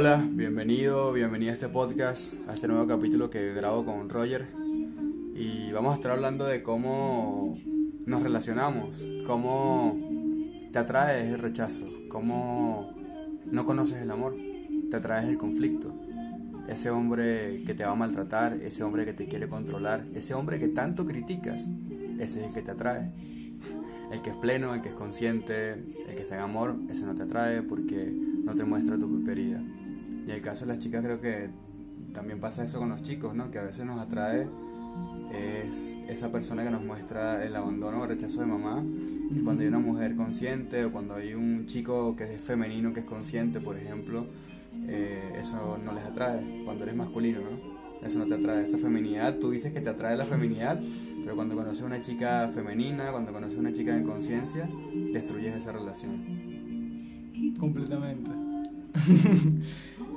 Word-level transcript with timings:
Hola, 0.00 0.24
bienvenido, 0.30 1.12
bienvenida 1.12 1.50
a 1.50 1.54
este 1.54 1.68
podcast, 1.68 2.34
a 2.48 2.54
este 2.54 2.68
nuevo 2.68 2.86
capítulo 2.86 3.30
que 3.30 3.52
grabo 3.52 3.84
con 3.84 4.08
Roger. 4.08 4.46
Y 5.34 5.72
vamos 5.72 5.90
a 5.90 5.94
estar 5.96 6.12
hablando 6.12 6.44
de 6.44 6.62
cómo 6.62 7.58
nos 8.06 8.22
relacionamos, 8.22 8.96
cómo 9.26 9.98
te 10.70 10.78
atrae 10.78 11.28
el 11.28 11.40
rechazo, 11.40 11.82
cómo 12.08 12.94
no 13.50 13.66
conoces 13.66 14.00
el 14.00 14.12
amor, 14.12 14.36
te 14.88 14.96
atraes 14.96 15.28
el 15.28 15.36
conflicto. 15.36 15.92
Ese 16.68 16.90
hombre 16.90 17.64
que 17.66 17.74
te 17.74 17.84
va 17.84 17.90
a 17.90 17.96
maltratar, 17.96 18.52
ese 18.52 18.84
hombre 18.84 19.04
que 19.04 19.14
te 19.14 19.26
quiere 19.26 19.48
controlar, 19.48 20.06
ese 20.14 20.32
hombre 20.32 20.60
que 20.60 20.68
tanto 20.68 21.06
criticas, 21.06 21.72
ese 22.20 22.42
es 22.42 22.46
el 22.46 22.54
que 22.54 22.62
te 22.62 22.70
atrae. 22.70 23.10
El 24.12 24.22
que 24.22 24.30
es 24.30 24.36
pleno, 24.36 24.74
el 24.74 24.80
que 24.80 24.90
es 24.90 24.94
consciente, 24.94 25.72
el 25.72 26.14
que 26.14 26.22
está 26.22 26.36
en 26.36 26.42
amor, 26.42 26.76
ese 26.88 27.02
no 27.02 27.16
te 27.16 27.24
atrae 27.24 27.62
porque 27.62 28.14
no 28.44 28.54
te 28.54 28.62
muestra 28.62 28.96
tu 28.96 29.28
herida. 29.28 29.60
Y 30.28 30.30
en 30.30 30.36
el 30.36 30.42
caso 30.42 30.66
de 30.66 30.74
las 30.74 30.82
chicas 30.82 31.02
creo 31.02 31.22
que 31.22 31.48
también 32.12 32.38
pasa 32.38 32.62
eso 32.62 32.78
con 32.78 32.90
los 32.90 33.02
chicos, 33.02 33.34
¿no? 33.34 33.50
Que 33.50 33.60
a 33.60 33.62
veces 33.62 33.86
nos 33.86 33.98
atrae 33.98 34.46
es 35.32 35.96
esa 36.06 36.30
persona 36.30 36.62
que 36.64 36.70
nos 36.70 36.84
muestra 36.84 37.42
el 37.46 37.56
abandono 37.56 38.02
o 38.02 38.06
rechazo 38.06 38.40
de 38.40 38.46
mamá. 38.46 38.84
Y 39.34 39.40
cuando 39.40 39.62
hay 39.62 39.68
una 39.68 39.78
mujer 39.78 40.16
consciente 40.16 40.84
o 40.84 40.92
cuando 40.92 41.14
hay 41.14 41.32
un 41.32 41.64
chico 41.64 42.14
que 42.14 42.34
es 42.34 42.42
femenino 42.42 42.92
que 42.92 43.00
es 43.00 43.06
consciente, 43.06 43.58
por 43.58 43.78
ejemplo, 43.78 44.26
eh, 44.86 45.32
eso 45.40 45.78
no 45.82 45.94
les 45.94 46.04
atrae. 46.04 46.62
Cuando 46.62 46.84
eres 46.84 46.94
masculino, 46.96 47.40
¿no? 47.40 48.06
Eso 48.06 48.18
no 48.18 48.26
te 48.26 48.34
atrae. 48.34 48.64
Esa 48.64 48.76
feminidad, 48.76 49.38
tú 49.38 49.50
dices 49.50 49.72
que 49.72 49.80
te 49.80 49.88
atrae 49.88 50.14
la 50.14 50.26
feminidad, 50.26 50.78
pero 51.24 51.36
cuando 51.36 51.56
conoces 51.56 51.80
a 51.82 51.86
una 51.86 52.02
chica 52.02 52.50
femenina, 52.52 53.12
cuando 53.12 53.32
conoces 53.32 53.56
a 53.56 53.60
una 53.60 53.72
chica 53.72 53.96
en 53.96 54.04
conciencia, 54.04 54.68
destruyes 55.10 55.54
esa 55.54 55.72
relación. 55.72 57.56
Completamente. 57.58 58.30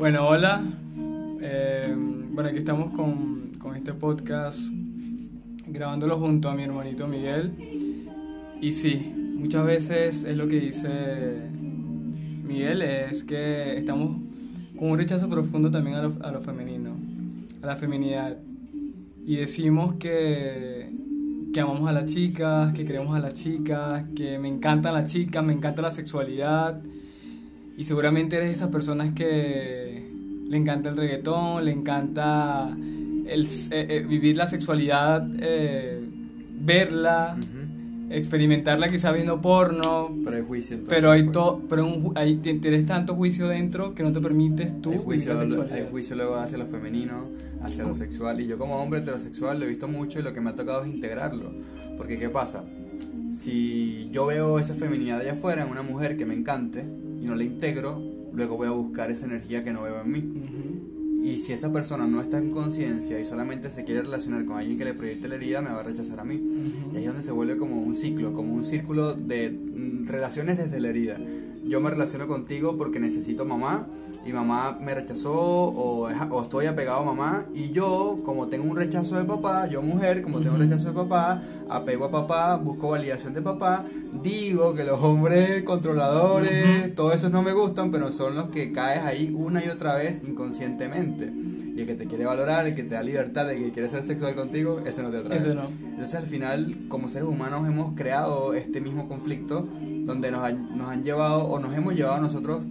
bueno, 0.00 0.26
hola. 0.26 0.62
Eh, 1.42 1.94
bueno, 2.32 2.48
aquí 2.48 2.58
estamos 2.58 2.90
con, 2.92 3.52
con 3.58 3.76
este 3.76 3.92
podcast 3.92 4.58
grabándolo 5.66 6.16
junto 6.16 6.48
a 6.48 6.54
mi 6.54 6.62
hermanito 6.62 7.06
Miguel. 7.06 7.52
Y 8.62 8.72
sí, 8.72 9.12
muchas 9.36 9.66
veces 9.66 10.24
es 10.24 10.38
lo 10.38 10.48
que 10.48 10.58
dice 10.58 10.88
Miguel, 12.42 12.80
es 12.80 13.24
que 13.24 13.76
estamos 13.76 14.16
con 14.78 14.92
un 14.92 14.96
rechazo 14.96 15.28
profundo 15.28 15.70
también 15.70 15.96
a 15.96 16.02
lo, 16.04 16.14
a 16.22 16.32
lo 16.32 16.40
femenino, 16.40 16.92
a 17.62 17.66
la 17.66 17.76
feminidad. 17.76 18.38
Y 19.26 19.36
decimos 19.36 19.96
que, 19.96 20.90
que 21.52 21.60
amamos 21.60 21.86
a 21.90 21.92
las 21.92 22.06
chicas, 22.06 22.72
que 22.72 22.86
queremos 22.86 23.14
a 23.14 23.18
las 23.18 23.34
chicas, 23.34 24.06
que 24.16 24.38
me 24.38 24.48
encantan 24.48 24.94
las 24.94 25.12
chicas, 25.12 25.44
me 25.44 25.52
encanta 25.52 25.82
la 25.82 25.90
sexualidad. 25.90 26.80
Y 27.80 27.84
seguramente 27.84 28.36
eres 28.36 28.48
de 28.48 28.52
esas 28.52 28.68
personas 28.68 29.14
que 29.14 30.04
le 30.50 30.56
encanta 30.58 30.90
el 30.90 30.98
reggaetón, 30.98 31.64
le 31.64 31.72
encanta 31.72 32.76
el, 32.76 33.46
eh, 33.46 33.86
eh, 33.88 34.04
vivir 34.06 34.36
la 34.36 34.46
sexualidad, 34.46 35.26
eh, 35.38 35.98
verla, 36.60 37.38
experimentarla 38.10 38.86
quizá 38.86 39.12
viendo 39.12 39.40
porno. 39.40 40.14
Pero 40.22 40.36
hay 40.36 40.42
juicio 40.42 40.76
entonces, 40.76 40.94
Pero 40.94 41.10
hay 41.10 41.22
pues. 41.22 41.32
to, 41.32 41.62
pero 41.70 41.86
un, 41.86 42.12
hay, 42.16 42.36
tienes 42.36 42.84
tanto 42.84 43.14
juicio 43.14 43.48
dentro 43.48 43.94
que 43.94 44.02
no 44.02 44.12
te 44.12 44.20
permites 44.20 44.82
tú 44.82 44.90
Hay 44.90 44.98
juicio, 44.98 45.40
vivir 45.40 45.56
la 45.56 45.74
hay 45.74 45.88
juicio 45.90 46.16
luego 46.16 46.36
hacia 46.36 46.58
lo 46.58 46.66
femenino, 46.66 47.28
hacia 47.62 47.84
lo 47.84 47.94
sexual. 47.94 48.42
Y 48.42 48.46
yo 48.46 48.58
como 48.58 48.76
hombre 48.76 49.00
heterosexual 49.00 49.58
lo 49.58 49.64
he 49.64 49.68
visto 49.70 49.88
mucho 49.88 50.18
y 50.18 50.22
lo 50.22 50.34
que 50.34 50.42
me 50.42 50.50
ha 50.50 50.54
tocado 50.54 50.84
es 50.84 50.92
integrarlo. 50.92 51.50
Porque 51.96 52.18
¿qué 52.18 52.28
pasa? 52.28 52.62
Si 53.32 54.10
yo 54.12 54.26
veo 54.26 54.58
esa 54.58 54.74
feminidad 54.74 55.20
allá 55.20 55.32
afuera 55.32 55.62
en 55.62 55.70
una 55.70 55.82
mujer 55.82 56.18
que 56.18 56.26
me 56.26 56.34
encante 56.34 56.84
y 57.20 57.24
no 57.24 57.34
la 57.34 57.44
integro, 57.44 58.00
luego 58.32 58.56
voy 58.56 58.68
a 58.68 58.70
buscar 58.70 59.10
esa 59.10 59.26
energía 59.26 59.62
que 59.62 59.72
no 59.72 59.82
veo 59.82 60.00
en 60.00 60.10
mí. 60.10 60.24
Y 61.22 61.36
si 61.38 61.52
esa 61.52 61.70
persona 61.70 62.06
no 62.06 62.20
está 62.22 62.38
en 62.38 62.50
conciencia 62.50 63.20
y 63.20 63.24
solamente 63.26 63.70
se 63.70 63.84
quiere 63.84 64.02
relacionar 64.02 64.46
con 64.46 64.56
alguien 64.56 64.78
que 64.78 64.86
le 64.86 64.94
proyecte 64.94 65.28
la 65.28 65.34
herida, 65.34 65.60
me 65.60 65.70
va 65.70 65.80
a 65.80 65.82
rechazar 65.82 66.18
a 66.20 66.24
mí. 66.24 66.40
Y 66.92 66.96
ahí 66.96 67.02
es 67.02 67.08
donde 67.08 67.22
se 67.22 67.32
vuelve 67.32 67.58
como 67.58 67.80
un 67.80 67.94
ciclo, 67.94 68.32
como 68.32 68.54
un 68.54 68.64
círculo 68.64 69.14
de 69.14 69.50
mm, 69.50 70.06
relaciones 70.06 70.56
desde 70.56 70.80
la 70.80 70.88
herida. 70.88 71.18
Yo 71.70 71.80
me 71.80 71.88
relaciono 71.88 72.26
contigo 72.26 72.76
porque 72.76 72.98
necesito 72.98 73.44
mamá 73.44 73.86
y 74.26 74.32
mamá 74.32 74.76
me 74.80 74.92
rechazó 74.92 75.32
o, 75.32 76.10
es- 76.10 76.16
o 76.28 76.42
estoy 76.42 76.66
apegado 76.66 76.98
a 77.00 77.04
mamá 77.04 77.44
y 77.54 77.70
yo 77.70 78.18
como 78.24 78.48
tengo 78.48 78.68
un 78.68 78.76
rechazo 78.76 79.16
de 79.16 79.24
papá, 79.24 79.68
yo 79.68 79.80
mujer 79.80 80.20
como 80.20 80.40
tengo 80.40 80.56
un 80.56 80.62
rechazo 80.62 80.88
de 80.88 80.94
papá, 80.94 81.40
apego 81.68 82.06
a 82.06 82.10
papá, 82.10 82.56
busco 82.56 82.90
validación 82.90 83.34
de 83.34 83.42
papá, 83.42 83.84
digo 84.20 84.74
que 84.74 84.82
los 84.82 85.00
hombres 85.00 85.62
controladores, 85.62 86.92
todos 86.96 87.14
esos 87.14 87.30
no 87.30 87.40
me 87.42 87.52
gustan, 87.52 87.92
pero 87.92 88.10
son 88.10 88.34
los 88.34 88.48
que 88.50 88.72
caes 88.72 89.00
ahí 89.04 89.32
una 89.32 89.64
y 89.64 89.68
otra 89.68 89.94
vez 89.94 90.20
inconscientemente. 90.26 91.32
Y 91.80 91.84
el 91.84 91.88
que 91.88 91.94
te 91.94 92.04
quiere 92.06 92.26
valorar, 92.26 92.66
el 92.66 92.74
que 92.74 92.82
te 92.82 92.94
da 92.94 93.02
libertad, 93.02 93.50
el 93.50 93.56
que 93.58 93.70
quiere 93.70 93.88
ser 93.88 94.02
sexual 94.04 94.34
contigo, 94.34 94.82
ese 94.84 95.02
no 95.02 95.10
te 95.10 95.16
atrae. 95.16 95.38
Ese 95.38 95.54
no. 95.54 95.62
Entonces 95.82 96.14
al 96.14 96.26
final, 96.26 96.76
como 96.88 97.08
seres 97.08 97.26
humanos, 97.26 97.66
hemos 97.66 97.94
creado 97.94 98.52
este 98.52 98.82
mismo 98.82 99.08
conflicto 99.08 99.66
donde 100.04 100.30
nos 100.30 100.42
han, 100.44 100.76
nos 100.76 100.88
han 100.90 101.02
llevado 101.02 101.44
o 101.46 101.58
nos 101.58 101.74
hemos 101.74 101.94
llevado 101.94 102.16
a 102.16 102.20
nosotros 102.20 102.66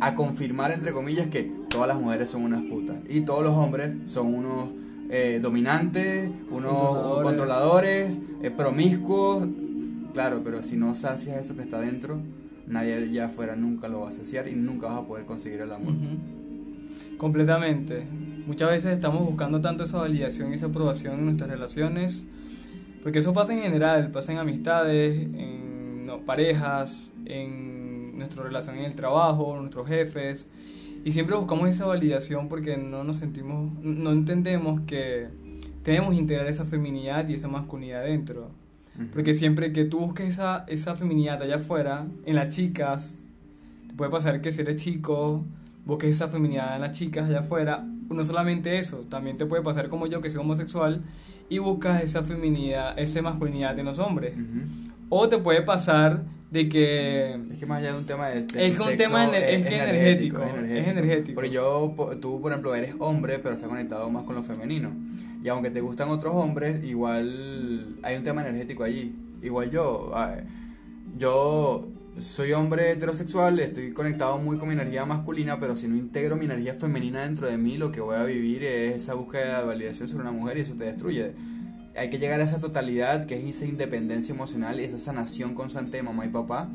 a 0.00 0.14
confirmar, 0.14 0.72
entre 0.72 0.92
comillas, 0.92 1.28
que 1.28 1.50
todas 1.70 1.88
las 1.88 1.98
mujeres 1.98 2.28
son 2.28 2.42
unas 2.44 2.62
putas 2.64 2.96
y 3.08 3.22
todos 3.22 3.42
los 3.42 3.52
hombres 3.54 3.94
son 4.04 4.34
unos 4.34 4.68
eh, 5.08 5.38
dominantes, 5.40 6.30
unos 6.50 6.72
Controladores. 6.74 7.24
controladores, 7.24 8.18
eh, 8.42 8.50
promiscuos. 8.50 9.48
Claro, 10.12 10.42
pero 10.44 10.62
si 10.62 10.76
no 10.76 10.94
sacias 10.94 11.40
eso 11.40 11.56
que 11.56 11.62
está 11.62 11.80
dentro, 11.80 12.18
nadie 12.66 12.94
allá 12.94 13.24
afuera 13.26 13.56
nunca 13.56 13.88
lo 13.88 14.00
va 14.00 14.10
a 14.10 14.12
saciar 14.12 14.48
y 14.48 14.52
nunca 14.54 14.88
vas 14.88 14.98
a 15.00 15.06
poder 15.06 15.24
conseguir 15.24 15.62
el 15.62 15.72
amor. 15.72 15.94
Completamente. 17.16 18.04
Muchas 18.46 18.70
veces 18.70 18.92
estamos 18.92 19.24
buscando 19.24 19.60
tanto 19.60 19.84
esa 19.84 19.98
validación 19.98 20.52
y 20.52 20.56
esa 20.56 20.66
aprobación 20.66 21.18
en 21.18 21.24
nuestras 21.24 21.50
relaciones, 21.50 22.26
porque 23.02 23.20
eso 23.20 23.32
pasa 23.32 23.54
en 23.54 23.62
general, 23.62 24.10
pasa 24.10 24.32
en 24.32 24.38
amistades, 24.38 25.14
en 25.16 26.06
no, 26.06 26.20
parejas, 26.20 27.10
en 27.24 28.18
nuestra 28.18 28.42
relación 28.42 28.76
en 28.76 28.84
el 28.84 28.94
trabajo, 28.94 29.56
nuestros 29.58 29.88
jefes, 29.88 30.46
y 31.04 31.12
siempre 31.12 31.36
buscamos 31.36 31.68
esa 31.68 31.86
validación 31.86 32.48
porque 32.48 32.76
no 32.76 33.02
nos 33.04 33.16
sentimos, 33.18 33.72
no 33.82 34.10
entendemos 34.12 34.80
que 34.86 35.28
tenemos 35.82 36.10
que 36.10 36.20
integrar 36.20 36.46
esa 36.46 36.64
feminidad 36.64 37.28
y 37.28 37.34
esa 37.34 37.48
masculinidad 37.48 38.04
dentro. 38.04 38.50
Porque 39.12 39.34
siempre 39.34 39.72
que 39.72 39.84
tú 39.84 39.98
busques 39.98 40.28
esa, 40.28 40.64
esa 40.68 40.94
feminidad 40.94 41.42
allá 41.42 41.56
afuera, 41.56 42.06
en 42.24 42.36
las 42.36 42.54
chicas, 42.54 43.18
te 43.88 43.94
puede 43.94 44.10
pasar 44.10 44.40
que 44.40 44.52
si 44.52 44.60
eres 44.60 44.82
chico, 44.82 45.44
busques 45.84 46.10
esa 46.10 46.28
feminidad 46.28 46.76
en 46.76 46.82
las 46.82 46.92
chicas 46.92 47.28
allá 47.28 47.40
afuera. 47.40 47.84
No 48.10 48.22
solamente 48.22 48.78
eso, 48.78 49.04
también 49.08 49.36
te 49.36 49.46
puede 49.46 49.62
pasar 49.62 49.88
como 49.88 50.06
yo 50.06 50.20
que 50.20 50.30
soy 50.30 50.40
homosexual 50.40 51.02
y 51.48 51.58
buscas 51.58 52.02
esa 52.02 52.22
feminidad, 52.22 52.98
esa 52.98 53.22
masculinidad 53.22 53.78
en 53.78 53.86
los 53.86 53.98
hombres. 53.98 54.34
O 55.08 55.28
te 55.28 55.38
puede 55.38 55.62
pasar 55.62 56.22
de 56.50 56.68
que... 56.68 57.34
Es 57.50 57.58
que 57.58 57.66
más 57.66 57.80
allá 57.80 57.92
de 57.92 57.98
un 57.98 58.04
tema 58.04 58.28
de, 58.28 58.42
de 58.44 58.66
Es 58.66 58.76
que 58.76 58.82
un 58.82 58.96
tema 58.96 59.26
ener- 59.26 59.42
es 59.42 59.66
que 59.66 59.76
energético, 59.76 60.42
es 60.42 60.70
es 60.70 60.88
energético. 60.88 61.34
Porque 61.34 61.50
yo, 61.50 61.94
tú 62.20 62.40
por 62.40 62.52
ejemplo 62.52 62.74
eres 62.74 62.94
hombre, 62.98 63.38
pero 63.40 63.54
estás 63.54 63.68
conectado 63.68 64.08
más 64.10 64.22
con 64.24 64.34
lo 64.36 64.42
femenino. 64.42 64.92
Y 65.42 65.48
aunque 65.48 65.70
te 65.70 65.80
gustan 65.80 66.08
otros 66.08 66.34
hombres, 66.34 66.82
igual 66.84 67.28
hay 68.02 68.16
un 68.16 68.22
tema 68.22 68.40
energético 68.42 68.84
allí. 68.84 69.14
Igual 69.42 69.70
yo, 69.70 70.12
ah, 70.14 70.36
yo 71.18 71.88
soy 72.18 72.52
hombre 72.52 72.92
heterosexual, 72.92 73.58
estoy 73.58 73.92
conectado 73.92 74.38
muy 74.38 74.56
con 74.56 74.68
mi 74.68 74.74
energía 74.74 75.04
masculina, 75.04 75.58
pero 75.58 75.76
si 75.76 75.88
no 75.88 75.96
integro 75.96 76.36
mi 76.36 76.44
energía 76.44 76.74
femenina 76.74 77.22
dentro 77.22 77.48
de 77.48 77.58
mí, 77.58 77.76
lo 77.76 77.90
que 77.90 78.00
voy 78.00 78.16
a 78.16 78.24
vivir 78.24 78.62
es 78.62 78.94
esa 78.94 79.14
búsqueda 79.14 79.60
de 79.60 79.66
validación 79.66 80.08
sobre 80.08 80.22
una 80.22 80.32
mujer 80.32 80.58
y 80.58 80.60
eso 80.60 80.74
te 80.74 80.84
destruye. 80.84 81.32
Hay 81.96 82.10
que 82.10 82.18
llegar 82.18 82.40
a 82.40 82.44
esa 82.44 82.60
totalidad 82.60 83.26
que 83.26 83.36
es 83.36 83.56
esa 83.56 83.66
independencia 83.66 84.32
emocional 84.32 84.78
y 84.80 84.84
esa 84.84 84.98
sanación 84.98 85.54
constante 85.54 85.96
de 85.96 86.02
mamá 86.02 86.24
y 86.24 86.28
papá 86.28 86.68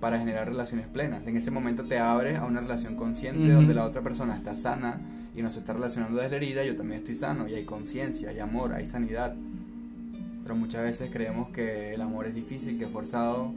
para 0.00 0.18
generar 0.18 0.48
relaciones 0.48 0.86
plenas. 0.88 1.26
En 1.26 1.36
ese 1.36 1.50
momento 1.50 1.86
te 1.86 1.98
abres 1.98 2.38
a 2.38 2.46
una 2.46 2.60
relación 2.60 2.96
consciente 2.96 3.52
donde 3.52 3.74
la 3.74 3.84
otra 3.84 4.02
persona 4.02 4.34
está 4.34 4.56
sana 4.56 5.00
y 5.36 5.42
no 5.42 5.50
se 5.50 5.60
está 5.60 5.72
relacionando 5.72 6.20
desde 6.20 6.30
la 6.30 6.36
herida, 6.36 6.64
yo 6.64 6.74
también 6.74 6.98
estoy 6.98 7.14
sano 7.14 7.46
y 7.46 7.54
hay 7.54 7.64
conciencia, 7.64 8.30
hay 8.30 8.40
amor, 8.40 8.72
hay 8.72 8.86
sanidad. 8.86 9.36
Pero 10.42 10.56
muchas 10.56 10.82
veces 10.82 11.10
creemos 11.12 11.50
que 11.50 11.94
el 11.94 12.00
amor 12.00 12.26
es 12.26 12.34
difícil, 12.34 12.76
que 12.78 12.86
es 12.86 12.90
forzado. 12.90 13.52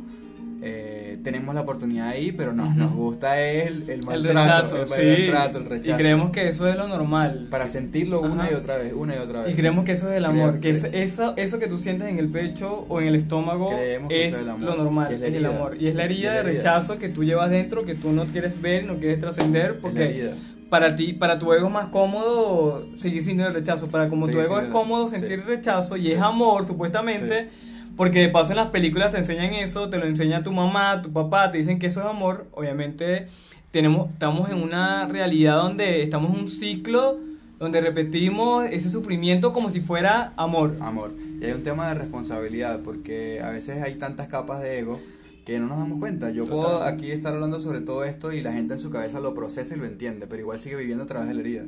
Eh, 0.65 1.18
tenemos 1.24 1.54
la 1.54 1.62
oportunidad 1.62 2.07
ahí, 2.07 2.31
pero 2.31 2.54
no, 2.54 2.63
Ujú. 2.68 2.74
nos 2.80 2.94
gusta 2.94 3.39
el, 3.42 3.83
el 3.83 3.89
El 3.89 4.04
maltrato, 4.06 4.39
rechazo, 4.39 4.81
el, 4.81 4.88
sí. 4.88 5.21
maltrato, 5.21 5.57
el 5.57 5.65
rechazo. 5.65 5.92
Y 5.92 6.01
creemos 6.01 6.31
que 6.31 6.48
eso 6.48 6.68
es 6.69 6.75
lo 6.77 6.88
normal. 6.88 7.48
Para 7.51 7.68
sentirlo 7.68 8.21
una 8.21 8.44
Ajá. 8.44 8.51
y 8.54 8.56
otra 8.56 8.77
vez, 8.77 8.94
una 8.95 9.15
y 9.15 9.19
otra 9.19 9.42
vez. 9.44 9.51
Y 9.51 9.56
creemos 9.56 9.83
que 9.83 9.92
eso 9.92 10.10
es 10.10 10.15
el 10.18 10.24
Creo- 10.24 10.31
amor, 10.44 10.60
que 10.62 10.69
es, 10.69 10.86
eso, 10.94 11.33
eso 11.36 11.60
que 11.60 11.68
tú 11.68 11.77
sientes 11.77 12.07
en 12.07 12.18
el 12.18 12.30
pecho 12.30 12.86
o 12.88 13.01
en 13.01 13.07
el 13.07 13.15
estómago 13.15 13.69
Creemos 13.75 14.10
que 14.10 14.24
es 14.24 14.30
eso 14.30 14.38
es 14.38 14.44
el 14.45 14.50
amor, 14.51 14.69
lo 14.69 14.83
normal, 14.83 15.07
y 15.12 15.15
es, 15.15 15.21
es 15.21 15.33
el 15.36 15.45
amor. 15.45 15.75
Y 15.80 15.88
es 15.89 15.95
la 15.95 16.04
herida 16.06 16.30
es 16.30 16.38
de 16.38 16.44
la 16.44 16.50
herida. 16.50 16.62
rechazo 16.62 16.98
que 16.98 17.09
tú 17.09 17.24
llevas 17.25 17.50
dentro, 17.50 17.83
que 17.86 17.95
tú 17.95 18.12
no 18.13 18.24
quieres 18.25 18.62
ver, 18.62 18.86
no 18.86 18.95
quieres 18.95 19.19
trascender, 19.19 19.71
Es 19.71 19.77
porque 19.81 20.31
para 20.69 20.95
ti, 20.95 21.13
para 21.13 21.38
tu 21.38 21.51
ego 21.54 21.68
es 21.68 21.74
más 21.74 21.88
cómodo 21.89 22.88
seguir 22.95 23.19
sintiendo 23.21 23.48
el 23.48 23.54
rechazo. 23.54 23.88
Para 23.92 24.09
como 24.09 24.21
tu 24.27 24.31
Seguir 24.31 24.45
ego 24.45 24.56
es 24.59 24.63
sintiendo- 24.66 24.80
cómodo 24.80 25.07
sí. 25.07 25.19
sentir 25.19 25.44
rechazo 25.45 25.98
y 25.98 26.06
Sí. 26.06 26.12
es 26.13 26.21
amor, 26.21 26.66
supuestamente. 26.66 27.50
Porque 27.95 28.19
de 28.19 28.30
paso 28.30 28.51
en 28.51 28.57
las 28.57 28.69
películas 28.69 29.12
te 29.12 29.19
enseñan 29.19 29.54
eso, 29.54 29.90
te 29.90 29.98
lo 29.98 30.06
enseña 30.06 30.44
tu 30.44 30.51
mamá, 30.51 31.01
tu 31.01 31.12
papá, 31.12 31.51
te 31.51 31.60
dicen 31.60 31.80
que 31.80 31.88
eso 31.88 32.01
es 32.01 32.07
amor. 32.07 32.48
Obviamente 32.54 33.28
tenemos, 33.72 34.10
estamos 34.10 34.50
en 34.50 34.62
una 34.62 35.07
realidad 35.07 35.57
donde 35.57 36.01
estamos 36.01 36.34
en 36.34 36.42
un 36.42 36.48
ciclo 36.48 37.19
donde 37.63 37.80
repetimos 37.80 38.66
ese 38.66 38.90
sufrimiento 38.90 39.54
como 39.54 39.69
si 39.69 39.80
fuera 39.80 40.34
amor. 40.36 40.75
Amor. 40.81 41.13
Y 41.40 41.45
hay 41.45 41.51
un 41.54 41.63
tema 41.63 41.88
de 41.88 41.94
responsabilidad, 41.94 42.81
porque 42.84 43.42
a 43.42 43.51
veces 43.51 43.81
hay 43.81 43.95
tantas 43.95 44.28
capas 44.28 44.62
de 44.62 44.80
ego 44.80 45.00
que 45.45 45.60
no 45.60 45.68
nos 45.68 45.78
damos 45.78 46.00
cuenta. 46.00 46.30
Yo 46.31 46.45
puedo 46.45 46.84
aquí 46.84 47.12
estar 47.12 47.34
hablando 47.34 47.62
sobre 47.62 47.80
todo 47.80 48.04
esto 48.04 48.34
y 48.34 48.42
la 48.42 48.51
gente 48.51 48.74
en 48.74 48.80
su 48.80 48.90
cabeza 48.90 49.22
lo 49.22 49.34
procesa 49.34 49.75
y 49.75 49.80
lo 49.80 49.86
entiende, 49.86 50.28
pero 50.28 50.42
igual 50.42 50.60
sigue 50.60 50.75
viviendo 50.75 51.06
a 51.06 51.07
través 51.07 51.30
de 51.30 51.36
la 51.36 51.40
herida. 51.40 51.63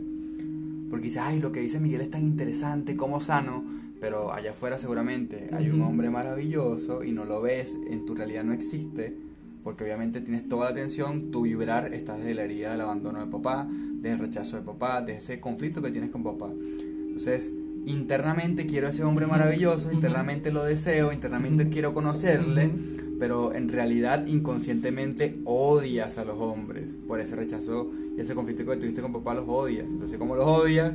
Porque 0.89 1.05
dice, 1.05 1.19
ay, 1.19 1.39
lo 1.39 1.53
que 1.53 1.61
dice 1.61 1.79
Miguel 1.79 2.01
es 2.01 2.11
tan 2.11 2.21
interesante, 2.21 2.97
cómo 2.97 3.21
sano, 3.21 3.63
pero 4.05 4.31
allá 4.31 4.51
afuera 4.51 4.77
seguramente 4.77 5.47
hay 5.51 5.71
un 5.71 5.81
hombre 5.81 6.11
maravilloso 6.11 7.03
y 7.03 7.11
no 7.11 7.25
lo 7.25 7.41
ves, 7.41 7.75
en 7.89 8.05
tu 8.05 8.13
realidad 8.13 8.43
no 8.43 8.53
existe, 8.53 9.17
porque 9.63 9.83
obviamente 9.83 10.21
tienes 10.21 10.47
toda 10.47 10.65
la 10.65 10.71
atención, 10.73 11.31
tu 11.31 11.41
vibrar 11.41 11.91
estás 11.91 12.19
desde 12.19 12.35
la 12.35 12.43
herida 12.43 12.71
del 12.73 12.81
abandono 12.81 13.25
de 13.25 13.31
papá, 13.31 13.67
del 13.67 14.19
rechazo 14.19 14.57
de 14.57 14.61
papá, 14.61 15.01
de 15.01 15.13
ese 15.13 15.39
conflicto 15.39 15.81
que 15.81 15.89
tienes 15.89 16.11
con 16.11 16.21
papá. 16.21 16.51
Entonces, 16.51 17.51
internamente 17.87 18.67
quiero 18.67 18.89
ese 18.89 19.03
hombre 19.03 19.25
maravilloso, 19.25 19.91
internamente 19.91 20.51
lo 20.51 20.63
deseo, 20.63 21.11
internamente 21.11 21.69
quiero 21.69 21.95
conocerle, 21.95 22.69
pero 23.17 23.55
en 23.55 23.69
realidad 23.69 24.27
inconscientemente 24.27 25.39
odias 25.45 26.19
a 26.19 26.25
los 26.25 26.37
hombres 26.37 26.95
por 27.07 27.19
ese 27.19 27.35
rechazo 27.35 27.89
y 28.15 28.21
ese 28.21 28.35
conflicto 28.35 28.67
que 28.67 28.77
tuviste 28.77 29.01
con 29.01 29.13
papá, 29.13 29.33
los 29.33 29.45
odias. 29.47 29.87
Entonces, 29.89 30.19
como 30.19 30.35
los 30.35 30.45
odias, 30.45 30.93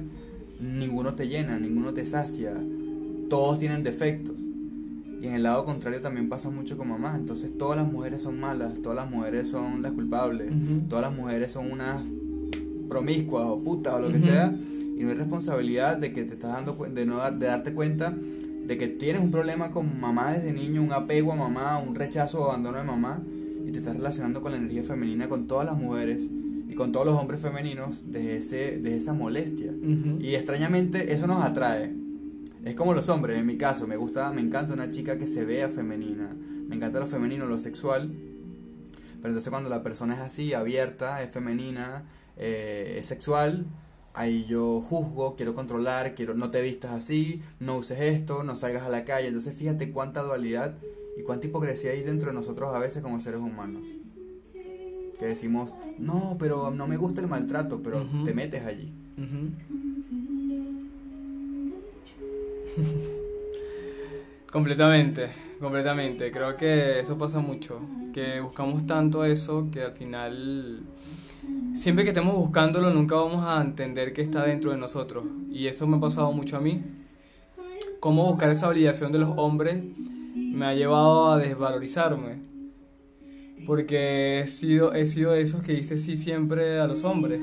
ninguno 0.61 1.15
te 1.15 1.27
llena, 1.27 1.59
ninguno 1.59 1.93
te 1.93 2.05
sacia, 2.05 2.55
todos 3.31 3.59
tienen 3.59 3.83
defectos. 3.83 4.37
Y 5.23 5.27
en 5.27 5.35
el 5.35 5.43
lado 5.43 5.65
contrario 5.65 6.03
también 6.03 6.29
pasa 6.29 6.51
mucho 6.51 6.77
con 6.77 6.89
mamá. 6.89 7.15
Entonces 7.17 7.57
todas 7.57 7.79
las 7.79 7.91
mujeres 7.91 8.21
son 8.21 8.39
malas, 8.39 8.75
todas 8.83 8.97
las 8.97 9.11
mujeres 9.11 9.49
son 9.49 9.81
las 9.81 9.93
culpables, 9.93 10.53
todas 10.91 11.03
las 11.03 11.15
mujeres 11.15 11.53
son 11.53 11.73
unas 11.73 12.03
promiscuas 12.91 13.47
o 13.47 13.59
putas 13.59 13.95
o 13.95 14.01
lo 14.01 14.13
que 14.13 14.21
sea. 14.21 14.55
Y 14.99 15.03
no 15.03 15.09
hay 15.09 15.15
responsabilidad 15.15 15.97
de 15.97 16.13
que 16.13 16.25
te 16.25 16.35
estás 16.35 16.53
dando 16.53 16.75
de 16.75 17.07
no 17.07 17.19
de 17.31 17.47
darte 17.47 17.73
cuenta 17.73 18.15
de 18.67 18.79
que 18.79 18.87
tienes 18.87 19.21
un 19.21 19.31
problema 19.31 19.73
con 19.73 19.99
mamá 20.01 20.33
desde 20.33 20.53
niño, 20.53 20.83
un 20.83 20.93
apego 20.93 21.33
a 21.33 21.37
mamá, 21.37 21.79
un 21.79 21.95
rechazo 21.95 22.43
o 22.43 22.45
abandono 22.45 22.79
de 22.79 22.85
mamá, 22.85 23.21
y 23.67 23.73
te 23.73 23.81
estás 23.81 23.97
relacionando 23.97 24.43
con 24.43 24.53
la 24.53 24.59
energía 24.59 24.85
femenina, 24.85 25.29
con 25.29 25.49
todas 25.49 25.67
las 25.67 25.77
mujeres 25.77 26.29
y 26.69 26.75
con 26.75 26.93
todos 26.93 27.05
los 27.05 27.17
hombres 27.17 27.41
femeninos 27.41 28.13
de, 28.13 28.37
ese, 28.37 28.79
de 28.79 28.97
esa 28.97 29.13
molestia. 29.13 29.75
Y 30.21 30.35
extrañamente 30.35 31.13
eso 31.13 31.27
nos 31.27 31.43
atrae. 31.45 31.93
Es 32.65 32.75
como 32.75 32.93
los 32.93 33.09
hombres, 33.09 33.39
en 33.39 33.47
mi 33.47 33.57
caso, 33.57 33.87
me 33.87 33.97
gusta, 33.97 34.33
me 34.33 34.41
encanta 34.41 34.75
una 34.75 34.91
chica 34.91 35.17
que 35.17 35.27
se 35.27 35.45
vea 35.45 35.69
femenina, 35.69 36.37
me 36.69 36.77
encanta 36.77 37.01
lo 37.01 37.07
femenino, 37.07 37.47
lo 37.47 37.59
sexual, 37.59 38.13
pero 39.21 39.29
entonces 39.29 39.51
cuando 39.51 39.71
la 39.71 39.83
persona 39.83 40.15
es 40.15 40.21
así, 40.21 40.55
abierta, 40.55 41.23
es 41.23 41.31
femenina, 41.31 42.05
eh, 42.37 42.97
es 42.99 43.07
sexual, 43.07 43.67
ahí 44.15 44.47
yo 44.49 44.81
juzgo, 44.81 45.37
quiero 45.37 45.55
controlar, 45.55 46.15
quiero 46.15 46.35
no 46.35 46.51
te 46.51 46.63
vistas 46.63 46.93
así, 46.93 47.43
no 47.59 47.77
uses 47.77 48.01
esto, 48.01 48.45
no 48.45 48.57
salgas 48.57 48.85
a 48.85 48.89
la 48.89 49.05
calle. 49.05 49.29
Entonces 49.29 49.55
fíjate 49.55 49.91
cuánta 49.91 50.23
dualidad 50.23 50.75
y 51.19 51.23
cuánta 51.23 51.47
hipocresía 51.47 51.93
hay 51.93 52.03
dentro 52.03 52.29
de 52.29 52.35
nosotros 52.35 52.75
a 52.75 52.79
veces 52.79 53.03
como 53.03 53.21
seres 53.21 53.41
humanos. 53.41 53.83
Que 55.19 55.27
decimos, 55.27 55.75
no, 55.99 56.37
pero 56.39 56.71
no 56.71 56.87
me 56.87 56.97
gusta 56.97 57.21
el 57.21 57.29
maltrato, 57.29 57.83
pero 57.83 58.07
te 58.25 58.33
metes 58.33 58.65
allí. 58.65 58.93
completamente, 64.53 65.29
completamente. 65.61 66.31
Creo 66.31 66.57
que 66.57 67.01
eso 67.01 67.17
pasa 67.19 67.41
mucho, 67.41 67.81
que 68.13 68.41
buscamos 68.41 68.87
tanto 68.87 69.25
eso 69.25 69.69
que 69.73 69.83
al 69.83 69.93
final, 69.93 70.81
siempre 71.75 72.05
que 72.05 72.11
estemos 72.11 72.35
buscándolo, 72.35 72.91
nunca 72.91 73.17
vamos 73.17 73.45
a 73.45 73.63
entender 73.63 74.13
que 74.13 74.23
está 74.23 74.45
dentro 74.45 74.71
de 74.71 74.79
nosotros. 74.79 75.25
Y 75.51 75.67
eso 75.67 75.87
me 75.87 75.97
ha 75.97 76.01
pasado 76.01 76.33
mucho 76.33 76.57
a 76.57 76.61
mí. 76.61 76.83
Cómo 78.01 78.25
buscar 78.27 78.51
esa 78.51 78.67
validación 78.67 79.13
de 79.13 79.19
los 79.19 79.31
hombres 79.37 79.83
me 80.35 80.67
ha 80.67 80.75
llevado 80.75 81.33
a 81.33 81.39
desvalorizarme. 81.39 82.51
Porque 83.67 84.41
he 84.41 84.49
sido, 84.49 84.95
he 84.95 85.05
sido 85.05 85.33
de 85.33 85.43
esos 85.43 85.63
que 85.63 85.75
dice 85.75 85.99
sí 85.99 86.17
siempre 86.17 86.81
a 86.81 86.87
los 86.87 87.05
hombres 87.05 87.41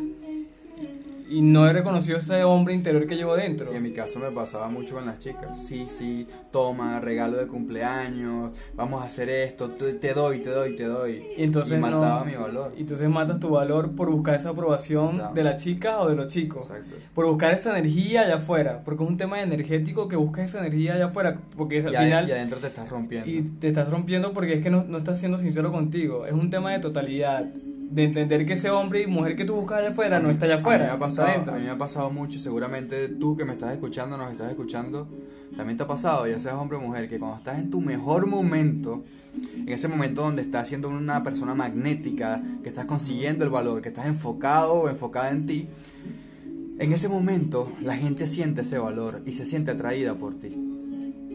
y 1.30 1.42
no 1.42 1.68
he 1.68 1.74
reconocido 1.74 2.18
ese 2.18 2.44
hombre 2.44 2.74
interior 2.74 3.06
que 3.08 3.16
llevo 3.16 3.36
dentro. 3.36 3.72
Y 3.72 3.76
en 3.76 3.84
mi 3.84 3.92
caso 3.92 4.20
me 4.20 4.32
pasaba 4.32 4.70
mucho 4.70 4.96
con 4.96 5.06
las 5.06 5.20
chicas. 5.20 5.62
Sí, 5.62 5.86
sí, 5.88 6.28
toma, 6.52 7.00
regalo 7.00 7.38
de 7.38 7.48
cumpleaños, 7.48 8.52
vamos 8.76 9.02
a 9.02 9.06
hacer 9.06 9.30
esto, 9.30 9.72
te 9.72 10.14
doy, 10.14 10.40
te 10.40 10.50
doy, 10.50 10.76
te 10.76 10.86
doy. 10.86 11.24
Y 11.38 11.44
entonces 11.44 11.80
mataba 11.80 12.24
mi 12.24 12.36
valor. 12.36 12.74
Y 12.78 12.82
entonces 12.82 13.10
matas 13.10 13.40
tu 13.40 13.50
valor 13.50 13.92
por 13.96 14.10
buscar 14.10 14.36
esa 14.36 14.50
aprobación 14.50 15.22
de 15.34 15.44
la 15.44 15.58
chica 15.58 16.00
o 16.00 16.10
de 16.10 16.16
los 16.16 16.28
chicos. 16.28 16.70
Exacto. 16.70 16.96
Por 17.14 17.26
buscar 17.28 17.54
esa 17.54 17.78
energía 17.78 18.22
allá 18.22 18.36
afuera, 18.36 18.82
porque 18.84 19.04
es 19.04 19.10
un 19.10 19.18
tema 19.18 19.42
energético 19.42 20.08
que 20.08 20.16
buscas 20.16 20.46
esa 20.46 20.60
energía 20.60 20.96
allá 20.96 21.08
afuera, 21.08 21.40
porque 21.56 21.80
al 21.80 21.96
final 21.96 22.28
y 22.28 22.32
adentro 22.32 22.60
te 22.60 22.68
estás 22.68 22.90
rompiendo. 22.90 23.30
Y 23.30 23.42
te 23.60 23.68
estás 23.68 23.90
rompiendo 23.90 24.34
porque 24.34 24.54
es 24.54 24.64
que 24.64 24.70
no, 24.70 24.84
no 24.84 24.98
estás 24.98 25.20
siendo 25.20 25.38
sincero 25.38 25.72
contigo, 25.72 26.26
es 26.26 26.34
un 26.34 26.50
tema 26.50 26.72
de 26.72 26.80
totalidad 26.80 27.46
de 27.90 28.04
entender 28.04 28.46
que 28.46 28.54
ese 28.54 28.70
hombre 28.70 29.02
y 29.02 29.08
mujer 29.08 29.36
que 29.36 29.46
tú 29.46 29.56
buscas 29.56 29.80
allá 29.80 29.90
afuera 29.90 30.20
no 30.20 30.30
está 30.30 30.46
allá 30.46 30.56
afuera. 30.56 30.84
A 30.84 30.88
mí, 30.88 30.90
me 30.90 30.96
ha 30.96 31.00
pasado, 31.00 31.52
a 31.52 31.56
mí 31.56 31.64
me 31.64 31.70
ha 31.70 31.78
pasado 31.78 32.10
mucho, 32.10 32.40
seguramente 32.40 33.10
tú 33.10 33.38
que 33.38 33.46
me 33.46 33.54
estás 33.54 33.72
escuchando, 33.72 34.18
nos 34.18 34.32
estás 34.32 34.50
escuchando, 34.50 35.08
también 35.56 35.78
te 35.78 35.84
ha 35.84 35.88
pasado, 35.88 36.28
ya 36.28 36.38
seas 36.40 36.56
hombre 36.56 36.78
o 36.78 36.82
mujer, 36.82 37.08
que 37.10 37.18
cuando 37.18 37.38
estás 37.38 37.60
en 37.60 37.70
tu 37.70 37.82
mejor 37.82 38.28
momento, 38.28 39.04
en 39.56 39.70
ese 39.70 39.88
momento 39.88 40.22
donde 40.22 40.42
estás 40.42 40.68
siendo 40.68 40.90
una 40.90 41.24
persona 41.24 41.56
magnética, 41.56 42.42
que 42.62 42.70
estás 42.70 42.86
consiguiendo 42.86 43.44
el 43.44 43.50
valor, 43.50 43.82
que 43.82 43.90
estás 43.90 44.08
enfocado 44.08 44.74
o 44.74 44.90
enfocada 44.90 45.32
en 45.32 45.46
ti, 45.46 45.68
en 46.80 46.94
ese 46.94 47.08
momento 47.08 47.72
la 47.82 47.96
gente 47.96 48.28
siente 48.28 48.62
ese 48.62 48.78
valor 48.78 49.24
y 49.26 49.32
se 49.32 49.46
siente 49.46 49.72
atraída 49.72 50.16
por 50.16 50.36
ti. 50.36 50.64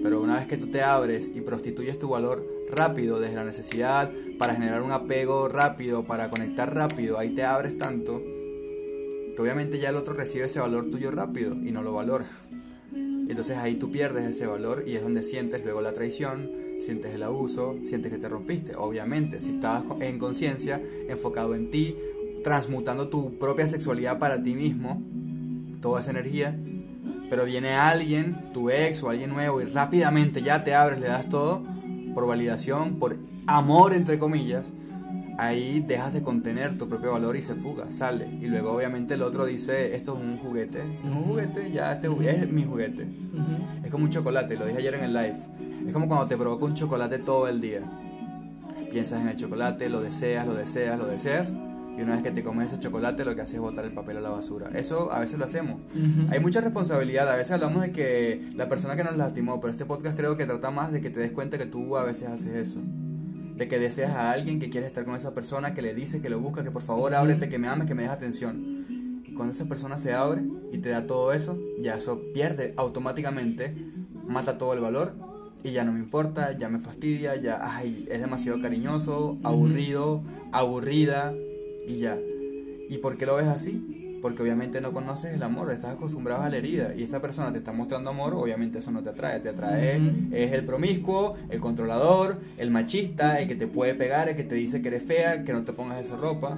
Pero 0.03 0.21
una 0.21 0.37
vez 0.37 0.47
que 0.47 0.57
tú 0.57 0.67
te 0.67 0.83
abres 0.83 1.33
y 1.35 1.41
prostituyes 1.41 1.99
tu 1.99 2.09
valor 2.09 2.45
rápido 2.71 3.21
desde 3.21 3.37
la 3.37 3.45
necesidad 3.45 4.11
para 4.43 4.57
generar 4.57 4.83
un 4.83 4.91
apego 4.91 5.47
rápido, 5.47 6.03
para 6.03 6.29
conectar 6.29 6.75
rápido, 6.75 7.17
ahí 7.17 7.29
te 7.29 7.45
abres 7.45 7.79
tanto 7.79 8.21
que 8.21 9.37
obviamente 9.41 9.79
ya 9.79 9.91
el 9.91 9.95
otro 9.95 10.15
recibe 10.15 10.47
ese 10.47 10.59
valor 10.59 10.91
tuyo 10.91 11.13
rápido 11.13 11.55
y 11.55 11.71
no 11.71 11.81
lo 11.85 11.93
valora. 11.93 12.29
Entonces 12.93 13.57
ahí 13.57 13.77
tú 13.77 13.93
pierdes 13.93 14.25
ese 14.25 14.47
valor 14.49 14.83
y 14.85 14.97
es 14.97 15.03
donde 15.05 15.23
sientes 15.23 15.63
luego 15.63 15.81
la 15.81 15.93
traición, 15.93 16.51
sientes 16.81 17.15
el 17.15 17.23
abuso, 17.23 17.77
sientes 17.85 18.11
que 18.11 18.19
te 18.19 18.29
rompiste. 18.29 18.73
Obviamente, 18.77 19.41
si 19.41 19.53
estabas 19.53 19.85
en 20.01 20.19
conciencia, 20.19 20.83
enfocado 21.09 21.55
en 21.55 21.71
ti, 21.71 21.97
transmutando 22.43 23.07
tu 23.07 23.39
propia 23.39 23.69
sexualidad 23.69 24.19
para 24.19 24.43
ti 24.43 24.55
mismo, 24.55 25.01
toda 25.81 26.01
esa 26.01 26.11
energía, 26.11 26.59
pero 27.31 27.45
viene 27.45 27.75
alguien, 27.75 28.51
tu 28.53 28.71
ex 28.71 29.05
o 29.05 29.11
alguien 29.11 29.31
nuevo, 29.31 29.63
y 29.63 29.67
rápidamente 29.67 30.43
ya 30.43 30.65
te 30.65 30.75
abres, 30.75 30.99
le 30.99 31.07
das 31.07 31.29
todo 31.29 31.63
por 32.13 32.27
validación, 32.27 32.99
por 32.99 33.17
amor, 33.47 33.95
entre 33.95 34.19
comillas, 34.19 34.73
ahí 35.39 35.81
dejas 35.81 36.13
de 36.13 36.23
contener 36.23 36.79
tu 36.79 36.89
propio 36.89 37.13
valor 37.13 37.37
y 37.37 37.43
se 37.43 37.55
fuga, 37.55 37.91
sale. 37.91 38.29
Y 38.41 38.47
luego 38.47 38.73
obviamente 38.73 39.15
el 39.15 39.23
otro 39.23 39.45
dice, 39.45 39.95
esto 39.95 40.17
es 40.17 40.25
un 40.25 40.39
juguete, 40.39 40.79
es 40.79 41.05
un 41.05 41.25
juguete, 41.25 41.71
ya 41.71 41.93
este 41.93 42.09
es 42.09 42.49
mi 42.51 42.65
juguete. 42.65 43.07
Es 43.85 43.91
como 43.91 44.05
un 44.05 44.11
chocolate, 44.11 44.57
lo 44.57 44.67
dije 44.67 44.79
ayer 44.79 44.95
en 44.95 45.05
el 45.05 45.13
live. 45.13 45.37
Es 45.87 45.93
como 45.93 46.09
cuando 46.09 46.27
te 46.27 46.37
provoca 46.37 46.65
un 46.65 46.75
chocolate 46.75 47.19
todo 47.19 47.49
el 47.49 47.61
día. 47.61 47.81
Piensas 48.91 49.21
en 49.21 49.29
el 49.29 49.37
chocolate, 49.37 49.89
lo 49.89 50.01
deseas, 50.01 50.47
lo 50.47 50.55
deseas, 50.55 50.99
lo 50.99 51.07
deseas 51.07 51.53
y 51.97 52.01
una 52.01 52.13
vez 52.13 52.23
que 52.23 52.31
te 52.31 52.43
comes 52.43 52.73
ese 52.73 52.81
chocolate 52.81 53.25
lo 53.25 53.35
que 53.35 53.43
haces 53.43 53.57
es 53.57 53.61
botar 53.61 53.85
el 53.85 53.93
papel 53.93 54.17
a 54.17 54.21
la 54.21 54.31
basura. 54.31 54.71
Eso 54.75 55.13
a 55.13 55.21
veces 55.21 55.39
lo 55.39 55.45
hacemos. 55.45 55.81
Hay 56.31 56.41
mucha 56.41 56.61
responsabilidad, 56.61 57.31
a 57.31 57.37
veces 57.37 57.53
hablamos 57.53 57.83
de 57.83 57.93
que 57.93 58.51
la 58.55 58.69
persona 58.69 58.97
que 58.97 59.05
nos 59.05 59.17
lastimó, 59.17 59.61
pero 59.61 59.73
este 59.73 59.85
podcast 59.85 60.17
creo 60.17 60.37
que 60.37 60.47
trata 60.47 60.71
más 60.71 60.93
de 60.93 61.01
que 61.01 61.11
te 61.11 61.21
des 61.21 61.33
cuenta 61.33 61.59
que 61.59 61.67
tú 61.67 61.97
a 61.97 62.05
veces 62.05 62.29
haces 62.29 62.55
eso. 62.55 62.81
De 63.57 63.69
que 63.69 63.79
deseas 63.79 64.13
a 64.13 64.33
alguien 64.33 64.59
que 64.59 64.71
quiere 64.71 64.87
estar 64.87 65.05
con 65.05 65.15
esa 65.15 65.35
persona, 65.35 65.75
que 65.75 65.83
le 65.83 65.95
dice, 65.95 66.21
que 66.21 66.31
lo 66.31 66.41
busca, 66.41 66.65
que 66.65 66.71
por 66.71 66.83
favor 66.83 67.15
ábrete, 67.15 67.49
que 67.49 67.59
me 67.59 67.69
ames, 67.69 67.87
que 67.87 67.95
me 67.95 68.03
des 68.03 68.11
atención. 68.11 69.23
Y 69.27 69.35
cuando 69.35 69.53
esa 69.53 69.67
persona 69.67 69.99
se 69.99 70.13
abre 70.13 70.43
y 70.73 70.79
te 70.79 70.91
da 70.91 71.07
todo 71.07 71.33
eso, 71.33 71.59
ya 71.81 71.95
eso 71.95 72.21
pierde 72.35 72.75
automáticamente, 72.77 73.75
mata 74.27 74.59
todo 74.59 74.73
el 74.75 74.81
valor 74.81 75.15
y 75.63 75.73
ya 75.73 75.85
no 75.85 75.93
me 75.93 76.01
importa, 76.01 76.57
ya 76.59 76.69
me 76.69 76.81
fastidia, 76.81 77.37
ya 77.37 77.61
ay, 77.63 78.07
es 78.11 78.21
demasiado 78.21 78.61
cariñoso, 78.61 79.39
aburrido, 79.45 80.23
aburrida, 80.51 81.33
y 81.87 81.99
ya. 81.99 82.19
¿Y 82.89 82.99
por 82.99 83.17
qué 83.17 83.27
lo 83.27 83.37
ves 83.37 83.47
así? 83.47 84.02
Porque 84.23 84.41
obviamente 84.41 84.81
no 84.81 84.93
conoces 84.93 85.35
el 85.35 85.43
amor, 85.43 85.71
estás 85.71 85.95
acostumbrado 85.95 86.43
a 86.43 86.49
la 86.49 86.57
herida 86.57 86.95
y 86.95 87.03
esta 87.03 87.21
persona 87.21 87.51
te 87.51 87.59
está 87.59 87.73
mostrando 87.73 88.11
amor, 88.11 88.35
obviamente 88.35 88.79
eso 88.79 88.93
no 88.93 89.03
te 89.03 89.11
atrae, 89.11 89.41
te 89.41 89.49
atrae 89.49 90.01
es 90.31 90.53
el 90.53 90.65
promiscuo, 90.65 91.37
el 91.51 91.61
controlador, 91.61 92.41
el 92.57 92.71
machista, 92.71 93.41
el 93.41 93.49
que 93.49 93.57
te 93.57 93.67
puede 93.67 93.95
pegar, 93.95 94.29
el 94.29 94.37
que 94.37 94.45
te 94.45 94.55
dice 94.55 94.81
que 94.81 94.89
eres 94.89 95.03
fea, 95.03 95.43
que 95.43 95.53
no 95.53 95.65
te 95.65 95.73
pongas 95.73 96.01
esa 96.01 96.17
ropa. 96.17 96.57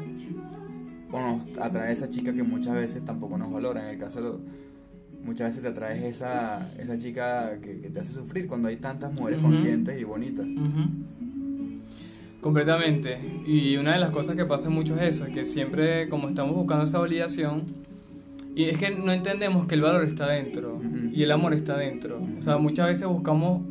O 1.10 1.20
nos 1.20 1.58
atrae 1.58 1.92
esa 1.92 2.10
chica 2.10 2.34
que 2.34 2.42
muchas 2.42 2.74
veces 2.74 3.04
tampoco 3.04 3.38
nos 3.38 3.50
valora, 3.50 3.82
en 3.82 3.88
el 3.88 3.98
caso 3.98 4.20
de 4.20 4.38
muchas 5.24 5.48
veces 5.48 5.62
te 5.62 5.68
atrae 5.68 6.06
esa, 6.06 6.70
esa 6.78 6.98
chica 6.98 7.58
que, 7.62 7.74
te 7.74 8.00
hace 8.00 8.12
sufrir 8.12 8.46
cuando 8.46 8.68
hay 8.68 8.76
tantas 8.76 9.12
mujeres 9.12 9.40
conscientes 9.40 9.98
y 9.98 10.04
bonitas. 10.04 10.46
Completamente. 12.44 13.18
Y 13.46 13.78
una 13.78 13.94
de 13.94 13.98
las 14.00 14.10
cosas 14.10 14.36
que 14.36 14.44
pasa 14.44 14.68
mucho 14.68 14.96
es 14.96 15.16
eso, 15.16 15.24
que 15.32 15.46
siempre 15.46 16.10
como 16.10 16.28
estamos 16.28 16.54
buscando 16.54 16.84
esa 16.84 16.98
validación, 16.98 17.62
y 18.54 18.64
es 18.64 18.76
que 18.76 18.90
no 18.90 19.12
entendemos 19.12 19.66
que 19.66 19.74
el 19.76 19.80
valor 19.80 20.04
está 20.04 20.26
dentro 20.28 20.78
y 21.10 21.22
el 21.22 21.32
amor 21.32 21.54
está 21.54 21.78
dentro. 21.78 22.20
O 22.38 22.42
sea, 22.42 22.58
muchas 22.58 22.88
veces 22.88 23.08
buscamos 23.08 23.62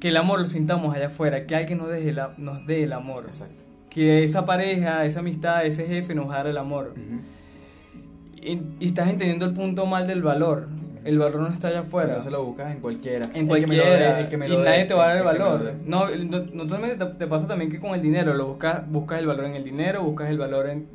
que 0.00 0.08
el 0.08 0.16
amor 0.16 0.40
lo 0.40 0.48
sintamos 0.48 0.92
allá 0.96 1.06
afuera, 1.06 1.46
que 1.46 1.54
alguien 1.54 1.78
nos, 1.78 1.88
deje 1.90 2.12
la- 2.12 2.34
nos 2.38 2.66
dé 2.66 2.82
el 2.82 2.92
amor. 2.92 3.22
Exacto. 3.26 3.62
Que 3.88 4.24
esa 4.24 4.44
pareja, 4.44 5.06
esa 5.06 5.20
amistad, 5.20 5.64
ese 5.64 5.86
jefe 5.86 6.12
nos 6.12 6.28
haga 6.32 6.50
el 6.50 6.58
amor. 6.58 6.94
Y 8.42 8.84
estás 8.84 9.08
entendiendo 9.10 9.44
el 9.46 9.52
punto 9.54 9.86
mal 9.86 10.08
del 10.08 10.22
valor. 10.22 10.66
El 11.04 11.18
valor 11.18 11.40
no 11.40 11.48
está 11.48 11.68
allá 11.68 11.80
afuera. 11.80 12.08
Entonces 12.10 12.32
lo 12.32 12.44
buscas 12.44 12.70
en 12.72 12.80
cualquiera. 12.80 13.26
En 13.34 13.48
El 13.50 13.58
que 13.60 13.66
me 13.66 13.76
lo 13.76 13.82
cualquiera. 13.84 14.20
el 14.20 14.28
que 14.28 14.36
me 14.36 14.46
y 14.46 14.48
lo 14.50 14.58
dé, 14.60 14.64
nadie 14.70 14.84
te 14.84 14.94
va 14.94 15.04
a 15.04 15.06
dar 15.08 15.16
el 15.16 15.22
el 15.22 15.26
valor. 15.26 15.72
No, 15.86 16.08
no, 16.08 16.44
no 16.52 16.68
solamente 16.68 17.04
te, 17.04 17.14
te 17.14 17.26
pasa 17.26 17.46
también 17.46 17.70
que 17.70 17.78
con 17.80 17.94
el 17.94 18.02
dinero, 18.02 18.34
lo 18.34 18.46
buscas, 18.48 18.88
buscas 18.90 19.18
el 19.20 19.26
valor 19.26 19.46
en 19.46 19.54
el 19.56 19.64
dinero, 19.64 20.02
buscas 20.02 20.28
el 20.30 20.38
valor 20.38 20.68
en, 20.68 20.86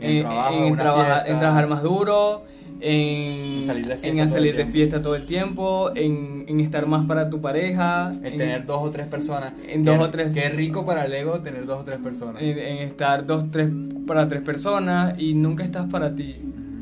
En 0.00 0.16
el 0.16 0.22
trabajo, 0.22 0.54
en 0.54 0.72
una 0.72 0.82
trabajar, 0.82 1.14
fiesta. 1.14 1.32
en 1.32 1.38
trabajar 1.38 1.66
más 1.68 1.82
duro, 1.82 2.44
en, 2.80 3.56
En 3.56 3.62
salir 3.62 3.86
de 3.86 3.96
fiesta 3.96 4.08
en 4.08 4.14
todo 4.16 4.22
el 4.24 4.30
salir 4.30 4.52
de 4.52 4.56
tiempo. 4.58 4.72
fiesta 4.72 5.02
todo 5.02 5.14
el 5.16 5.26
tiempo, 5.26 5.90
en, 5.96 6.44
en 6.48 6.60
estar 6.60 6.86
más 6.86 7.06
para 7.06 7.28
tu 7.30 7.40
pareja, 7.40 8.10
En 8.22 8.36
tener 8.36 8.66
dos 8.66 8.78
o 8.82 8.90
tres 8.90 9.06
personas. 9.06 9.52
en 9.68 9.82
Qué- 9.84 9.90
dos 9.90 9.98
o 9.98 10.10
tres- 10.10 10.32
Qué 10.32 10.48
rico 10.50 10.84
para 10.86 11.04
el 11.06 11.12
ego 11.12 11.40
tener 11.40 11.66
dos 11.66 11.80
o 11.80 11.84
tres 11.84 11.98
personas. 11.98 12.42
en, 12.42 12.58
en 12.58 12.78
estar 12.78 13.26
dos, 13.26 13.50
tres 13.50 13.70
para 14.06 14.28
tres 14.28 14.42
personas 14.42 15.18
y 15.18 15.34
nunca 15.34 15.64
estás 15.64 15.86
para 15.90 16.14
ti. 16.14 16.36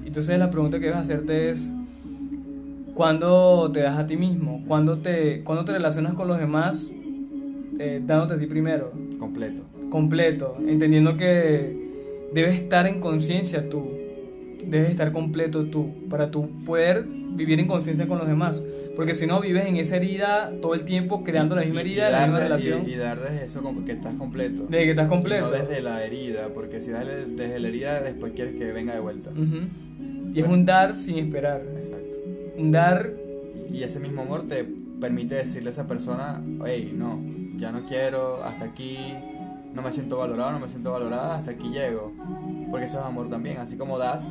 Entonces 0.05 0.39
la 0.39 0.51
pregunta 0.51 0.79
que 0.79 0.87
debes 0.87 1.01
hacerte 1.01 1.51
es 1.51 1.61
¿cuándo 2.97 3.71
te 3.73 3.81
das 3.81 3.97
a 3.99 4.07
ti 4.07 4.17
mismo? 4.17 4.65
¿Cuándo 4.67 4.99
te, 4.99 5.43
cuándo 5.45 5.65
te 5.65 5.73
relacionas 5.73 6.15
con 6.15 6.27
los 6.27 6.39
demás 6.39 6.91
eh, 7.79 8.01
dándote 8.05 8.35
a 8.35 8.39
ti 8.39 8.47
primero? 8.47 8.93
Completo. 9.19 9.63
Completo, 9.91 10.57
entendiendo 10.67 11.17
que 11.17 11.77
debes 12.35 12.55
estar 12.57 12.87
en 12.89 13.01
conciencia 13.01 13.69
tú, 13.71 13.89
debes 14.67 14.91
estar 14.91 15.13
completo 15.13 15.65
tú, 15.67 15.91
para 16.11 16.31
tú 16.31 16.49
poder 16.65 17.05
vivir 17.07 17.61
en 17.61 17.69
conciencia 17.69 18.09
con 18.09 18.19
los 18.19 18.27
demás. 18.27 18.63
Porque 18.97 19.15
si 19.15 19.27
no, 19.27 19.41
vives 19.43 19.67
en 19.67 19.77
esa 19.77 19.97
herida 19.97 20.51
todo 20.63 20.73
el 20.75 20.83
tiempo, 20.87 21.23
creando 21.23 21.55
la 21.55 21.63
misma 21.63 21.83
Y- 21.83 21.85
y 21.85 21.91
herida, 21.91 22.11
la 22.11 22.23
misma 22.23 22.39
de- 22.39 22.45
relación. 22.45 22.83
Y, 22.89 22.93
y 22.93 22.97
dar 22.97 23.21
desde 23.21 23.45
eso 23.45 23.63
que 23.85 23.93
estás 23.93 24.15
completo. 24.15 24.67
De 24.69 24.79
que 24.85 24.91
estás 24.91 25.07
Y 25.07 25.11
completo. 25.11 25.45
no 25.47 25.53
desde 25.53 25.83
la 25.83 26.03
herida, 26.03 26.49
porque 26.55 26.81
si 26.81 26.91
das 26.93 27.07
desde 27.07 27.59
la 27.61 27.69
herida, 27.69 28.03
después 28.03 28.33
quieres 28.35 28.55
que 28.55 28.73
venga 28.73 28.95
de 28.95 29.01
vuelta. 29.01 29.31
Ujú. 29.33 29.69
Y 30.35 30.41
es 30.41 30.47
un 30.47 30.65
dar 30.65 30.97
sin 30.97 31.19
esperar. 31.19 31.63
Exacto. 31.77 32.17
Dar 32.59 33.11
Y, 33.71 33.77
y 33.79 33.83
ese 33.83 34.01
mismo 34.01 34.23
amor 34.23 34.43
te 34.47 34.65
permite 35.01 35.35
decirle 35.37 35.69
a 35.69 35.73
esa 35.73 35.87
persona, 35.87 36.43
hey, 36.65 36.95
no, 36.97 37.21
ya 37.59 37.73
no 37.73 37.85
quiero, 37.85 38.43
hasta 38.45 38.65
aquí, 38.65 39.15
no 39.75 39.83
me 39.83 39.93
siento 39.93 40.17
valorado, 40.19 40.53
no 40.53 40.59
me 40.61 40.69
siento 40.69 40.93
valorada, 40.93 41.37
hasta 41.37 41.51
aquí 41.53 41.69
llego. 41.71 42.13
Porque 42.71 42.87
eso 42.87 42.99
es 42.99 43.05
amor 43.05 43.29
también, 43.29 43.59
así 43.59 43.77
como 43.77 43.99
das, 43.99 44.25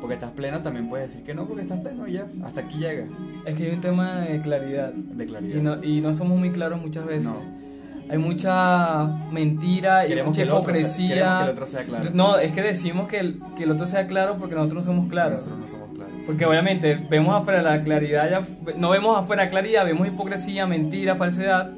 porque 0.00 0.14
estás 0.14 0.30
pleno, 0.30 0.60
también 0.62 0.88
puedes 0.88 1.10
decir 1.10 1.24
que 1.24 1.34
no, 1.34 1.46
porque 1.46 1.62
estás 1.62 1.80
pleno 1.80 2.06
y 2.08 2.12
ya, 2.12 2.26
hasta 2.42 2.62
aquí 2.62 2.78
llega, 2.78 3.06
es 3.44 3.54
que 3.54 3.66
hay 3.66 3.74
un 3.74 3.80
tema 3.80 4.20
de 4.20 4.40
claridad. 4.40 4.92
de 4.92 5.24
Y 5.24 5.26
claridad. 5.26 5.62
no, 5.62 5.84
y 5.84 6.00
no 6.00 6.12
somos 6.14 6.38
muy 6.38 6.50
claros 6.50 6.80
muchas 6.80 7.04
veces. 7.04 7.24
No. 7.24 7.60
Hay 8.08 8.18
mucha 8.18 9.04
mentira 9.30 10.04
y 10.04 10.08
Queremos 10.08 10.36
mucha 10.36 10.52
otro 10.52 10.74
sea, 10.74 10.82
hipocresía. 10.82 11.14
queremos 11.14 11.38
que 11.38 11.44
el 11.44 11.50
otro 11.50 11.66
sea 11.68 11.84
claro. 11.84 12.10
No, 12.12 12.38
es 12.38 12.50
que 12.50 12.60
decimos 12.62 13.06
que 13.08 13.20
el, 13.20 13.40
que 13.56 13.62
el 13.62 13.70
otro 13.70 13.86
sea 13.86 14.08
claro 14.08 14.36
porque 14.36 14.56
nosotros 14.56 14.84
no 14.84 14.92
somos 14.92 15.08
claros. 15.10 15.34
Nosotros 15.46 15.58
no 15.60 15.68
somos 15.68 15.89
claros. 15.89 15.89
Porque 16.30 16.46
obviamente 16.46 16.94
vemos 17.10 17.34
afuera 17.34 17.60
la 17.62 17.82
claridad, 17.82 18.30
ya, 18.30 18.74
no 18.76 18.90
vemos 18.90 19.18
afuera 19.18 19.50
claridad, 19.50 19.84
vemos 19.84 20.06
hipocresía, 20.06 20.66
mentira, 20.66 21.16
falsedad. 21.16 21.70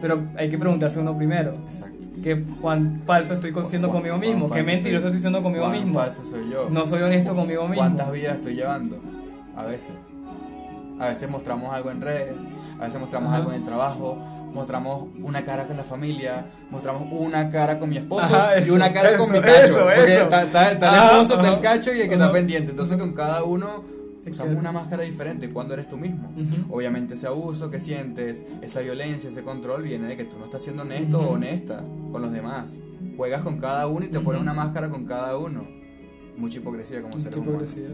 Pero 0.00 0.22
hay 0.36 0.50
que 0.50 0.58
preguntarse 0.58 1.00
uno 1.00 1.16
primero. 1.16 1.54
Exacto. 1.66 2.04
¿Qué, 2.22 2.42
¿Cuán 2.60 3.02
falso 3.06 3.34
estoy 3.34 3.52
siendo 3.68 3.88
conmigo 3.88 4.16
mismo? 4.18 4.50
¿Qué 4.50 4.62
mentiroso 4.62 5.08
estoy- 5.08 5.20
siendo 5.20 5.42
conmigo 5.42 5.68
mismo? 5.68 5.94
falso 5.98 6.24
soy 6.24 6.50
yo. 6.50 6.68
No 6.70 6.86
soy 6.86 7.02
honesto 7.02 7.34
conmigo 7.34 7.62
mismo. 7.62 7.76
¿Cuántas 7.76 8.12
vidas 8.12 8.34
estoy 8.34 8.54
llevando? 8.54 8.98
A 9.56 9.64
veces. 9.64 9.92
A 11.00 11.08
veces 11.08 11.28
mostramos 11.30 11.72
algo 11.74 11.90
en 11.90 12.00
redes, 12.00 12.34
a 12.78 12.84
veces 12.84 13.00
mostramos 13.00 13.28
Ajá. 13.30 13.38
algo 13.38 13.50
en 13.52 13.56
el 13.58 13.64
trabajo, 13.64 14.16
mostramos 14.54 15.08
una 15.22 15.44
cara 15.44 15.66
con 15.66 15.76
la 15.76 15.84
familia, 15.84 16.46
mostramos 16.70 17.08
una 17.10 17.50
cara 17.50 17.78
con 17.78 17.90
mi 17.90 17.96
esposo 17.98 18.22
Ajá, 18.34 18.60
y 18.60 18.70
una 18.70 18.92
cara 18.92 19.18
con 19.18 19.30
mi 19.30 19.40
cacho. 19.40 19.62
eso, 19.64 19.74
porque 19.96 20.20
está, 20.20 20.70
el 20.70 20.84
Ajá, 20.84 21.20
esposo, 21.20 21.34
está 21.40 21.54
el 21.54 21.60
cacho 21.60 21.92
y 21.92 22.00
el 22.00 22.08
que 22.08 22.14
está 22.14 22.32
pendiente. 22.32 22.70
Entonces 22.70 22.96
con 22.96 23.12
cada 23.12 23.44
uno 23.44 23.84
usamos 24.26 24.56
una 24.56 24.72
máscara 24.72 25.02
diferente 25.02 25.50
cuando 25.50 25.74
eres 25.74 25.88
tú 25.88 25.98
mismo. 25.98 26.32
Obviamente 26.70 27.14
ese 27.14 27.26
abuso 27.26 27.70
que 27.70 27.80
sientes, 27.80 28.42
esa 28.62 28.80
violencia, 28.80 29.28
ese 29.28 29.42
control 29.42 29.82
viene 29.82 30.06
de 30.06 30.16
que 30.16 30.24
tú 30.24 30.38
no 30.38 30.44
estás 30.44 30.62
siendo 30.62 30.82
honesto 30.82 31.20
o 31.20 31.32
honesta 31.32 31.84
con 32.12 32.22
los 32.22 32.32
demás. 32.32 32.78
Juegas 33.16 33.42
con 33.42 33.58
cada 33.58 33.86
uno 33.86 34.06
y 34.06 34.08
te 34.08 34.20
pones 34.20 34.40
una 34.40 34.54
máscara 34.54 34.88
con 34.88 35.04
cada 35.04 35.36
uno. 35.36 35.66
Mucha 36.36 36.58
hipocresía 36.58 37.02
como 37.02 37.14
humanos. 37.16 37.36
hipocresía. 37.36 37.88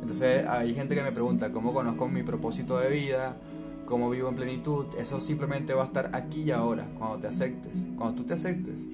Entonces 0.00 0.46
hay 0.46 0.72
gente 0.74 0.94
que 0.94 1.02
me 1.02 1.10
pregunta 1.12 1.50
cómo 1.50 1.74
conozco 1.74 2.06
mi 2.08 2.22
propósito 2.22 2.78
de 2.78 2.88
vida, 2.90 3.36
cómo 3.86 4.10
vivo 4.10 4.28
en 4.28 4.34
plenitud. 4.34 4.86
Eso 4.98 5.20
simplemente 5.20 5.72
va 5.72 5.82
a 5.82 5.86
estar 5.86 6.10
aquí 6.12 6.42
y 6.42 6.50
ahora, 6.50 6.86
cuando 6.98 7.18
te 7.18 7.28
aceptes. 7.28 7.86
Cuando 7.96 8.16
tú 8.16 8.24
te 8.24 8.34
aceptes. 8.34 8.84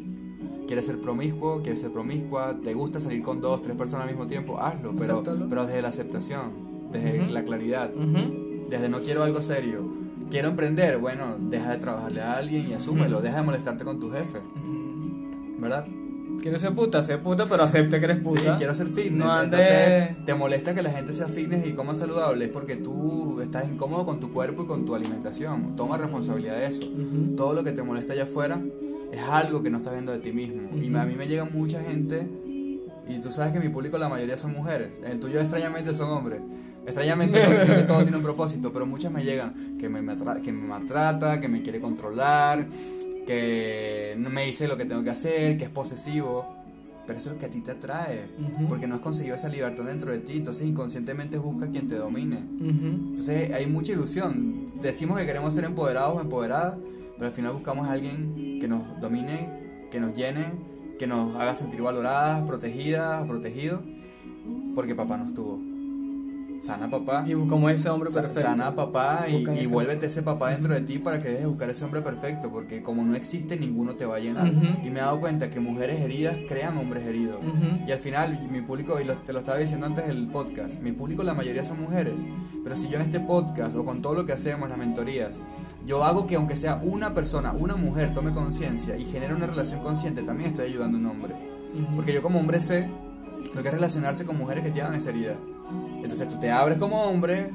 ¿Quieres 0.66 0.87
ser 0.87 1.00
promiscuo? 1.00 1.61
¿Quieres 1.62 1.80
ser 1.80 1.90
promiscua? 1.90 2.56
¿Te 2.62 2.72
gusta 2.72 3.00
salir 3.00 3.22
con 3.22 3.40
dos, 3.40 3.61
tres 3.62 3.76
personas 3.76 4.06
al 4.06 4.12
mismo 4.12 4.26
tiempo? 4.28 4.58
Hazlo, 4.58 4.94
pero, 4.96 5.14
Acéptalo. 5.14 5.49
pero 5.49 5.66
desde 5.66 5.82
la 5.82 5.88
aceptación, 5.88 6.52
desde 6.92 7.26
la 7.28 7.42
claridad, 7.44 7.90
desde 8.70 8.88
no 8.88 9.00
quiero 9.00 9.22
algo 9.25 9.42
serio. 9.42 9.82
Quiero 10.30 10.49
emprender, 10.49 10.96
bueno, 10.99 11.37
deja 11.38 11.72
de 11.72 11.78
trabajarle 11.78 12.22
a 12.22 12.34
alguien 12.38 12.70
y 12.70 12.72
asúmelo, 12.72 13.16
Ujú. 13.16 13.25
deja 13.25 13.37
de 13.38 13.42
molestarte 13.42 13.84
con 13.84 13.99
tu 14.00 14.11
jefe. 14.11 14.40
¿verdad? 15.58 15.87
Quiero 16.42 16.58
ser 16.58 16.75
puta, 16.75 17.02
ser 17.02 17.22
puta, 17.22 17.46
pero 17.46 17.62
acepte 17.62 17.99
que 18.00 18.04
eres 18.04 18.18
Sí, 18.18 18.25
puta. 18.25 18.56
quiero 18.56 18.75
ser 18.75 18.88
fitness. 18.88 19.12
No 19.25 19.30
ande- 19.32 19.44
Entonces, 19.44 20.25
te 20.26 20.34
molesta 20.34 20.75
que 20.75 20.82
la 20.82 20.90
gente 20.90 21.12
sea 21.12 21.28
fitness 21.28 21.66
y 21.66 21.72
coma 21.72 21.94
saludable. 21.94 22.46
Es 22.46 22.50
porque 22.50 22.76
tú 22.76 23.40
estás 23.40 23.68
incómodo 23.68 24.04
con 24.04 24.18
tu 24.20 24.32
cuerpo 24.32 24.64
y 24.64 24.66
con 24.66 24.84
tu 24.84 24.94
alimentación. 24.94 25.76
Toma 25.76 25.96
responsabilidad 25.99 26.56
de 26.56 26.66
eso. 26.66 26.82
Ujú. 26.84 27.37
Todo 27.37 27.52
lo 27.54 27.62
que 27.64 27.72
te 27.72 27.82
molesta 27.82 28.12
allá 28.12 28.25
afuera 28.25 28.61
es 29.12 29.20
algo 29.30 29.62
que 29.62 29.70
no 29.70 29.78
estás 29.78 29.92
viendo 29.92 30.11
de 30.12 30.18
ti 30.18 30.32
mismo. 30.32 30.68
Y 30.75 30.88
Ujú. 30.90 30.99
a 30.99 31.04
mí 31.04 31.14
me 31.16 31.28
llega 31.28 31.44
mucha 31.44 31.80
gente. 31.80 32.26
Y 33.08 33.18
tú 33.20 33.30
sabes 33.30 33.52
que 33.52 33.61
mi 33.61 33.68
público, 33.68 33.96
la 33.99 34.08
mayoría 34.08 34.37
son 34.37 34.52
mujeres. 34.52 35.00
El 35.04 35.20
tuyo, 35.20 35.40
extrañamente, 35.40 35.92
son 35.94 36.11
hombres. 36.11 36.40
Extrañamente, 36.87 37.38
sino 37.64 37.76
que 37.76 37.82
todo 37.84 38.02
tiene 38.02 38.16
un 38.16 38.22
propósito. 38.22 38.72
Pero 38.72 38.87
muchas 38.87 39.12
me 39.12 39.22
llegan 39.22 39.76
que 39.78 39.88
me, 39.88 40.02
matra- 40.02 40.40
que 40.42 40.52
me 40.52 40.66
maltrata, 40.66 41.40
que 41.40 41.46
me 41.49 41.62
quiere 41.62 41.80
controlar, 41.80 42.66
que 43.26 44.14
no 44.19 44.31
me 44.31 44.45
dice 44.45 44.69
lo 44.69 44.76
que 44.76 44.85
tengo 44.85 45.02
que 45.02 45.11
hacer, 45.11 45.59
que 45.59 45.64
es 45.64 45.71
posesivo. 45.71 46.57
Pero 47.07 47.19
eso 47.19 47.31
es 47.31 47.35
lo 47.35 47.41
que 47.41 47.47
a 47.47 47.50
ti 47.50 47.61
te 47.61 47.73
atrae. 47.73 48.29
Porque 48.69 48.87
no 48.87 48.95
has 48.95 49.00
conseguido 49.00 49.35
esa 49.35 49.49
libertad 49.49 49.85
dentro 49.85 50.12
de 50.12 50.19
ti. 50.19 50.37
Entonces 50.37 50.67
inconscientemente 50.67 51.37
busca 51.38 51.69
quien 51.69 51.88
te 51.88 51.97
domine. 51.97 52.45
Ujú. 52.61 52.87
Entonces 53.11 53.52
hay 53.52 53.67
mucha 53.67 53.93
ilusión. 53.93 54.73
Decimos 54.81 55.19
que 55.19 55.26
queremos 55.26 55.52
ser 55.55 55.64
empoderados 55.64 56.17
o 56.17 56.21
empoderadas, 56.21 56.76
pero 57.14 57.26
al 57.26 57.33
final 57.33 57.52
buscamos 57.52 57.88
a 57.88 57.93
alguien 57.93 58.59
que 58.61 58.69
nos 58.69 59.00
domine, 59.00 59.88
que 59.91 59.99
nos 59.99 60.14
llene, 60.14 60.52
que 60.99 61.07
nos 61.09 61.35
haga 61.37 61.55
sentir 61.57 61.83
valoradas, 61.83 62.43
protegidas, 62.43 63.26
protegidos, 63.26 63.81
porque 64.75 64.95
papá 64.95 65.19
nos 65.19 65.35
tuvo. 65.35 65.72
Sana 66.62 66.88
papá. 66.88 67.25
Y 67.26 67.35
buscamos 67.35 67.73
ese 67.73 67.88
hombre 67.90 68.09
perfecto. 68.23 68.40
Sana 68.50 68.75
papá 68.75 69.25
y, 69.28 69.33
y 69.62 69.66
vuélvete 69.66 70.07
ese 70.07 70.23
papá 70.23 70.50
dentro 70.50 70.73
de 70.73 70.81
ti 70.81 70.99
para 70.99 71.19
que 71.19 71.25
dejes 71.28 71.40
de 71.40 71.47
buscar 71.47 71.69
ese 71.69 71.85
hombre 71.85 72.02
perfecto, 72.02 72.52
porque 72.52 72.83
como 72.83 73.02
no 73.04 73.16
existe, 73.16 73.57
ninguno 73.59 73.95
te 73.97 74.07
va 74.07 74.16
a 74.16 74.19
llenar. 74.21 74.47
Y 74.85 74.90
me 74.90 75.00
he 75.00 75.02
dado 75.02 75.19
cuenta 75.19 75.50
que 75.50 75.59
mujeres 75.59 76.00
heridas 76.00 76.37
crean 76.49 76.76
hombres 76.78 77.04
heridos. 77.04 77.38
Y 77.87 77.90
al 77.90 77.99
final, 77.99 78.49
mi 78.50 78.61
público, 78.61 79.00
y 79.00 79.04
lo- 79.04 79.16
te 79.16 79.33
lo 79.33 79.40
estaba 79.40 79.59
diciendo 79.59 79.87
antes 79.87 80.07
del 80.07 80.28
podcast, 80.28 80.81
mi 80.81 80.92
público 80.92 81.25
la 81.25 81.35
mayoría 81.35 81.64
son 81.64 81.81
mujeres. 81.83 82.14
Pero 82.62 82.76
si 82.76 82.88
yo 82.88 82.95
en 82.97 83.02
este 83.02 83.19
podcast 83.19 83.75
o 83.76 83.85
con 83.85 84.00
todo 84.00 84.14
lo 84.14 84.25
que 84.25 84.33
hacemos, 84.33 84.69
las 84.69 84.78
mentorías, 84.78 85.33
yo 85.85 86.04
hago 86.04 86.28
que 86.28 86.37
aunque 86.37 86.54
sea 86.54 86.78
una 86.85 87.12
persona, 87.12 87.52
una 87.52 87.75
mujer 87.75 88.12
tome 88.12 88.33
conciencia 88.33 88.97
y 88.97 89.04
genere 89.04 89.35
una 89.35 89.49
relación 89.49 89.81
consciente, 89.81 90.23
también 90.23 90.50
estoy 90.50 90.66
ayudando 90.69 90.97
a 90.97 91.00
un 91.00 91.07
hombre. 91.09 91.35
Porque 91.97 92.12
yo 92.12 92.23
como 92.23 92.38
hombre 92.38 92.61
sé 92.61 92.88
lo 93.52 93.62
que 93.62 93.69
es 93.69 93.75
relacionarse 93.75 94.25
con 94.25 94.38
mujeres 94.38 94.62
que 94.62 94.71
tienen 94.71 94.95
esa 94.95 95.11
herida. 95.11 95.35
Entonces 96.02 96.28
tú 96.28 96.38
te 96.38 96.50
abres 96.50 96.78
como 96.78 97.02
hombre 97.04 97.50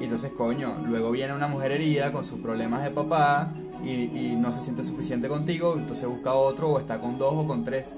y 0.00 0.04
entonces 0.04 0.30
coño, 0.32 0.74
luego 0.86 1.10
viene 1.10 1.34
una 1.34 1.46
mujer 1.48 1.72
herida 1.72 2.10
con 2.12 2.24
sus 2.24 2.40
problemas 2.40 2.82
de 2.82 2.90
papá 2.90 3.52
y, 3.84 3.90
y 3.90 4.36
no 4.36 4.52
se 4.52 4.62
siente 4.62 4.82
suficiente 4.84 5.28
contigo, 5.28 5.74
entonces 5.76 6.08
busca 6.08 6.32
otro 6.34 6.70
o 6.70 6.78
está 6.78 7.00
con 7.00 7.18
dos 7.18 7.34
o 7.34 7.46
con 7.46 7.64
tres. 7.64 7.94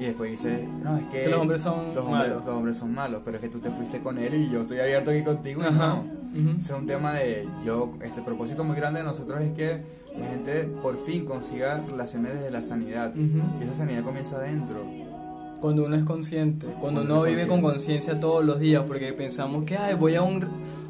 Y 0.00 0.04
después 0.04 0.30
dice, 0.30 0.68
no, 0.82 0.96
es 0.96 1.04
que, 1.06 1.24
Que 1.24 1.28
los 1.28 1.40
hombres 1.40 1.60
son 1.60 1.92
los 1.94 2.04
hombres, 2.04 2.28
malos. 2.28 2.44
los 2.46 2.54
hombres 2.56 2.76
son 2.76 2.94
malos, 2.94 3.20
pero 3.24 3.36
es 3.38 3.40
que 3.42 3.48
tú 3.48 3.58
te 3.58 3.70
fuiste 3.70 4.00
con 4.00 4.16
él 4.18 4.32
y 4.34 4.48
yo 4.50 4.60
estoy 4.60 4.78
abierto 4.78 5.10
aquí 5.10 5.22
contigo 5.24 5.62
y 5.62 5.66
Ajá. 5.66 5.76
no. 5.88 5.96
Ujú. 6.28 6.58
Ese 6.58 6.72
es 6.72 6.78
un 6.78 6.86
tema 6.86 7.14
de, 7.14 7.48
yo, 7.64 7.90
este 8.02 8.22
propósito 8.22 8.62
muy 8.62 8.76
grande 8.76 9.00
de 9.00 9.04
nosotros 9.06 9.40
es 9.40 9.50
que 9.54 9.82
la 10.16 10.26
gente 10.28 10.64
por 10.82 10.96
fin 10.98 11.24
consiga 11.24 11.78
relaciones 11.80 12.34
desde 12.34 12.50
la 12.52 12.62
sanidad. 12.62 13.12
Y 13.16 13.64
esa 13.64 13.74
sanidad 13.74 14.04
comienza 14.04 14.36
adentro. 14.36 14.84
Cuando 15.60 15.84
uno 15.84 15.96
es 15.96 16.04
consciente, 16.04 16.66
cuando 16.66 17.02
Cuando 17.02 17.02
uno 17.02 17.22
vive 17.22 17.46
con 17.46 17.60
conciencia 17.60 18.18
todos 18.18 18.44
los 18.44 18.60
días, 18.60 18.84
porque 18.86 19.12
pensamos 19.12 19.64
que, 19.64 19.76
ay, 19.76 19.94
voy 19.94 20.14
a 20.14 20.22
un, 20.22 20.46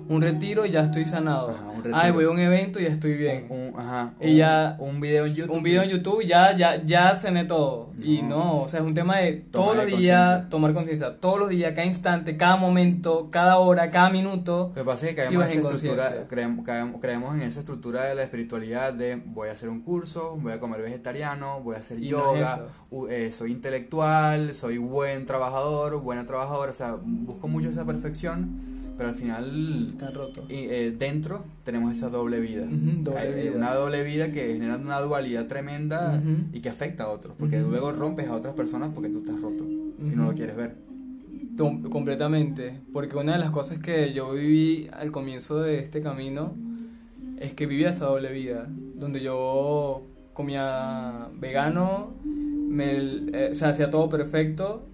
un 0.08 0.22
retiro 0.22 0.64
y 0.66 0.70
ya 0.72 0.80
estoy 0.84 1.04
sanado. 1.04 1.50
Ajá, 1.50 1.68
un. 1.68 1.82
Ay, 1.94 2.10
voy 2.12 2.24
a 2.24 2.30
un 2.30 2.38
evento 2.38 2.80
y 2.80 2.84
ya 2.84 2.90
estoy 2.90 3.14
bien. 3.14 3.46
Un, 3.50 3.72
ajá, 3.78 4.14
Y 4.20 4.30
un, 4.32 4.36
ya- 4.36 4.76
un 4.78 5.00
video 5.00 5.26
en 5.26 5.34
YouTube. 5.34 5.56
un 5.56 5.62
video 5.62 5.82
en 5.82 5.90
YouTube 5.90 6.24
ya 6.26 6.56
ya 6.56 6.82
ya 6.84 7.16
cené 7.18 7.44
todo 7.44 7.90
y 8.02 8.22
No. 8.22 8.62
o 8.62 8.68
sea 8.68 8.80
es 8.80 8.86
un 8.86 8.94
tema 8.94 9.18
de 9.18 9.32
todos 9.34 9.76
los 9.76 9.86
días 9.86 10.48
tomar 10.50 10.72
conciencia 10.74 11.18
todos 11.20 11.38
los 11.38 11.48
días 11.48 11.72
cada 11.72 11.84
instante 11.86 12.36
cada 12.36 12.56
momento 12.56 13.28
cada 13.30 13.58
hora 13.58 13.90
cada 13.90 14.10
minuto 14.10 14.68
Lo 14.68 14.74
que 14.74 14.84
pasa 14.84 15.06
es 15.06 15.10
que 15.10 15.16
caemos 15.16 15.42
en 15.44 15.48
esa 15.50 15.60
estructura, 15.60 16.12
creemos, 16.28 16.64
caemos, 16.64 17.00
creemos 17.00 17.34
en 17.36 17.42
esa 17.42 17.60
estructura 17.60 18.04
de 18.04 18.14
la 18.14 18.22
espiritualidad 18.22 18.92
de 18.92 19.16
voy 19.16 19.48
a 19.48 19.52
hacer 19.52 19.68
un 19.68 19.80
curso, 19.82 20.36
voy 20.40 20.52
a 20.52 20.60
comer 20.60 20.82
vegetariano, 20.82 21.60
voy 21.62 21.76
a 21.76 21.78
hacer 21.78 22.02
Y 22.02 22.10
no 22.10 22.34
es 22.34 22.40
yoga, 22.40 22.66
eh, 23.10 23.30
soy 23.32 23.52
intelectual, 23.52 24.54
soy 24.54 24.78
buen 24.78 25.26
trabajador, 25.26 26.00
buena 26.00 26.24
trabajadora, 26.26 26.70
o 26.70 26.74
sea, 26.74 26.96
busco 27.02 27.48
mucho 27.48 27.68
esa 27.70 27.84
perfección, 27.84 28.77
pero 28.98 29.08
al 29.10 29.14
final 29.14 29.88
está 29.92 30.10
roto 30.10 30.44
eh, 30.50 30.92
dentro 30.98 31.44
tenemos 31.64 31.92
esa 31.96 32.10
doble 32.10 32.40
vida. 32.40 32.64
Ujú, 32.66 33.04
doble 33.04 33.18
Hay- 33.20 33.42
vida. 33.44 33.56
Una 33.56 33.72
doble 33.72 34.02
vida 34.04 34.30
que 34.32 34.40
genera 34.52 34.76
una 34.76 35.00
dualidad 35.00 35.46
tremenda 35.46 36.20
Ujú. 36.22 36.48
y 36.52 36.60
que 36.60 36.68
afecta 36.68 37.04
a 37.04 37.08
otros, 37.08 37.34
porque 37.38 37.62
Ujú. 37.62 37.70
luego 37.70 37.92
rompes 37.92 38.26
a 38.28 38.34
otras 38.34 38.54
personas 38.54 38.90
porque 38.94 39.08
tú 39.08 39.20
estás 39.20 39.40
roto 39.40 39.64
y 39.64 40.14
no 40.16 40.24
lo 40.26 40.34
quieres 40.34 40.56
ver. 40.56 40.74
Com- 41.56 41.82
completamente 41.90 42.80
porque 42.92 43.16
una 43.16 43.32
de 43.32 43.38
las 43.38 43.50
cosas 43.50 43.78
que 43.78 44.12
yo 44.12 44.32
viví 44.32 44.88
al 44.92 45.10
comienzo 45.10 45.60
de 45.60 45.78
este 45.80 46.00
camino 46.02 46.54
es 47.40 47.54
que 47.54 47.66
vivía 47.66 47.90
esa 47.90 48.06
doble 48.06 48.32
vida 48.32 48.68
donde 48.96 49.20
yo 49.22 50.02
comía 50.34 51.28
vegano 51.40 52.14
me 52.24 52.92
eh, 52.96 53.48
o 53.52 53.54
sea 53.54 53.70
hacía 53.70 53.90
todo 53.90 54.08
perfecto 54.08 54.87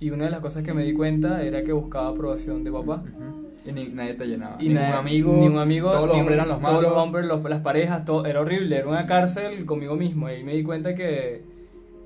y 0.00 0.10
una 0.10 0.24
de 0.24 0.30
las 0.30 0.40
cosas 0.40 0.62
que 0.62 0.74
me 0.74 0.84
di 0.84 0.92
cuenta 0.92 1.42
era 1.42 1.62
que 1.62 1.72
buscaba 1.72 2.08
aprobación 2.08 2.64
de 2.64 2.70
papá 2.72 3.02
Ujú. 3.02 3.44
Y 3.66 3.72
ni- 3.72 3.86
nadie 3.88 4.12
te 4.12 4.26
llenaba. 4.26 4.56
Y 4.60 4.64
Ningún 4.68 4.74
nada- 4.82 4.98
amigo, 4.98 5.36
ni 5.40 5.46
un 5.46 5.56
amigo, 5.58 5.90
todos 5.90 6.08
los 6.08 6.16
hombres 6.18 6.34
eran 6.36 6.48
los 6.48 6.60
malos. 6.60 6.80
Todos 6.80 6.92
los 6.92 7.02
hombres, 7.02 7.24
los- 7.26 7.42
las 7.44 7.60
parejas, 7.60 8.04
todo, 8.04 8.26
era 8.26 8.40
horrible, 8.42 8.76
era 8.76 8.86
una 8.88 9.06
cárcel 9.06 9.64
conmigo 9.64 9.96
mismo. 9.96 10.28
Y 10.28 10.32
ahí 10.32 10.44
me 10.44 10.54
di 10.54 10.62
cuenta 10.62 10.94
que, 10.94 11.40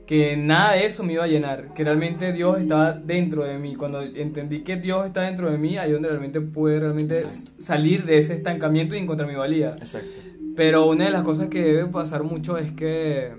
que 0.07 0.37
nada 0.37 0.75
de 0.75 0.87
eso 0.87 1.03
me 1.03 1.15
iba 1.15 1.25
a 1.25 1.27
llenar, 1.27 1.75
que 1.75 1.83
realmente 1.83 2.33
Dios 2.33 2.61
estaba 2.61 2.93
dentro 2.93 3.43
de 3.43 3.59
mí. 3.59 3.75
Cuando 3.75 4.01
entendí 4.03 4.61
que 4.61 4.77
Dios 4.77 5.05
está 5.05 5.23
dentro 5.23 5.51
de 5.51 5.59
mí, 5.59 5.77
ahí 5.79 5.91
donde 5.91 6.09
realmente 6.09 6.41
pude 6.41 6.79
realmente 6.79 7.19
Exacto. 7.19 7.61
salir 7.61 8.05
de 8.05 8.19
ese 8.19 8.35
estancamiento 8.35 8.95
y 8.95 8.99
encontrar 8.99 9.29
mi 9.29 9.35
valía. 9.35 9.71
Exacto. 9.71 10.09
Pero 10.55 10.87
una 10.87 11.07
de 11.07 11.11
las 11.11 11.25
cosas 11.25 11.49
que 11.49 11.61
debe 11.61 11.87
pasar 11.87 12.23
mucho 12.23 12.57
es 12.57 12.71
que 12.73 13.33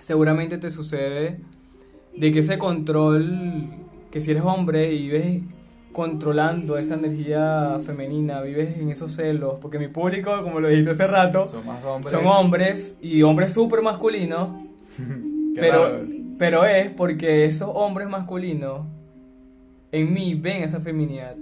seguramente 0.00 0.58
te 0.58 0.70
sucede 0.72 1.38
de 2.16 2.32
que 2.32 2.38
ese 2.40 2.58
control, 2.58 3.64
que 4.10 4.20
si 4.20 4.30
eres 4.30 4.42
hombre 4.44 4.92
y 4.92 5.02
vives 5.08 5.42
controlando 5.92 6.76
esa 6.76 6.94
energía 6.94 7.78
femenina, 7.84 8.42
vives 8.42 8.76
en 8.78 8.90
esos 8.90 9.12
celos, 9.12 9.58
porque 9.60 9.78
mi 9.78 9.88
público, 9.88 10.42
como 10.42 10.60
lo 10.60 10.68
dijiste 10.68 10.90
hace 10.90 11.06
rato, 11.06 11.48
Son 11.48 11.64
más 11.66 11.82
hombres. 11.84 12.12
son 12.12 12.26
hombres 12.26 12.98
y 13.00 13.22
hombres 13.22 13.52
súper 13.54 13.82
masculinos, 13.82 14.50
pero, 15.54 15.72
raro. 15.72 16.04
pero 16.38 16.64
es 16.66 16.90
porque 16.90 17.46
esos 17.46 17.70
hombres 17.72 18.08
masculinos 18.08 18.82
en 19.92 20.12
mí 20.12 20.34
ven 20.34 20.62
esa 20.62 20.80
feminidad 20.80 21.34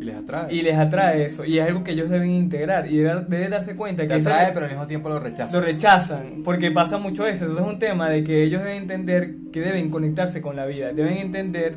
Y 0.00 0.04
les 0.04 0.16
atrae. 0.16 0.52
y 0.54 0.62
les 0.62 0.76
atrae 0.76 1.24
eso 1.24 1.44
y 1.44 1.58
es 1.58 1.66
algo 1.66 1.84
que 1.84 1.92
ellos 1.92 2.10
deben 2.10 2.30
integrar 2.30 2.90
y 2.90 2.96
deben, 2.98 3.26
deben 3.28 3.50
darse 3.52 3.76
cuenta 3.76 4.02
Te 4.02 4.08
que 4.08 4.16
esa- 4.16 4.30
atrae, 4.34 4.52
pero 4.52 4.64
al 4.66 4.70
mismo 4.72 4.86
tiempo 4.86 5.08
lo 5.08 5.20
rechazas. 5.20 5.52
lo 5.54 5.60
rechazan 5.60 6.42
porque 6.44 6.70
pasa 6.72 6.98
mucho 6.98 7.26
eso. 7.26 7.44
Eso 7.46 7.54
es 7.58 7.64
un 7.64 7.78
tema 7.78 8.08
de 8.10 8.24
que 8.24 8.42
ellos 8.42 8.62
deben 8.62 8.78
entender 8.82 9.34
que 9.52 9.60
deben 9.60 9.90
conectarse 9.90 10.40
con 10.42 10.56
la 10.56 10.66
vida, 10.66 10.92
deben 10.92 11.18
entender 11.18 11.76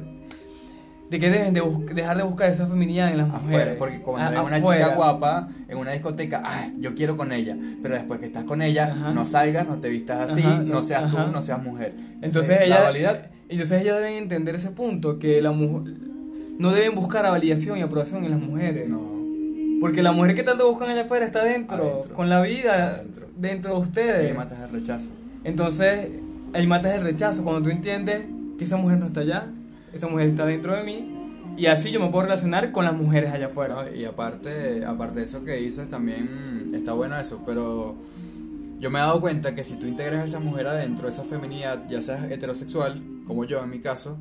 de 1.10 1.20
que 1.20 1.30
deben 1.30 1.54
de 1.54 1.62
dejar 1.94 2.18
de 2.18 2.24
buscar 2.24 2.50
esa 2.50 2.68
feminidad 2.68 3.10
en 3.12 3.18
las 3.20 3.28
mujeres. 3.30 3.48
Afuera, 3.62 3.76
porque 3.78 4.02
cuando 4.02 4.30
ves 4.32 4.40
una 4.42 4.62
chica 4.62 4.96
guapa 4.96 5.48
en 5.70 5.78
una 5.78 5.92
discoteca, 5.92 6.42
ah, 6.44 6.68
yo 6.80 6.94
quiero 6.96 7.16
con 7.16 7.32
ella, 7.32 7.56
pero 7.82 7.94
después 7.96 8.20
que 8.20 8.26
estás 8.26 8.44
con 8.44 8.62
ella, 8.62 8.92
Ajá. 8.92 9.12
no 9.14 9.26
salgas, 9.26 9.66
no 9.68 9.80
te 9.80 9.90
vistas 9.90 10.32
así, 10.34 10.42
Ajá, 10.42 10.58
no, 10.58 10.64
no, 10.76 10.84
seas 10.84 11.06
ajá. 11.06 11.26
tú, 11.28 11.32
no 11.32 11.42
seas 11.42 11.64
mujer. 11.64 11.94
Entonces 12.22 12.58
la 12.60 12.66
ella, 12.66 12.82
dualidad, 12.82 13.26
entonces 13.48 13.82
ellos 13.84 13.96
deben 13.98 14.16
entender 14.16 14.56
ese 14.56 14.72
punto 14.72 15.18
que 15.18 15.42
la 15.42 15.52
mujer 15.52 15.94
no 16.58 16.72
deben 16.72 16.96
buscar 16.96 17.24
la 17.24 17.30
validación 17.32 17.78
y 17.78 17.82
aprobación 17.82 18.24
en 18.26 18.32
las 18.32 18.40
mujeres. 18.40 18.90
no. 18.90 19.18
Porque 19.80 20.02
la 20.02 20.12
mujer 20.12 20.34
que 20.34 20.42
tanto 20.42 20.68
buscan 20.68 20.90
allá 20.90 21.04
afuera 21.04 21.24
está 21.26 21.44
dentro, 21.44 21.76
Adentro. 21.78 22.16
con 22.16 22.30
la 22.30 22.42
vida 22.42 22.94
Adentro. 22.96 23.28
dentro 23.38 23.72
de 23.74 23.78
Y 23.78 23.82
ustedes. 23.84 24.32
ahí 24.32 24.36
matas 24.36 24.60
el 24.62 24.70
rechazo. 24.72 25.12
Entonces, 25.44 26.08
ahí 26.54 26.66
matas 26.66 26.96
el 26.96 27.02
rechazo. 27.02 27.44
Cuando 27.44 27.62
tú 27.62 27.70
entiendes 27.70 28.26
que 28.58 28.64
esa 28.64 28.78
mujer 28.78 28.98
no 28.98 29.06
está 29.06 29.20
allá, 29.20 29.46
esa 29.94 30.08
mujer 30.08 30.30
está 30.30 30.48
dentro 30.48 30.76
de 30.76 30.84
mí, 30.84 31.14
y 31.58 31.68
así 31.68 31.92
yo 31.92 32.00
me 32.00 32.08
puedo 32.10 32.24
relacionar 32.24 32.72
con 32.72 32.86
las 32.86 32.96
mujeres 32.96 33.32
allá 33.32 33.46
afuera. 33.48 33.76
¿no? 33.86 33.96
Y 33.96 34.06
aparte, 34.06 34.84
aparte 34.84 35.20
de 35.20 35.26
eso 35.26 35.44
que 35.44 35.54
dices, 35.54 35.88
también 35.90 36.72
está 36.74 36.94
bueno 36.94 37.16
eso, 37.20 37.42
pero 37.46 37.96
yo 38.80 38.90
me 38.90 38.98
he 38.98 39.02
dado 39.04 39.22
cuenta 39.22 39.54
que 39.54 39.64
si 39.64 39.76
tú 39.76 39.86
integras 39.86 40.22
a 40.22 40.26
esa 40.26 40.40
mujer 40.40 40.66
adentro, 40.68 41.08
esa 41.08 41.24
feminidad, 41.24 41.88
ya 41.88 42.02
seas 42.02 42.32
heterosexual, 42.32 43.00
como 43.28 43.46
yo 43.46 43.64
en 43.64 43.70
mi 43.70 43.80
caso, 43.80 44.18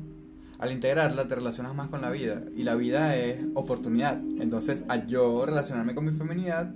al 0.59 0.71
integrarla 0.71 1.27
te 1.27 1.35
relacionas 1.35 1.75
más 1.75 1.87
con 1.87 2.01
la 2.01 2.09
vida 2.09 2.41
y 2.55 2.63
la 2.63 2.75
vida 2.75 3.15
es 3.15 3.37
oportunidad. 3.53 4.19
Entonces, 4.39 4.83
al 4.87 5.07
yo 5.07 5.45
relacionarme 5.45 5.93
con 5.93 6.05
mi 6.05 6.11
feminidad, 6.11 6.71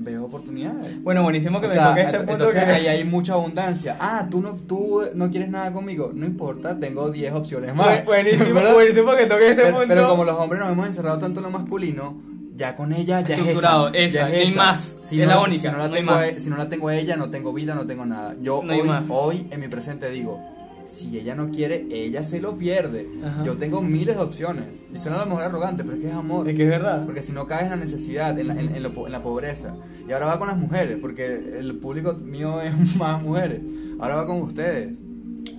veo 0.00 0.24
oportunidades. 0.24 1.02
Bueno, 1.02 1.22
buenísimo 1.22 1.60
que 1.60 1.66
O 1.66 1.68
me 1.68 1.74
sea, 1.74 1.88
toque 1.90 2.00
este 2.02 2.16
punto. 2.18 2.32
entonces 2.32 2.64
que- 2.64 2.70
ahí 2.70 2.86
hay 2.86 3.04
mucha 3.04 3.34
abundancia. 3.34 3.96
Ah, 4.00 4.26
tú 4.30 4.40
no, 4.40 4.54
tú 4.56 5.02
no 5.14 5.30
quieres 5.30 5.50
nada 5.50 5.72
conmigo. 5.72 6.12
No 6.14 6.24
importa, 6.24 6.78
tengo 6.78 7.10
10 7.10 7.32
opciones 7.34 7.74
más. 7.74 8.00
Bu- 8.00 8.04
buenísimo, 8.06 8.60
buenísimo 8.74 9.16
que 9.16 9.26
toque 9.26 9.46
ese 9.46 9.56
pero, 9.56 9.70
punto. 9.78 9.88
pero 9.88 10.08
como 10.08 10.24
los 10.24 10.36
hombres 10.36 10.60
nos 10.60 10.70
hemos 10.72 10.86
encerrado 10.86 11.18
tanto 11.18 11.40
en 11.40 11.44
lo 11.44 11.50
masculino, 11.50 12.16
ya 12.56 12.74
con 12.76 12.92
ella 12.92 13.20
ya 13.20 13.34
es 13.34 13.40
esa. 13.40 13.50
Estructurado, 13.50 13.92
ya 13.92 13.98
esa, 14.00 14.32
es 14.34 14.48
esa. 14.50 14.56
más, 14.56 14.96
Si 15.00 15.20
es 15.20 15.28
no, 15.28 15.34
la 15.34 15.40
única, 15.40 15.60
Si 15.62 15.68
no, 15.68 15.78
la 15.78 15.88
no 15.88 15.94
tengo 15.94 16.12
a- 16.12 16.38
si 16.38 16.48
no 16.50 16.56
la 16.56 16.68
tengo 16.68 16.88
a 16.88 16.96
ella, 16.96 17.16
no 17.16 17.30
tengo 17.30 17.52
vida, 17.52 17.74
no 17.74 17.84
tengo 17.86 18.06
nada. 18.06 18.34
Yo 18.40 18.62
No 18.64 18.72
hoy, 18.74 18.90
hoy 19.10 19.46
en 19.50 19.60
mi 19.60 19.68
presente 19.68 20.08
digo, 20.10 20.40
si 20.88 21.18
ella 21.18 21.34
no 21.34 21.50
quiere, 21.50 21.86
ella 21.90 22.24
se 22.24 22.40
lo 22.40 22.56
pierde. 22.56 23.08
Ajá. 23.22 23.44
Yo 23.44 23.56
tengo 23.58 23.82
miles 23.82 24.16
de 24.16 24.22
opciones. 24.22 24.64
Y 24.92 24.98
suena 24.98 25.18
a 25.18 25.24
lo 25.24 25.26
mejor 25.26 25.44
arrogante, 25.44 25.84
pero 25.84 25.96
es 25.96 26.02
que 26.02 26.08
es 26.08 26.14
amor. 26.14 26.48
Es 26.48 26.56
que 26.56 26.64
es 26.64 26.68
verdad. 26.70 27.04
Porque 27.04 27.22
si 27.22 27.32
no 27.32 27.46
caes 27.46 27.64
en 27.64 27.70
la 27.70 27.76
necesidad, 27.76 28.38
en 28.38 28.48
la, 28.48 28.60
en, 28.60 28.74
en 28.74 28.82
lo 28.82 29.06
en 29.06 29.12
la 29.12 29.22
pobreza. 29.22 29.76
Y 30.08 30.12
ahora 30.12 30.26
va 30.26 30.38
con 30.38 30.48
las 30.48 30.56
mujeres, 30.56 30.96
porque 31.00 31.58
el 31.58 31.76
público 31.76 32.14
mío 32.14 32.60
es 32.62 32.74
más 32.96 33.22
mujeres. 33.22 33.62
Ahora 34.00 34.16
va 34.16 34.26
con 34.26 34.40
ustedes. 34.40 34.96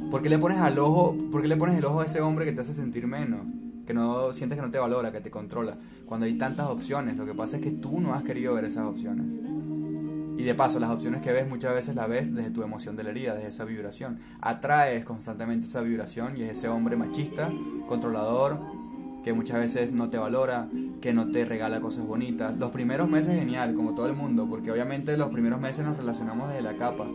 ¿Por 0.09 0.23
qué 0.23 0.29
le 0.29 0.39
pones 0.39 0.57
al 0.57 0.79
ojo, 0.79 1.15
por 1.31 1.41
qué 1.43 1.47
le 1.47 1.55
pones 1.55 1.77
el 1.77 1.85
ojo 1.85 2.01
a 2.01 2.05
ese 2.05 2.19
hombre 2.21 2.45
que 2.45 2.51
te 2.51 2.61
hace 2.61 2.73
sentir 2.73 3.05
menos? 3.05 3.41
Que 3.85 3.93
no 3.93 4.33
sientes 4.33 4.57
que 4.57 4.63
no 4.63 4.71
te 4.71 4.79
valora, 4.79 5.11
que 5.11 5.21
te 5.21 5.29
controla. 5.29 5.77
Cuando 6.07 6.25
hay 6.25 6.33
tantas 6.33 6.67
opciones, 6.67 7.15
lo 7.17 7.27
que 7.27 7.35
pasa 7.35 7.57
es 7.57 7.63
que 7.63 7.71
tú 7.71 7.99
no 7.99 8.15
has 8.15 8.23
querido 8.23 8.55
ver 8.55 8.65
esas 8.65 8.85
opciones. 8.85 9.27
Y 10.39 10.43
de 10.43 10.55
paso, 10.55 10.79
las 10.79 10.89
opciones 10.89 11.21
que 11.21 11.33
ves 11.33 11.49
muchas 11.49 11.73
veces 11.73 11.95
las 11.95 12.07
ves 12.07 12.33
desde 12.33 12.49
tu 12.51 12.63
emoción 12.63 12.95
de 12.95 13.03
la 13.03 13.09
herida, 13.09 13.33
desde 13.35 13.49
esa 13.49 13.65
vibración. 13.65 14.19
Atraes 14.39 15.03
constantemente 15.03 15.67
esa 15.67 15.81
vibración 15.81 16.37
y 16.37 16.43
es 16.43 16.51
ese 16.57 16.69
hombre 16.69 16.95
machista, 16.95 17.51
controlador, 17.87 18.57
que 19.25 19.33
muchas 19.33 19.57
veces 19.59 19.91
no 19.91 20.07
te 20.09 20.17
valora, 20.17 20.69
que 21.01 21.11
no 21.13 21.29
te 21.29 21.43
regala 21.43 21.81
cosas 21.81 22.05
bonitas. 22.07 22.57
Los 22.57 22.71
primeros 22.71 23.09
meses 23.09 23.37
genial, 23.37 23.75
como 23.75 23.93
todo 23.95 24.05
el 24.05 24.15
mundo, 24.15 24.47
porque 24.49 24.71
obviamente 24.71 25.17
los 25.17 25.29
primeros 25.29 25.59
meses 25.59 25.83
nos 25.83 25.97
relacionamos 25.97 26.47
desde 26.47 26.61
la 26.61 26.77
capa, 26.77 27.05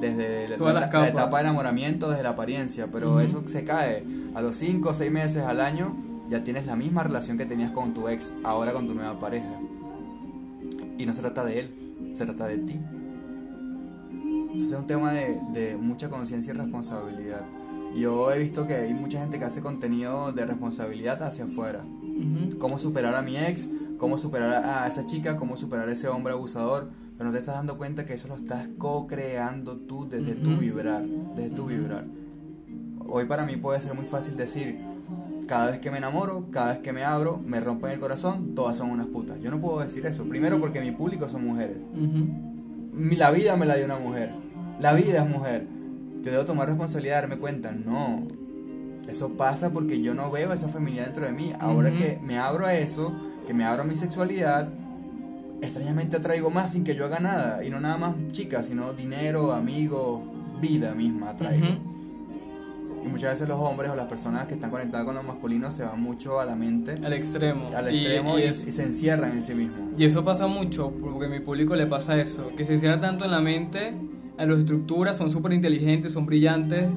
desde 0.00 0.48
la, 0.48 0.56
la- 0.72 0.86
la 0.92 1.08
etapa 1.08 1.38
de 1.38 1.42
enamoramiento, 1.42 2.08
desde 2.08 2.22
la 2.22 2.30
apariencia, 2.30 2.86
pero 2.92 3.10
Ujú. 3.10 3.18
eso 3.20 3.42
se 3.46 3.64
cae. 3.64 4.04
A 4.36 4.42
los 4.42 4.54
5 4.56 4.90
o 4.90 4.94
6 4.94 5.10
meses 5.10 5.42
al 5.42 5.60
año 5.60 5.96
ya 6.30 6.44
tienes 6.44 6.66
la 6.66 6.76
misma 6.76 7.02
relación 7.02 7.36
que 7.36 7.46
tenías 7.46 7.72
con 7.72 7.94
tu 7.94 8.08
ex, 8.08 8.32
ahora 8.44 8.72
con 8.72 8.86
tu 8.86 8.94
nueva 8.94 9.18
pareja. 9.18 9.48
Y 10.98 11.04
no 11.06 11.14
se 11.14 11.20
trata 11.22 11.44
de 11.44 11.58
él, 11.58 11.74
se 12.12 12.24
trata 12.24 12.46
de 12.46 12.58
ti. 12.58 12.80
Entonces 14.12 14.72
es 14.72 14.78
un 14.78 14.86
tema 14.86 15.12
de, 15.12 15.40
de 15.52 15.76
mucha 15.76 16.08
conciencia 16.08 16.52
y 16.52 16.56
responsabilidad. 16.56 17.46
Yo 17.94 18.32
he 18.32 18.38
visto 18.38 18.66
que 18.66 18.74
hay 18.74 18.94
mucha 18.94 19.20
gente 19.20 19.38
que 19.38 19.44
hace 19.44 19.62
contenido 19.62 20.32
de 20.32 20.46
responsabilidad 20.46 21.22
hacia 21.22 21.44
afuera. 21.44 21.82
Ujú. 21.84 22.58
Cómo 22.58 22.78
superar 22.78 23.14
a 23.14 23.22
mi 23.22 23.36
ex, 23.36 23.68
cómo 23.98 24.16
superar 24.16 24.64
a 24.64 24.86
esa 24.86 25.06
chica, 25.06 25.36
cómo 25.36 25.56
superar 25.56 25.88
a 25.88 25.92
ese 25.92 26.08
hombre 26.08 26.32
abusador. 26.32 26.90
Pero 27.16 27.28
no 27.28 27.32
te 27.32 27.40
estás 27.40 27.56
dando 27.56 27.76
cuenta 27.76 28.06
que 28.06 28.14
eso 28.14 28.28
lo 28.28 28.36
estás 28.36 28.68
co-creando 28.78 29.76
tú 29.76 30.08
desde 30.08 30.34
tu 30.34 30.56
vibrar. 30.56 31.04
Desde 31.04 31.50
tu 31.50 31.66
vibrar. 31.66 32.06
Hoy 33.06 33.26
para 33.26 33.44
mí 33.44 33.56
puede 33.56 33.80
ser 33.80 33.94
muy 33.94 34.06
fácil 34.06 34.36
decir, 34.36 34.78
cada 35.46 35.66
vez 35.66 35.80
que 35.80 35.90
me 35.90 35.98
enamoro, 35.98 36.46
cada 36.50 36.72
vez 36.72 36.78
que 36.78 36.92
me 36.92 37.04
abro, 37.04 37.40
me 37.44 37.60
rompen 37.60 37.90
el 37.92 38.00
corazón, 38.00 38.54
todas 38.54 38.76
son 38.76 38.90
unas 38.90 39.06
putas. 39.06 39.40
Yo 39.40 39.50
no 39.50 39.60
puedo 39.60 39.80
decir 39.80 40.06
eso. 40.06 40.24
Primero 40.24 40.60
porque 40.60 40.80
mi 40.80 40.92
público 40.92 41.28
son 41.28 41.44
mujeres. 41.44 41.78
La 43.16 43.30
vida 43.30 43.56
me 43.56 43.66
la 43.66 43.76
dio 43.76 43.84
una 43.84 43.98
mujer. 43.98 44.32
La 44.80 44.94
vida 44.94 45.22
es 45.22 45.28
mujer. 45.28 45.66
Yo 46.22 46.30
debo 46.30 46.44
tomar 46.44 46.68
responsabilidad 46.68 47.22
darme 47.22 47.38
cuenta. 47.38 47.72
No. 47.72 48.22
Eso 49.08 49.30
pasa 49.30 49.70
porque 49.70 50.00
yo 50.00 50.14
no 50.14 50.30
veo 50.30 50.52
esa 50.52 50.68
feminidad 50.68 51.06
dentro 51.06 51.24
de 51.24 51.32
mí. 51.32 51.52
Ahora 51.58 51.90
que 51.90 52.18
me 52.22 52.38
abro 52.38 52.66
a 52.66 52.74
eso, 52.74 53.12
que 53.46 53.54
me 53.54 53.64
abro 53.64 53.82
a 53.82 53.86
mi 53.86 53.96
sexualidad, 53.96 54.68
extrañamente 55.60 56.16
atraigo 56.18 56.50
más 56.50 56.72
sin 56.72 56.84
que 56.84 56.94
yo 56.94 57.06
haga 57.06 57.20
nada. 57.20 57.64
Y 57.64 57.70
no 57.70 57.80
nada 57.80 57.96
más 57.96 58.14
chicas, 58.32 58.66
sino 58.66 58.92
dinero, 58.92 59.52
amigos, 59.52 60.22
vida 60.60 60.94
misma 60.94 61.30
atraigo. 61.30 61.66
Y 63.04 63.08
muchas 63.08 63.30
veces 63.32 63.48
los 63.48 63.58
hombres 63.58 63.90
o 63.90 63.94
las 63.94 64.06
personas 64.06 64.46
que 64.46 64.54
están 64.54 64.70
conectadas 64.70 65.06
con 65.06 65.14
lo 65.14 65.22
masculino 65.22 65.70
se 65.70 65.84
van 65.84 66.00
mucho 66.02 66.38
a 66.40 66.44
la 66.44 66.54
mente, 66.54 66.96
Al 67.02 67.12
extremo. 67.14 67.70
al 67.74 67.88
extremo 67.88 68.38
y, 68.38 68.42
y 68.42 68.44
y 68.44 68.48
es- 68.48 68.58
se 68.58 68.82
encierran 68.82 69.32
en 69.32 69.42
sí 69.42 69.54
mismos. 69.54 69.78
Y 69.98 70.04
eso 70.04 70.24
pasa 70.24 70.46
mucho, 70.46 70.90
porque 71.00 71.26
a 71.26 71.28
mi 71.28 71.40
público 71.40 71.74
le 71.76 71.86
pasa 71.86 72.20
eso, 72.20 72.50
que 72.56 72.64
se 72.64 72.78
cierra 72.78 73.00
tanto 73.00 73.24
en 73.24 73.30
la 73.30 73.40
mente, 73.40 73.92
a 74.36 74.44
las 74.46 74.58
estructuras, 74.58 75.16
son 75.16 75.30
súper 75.30 75.52
inteligentes, 75.54 76.12
son 76.12 76.26
brillantes, 76.26 76.88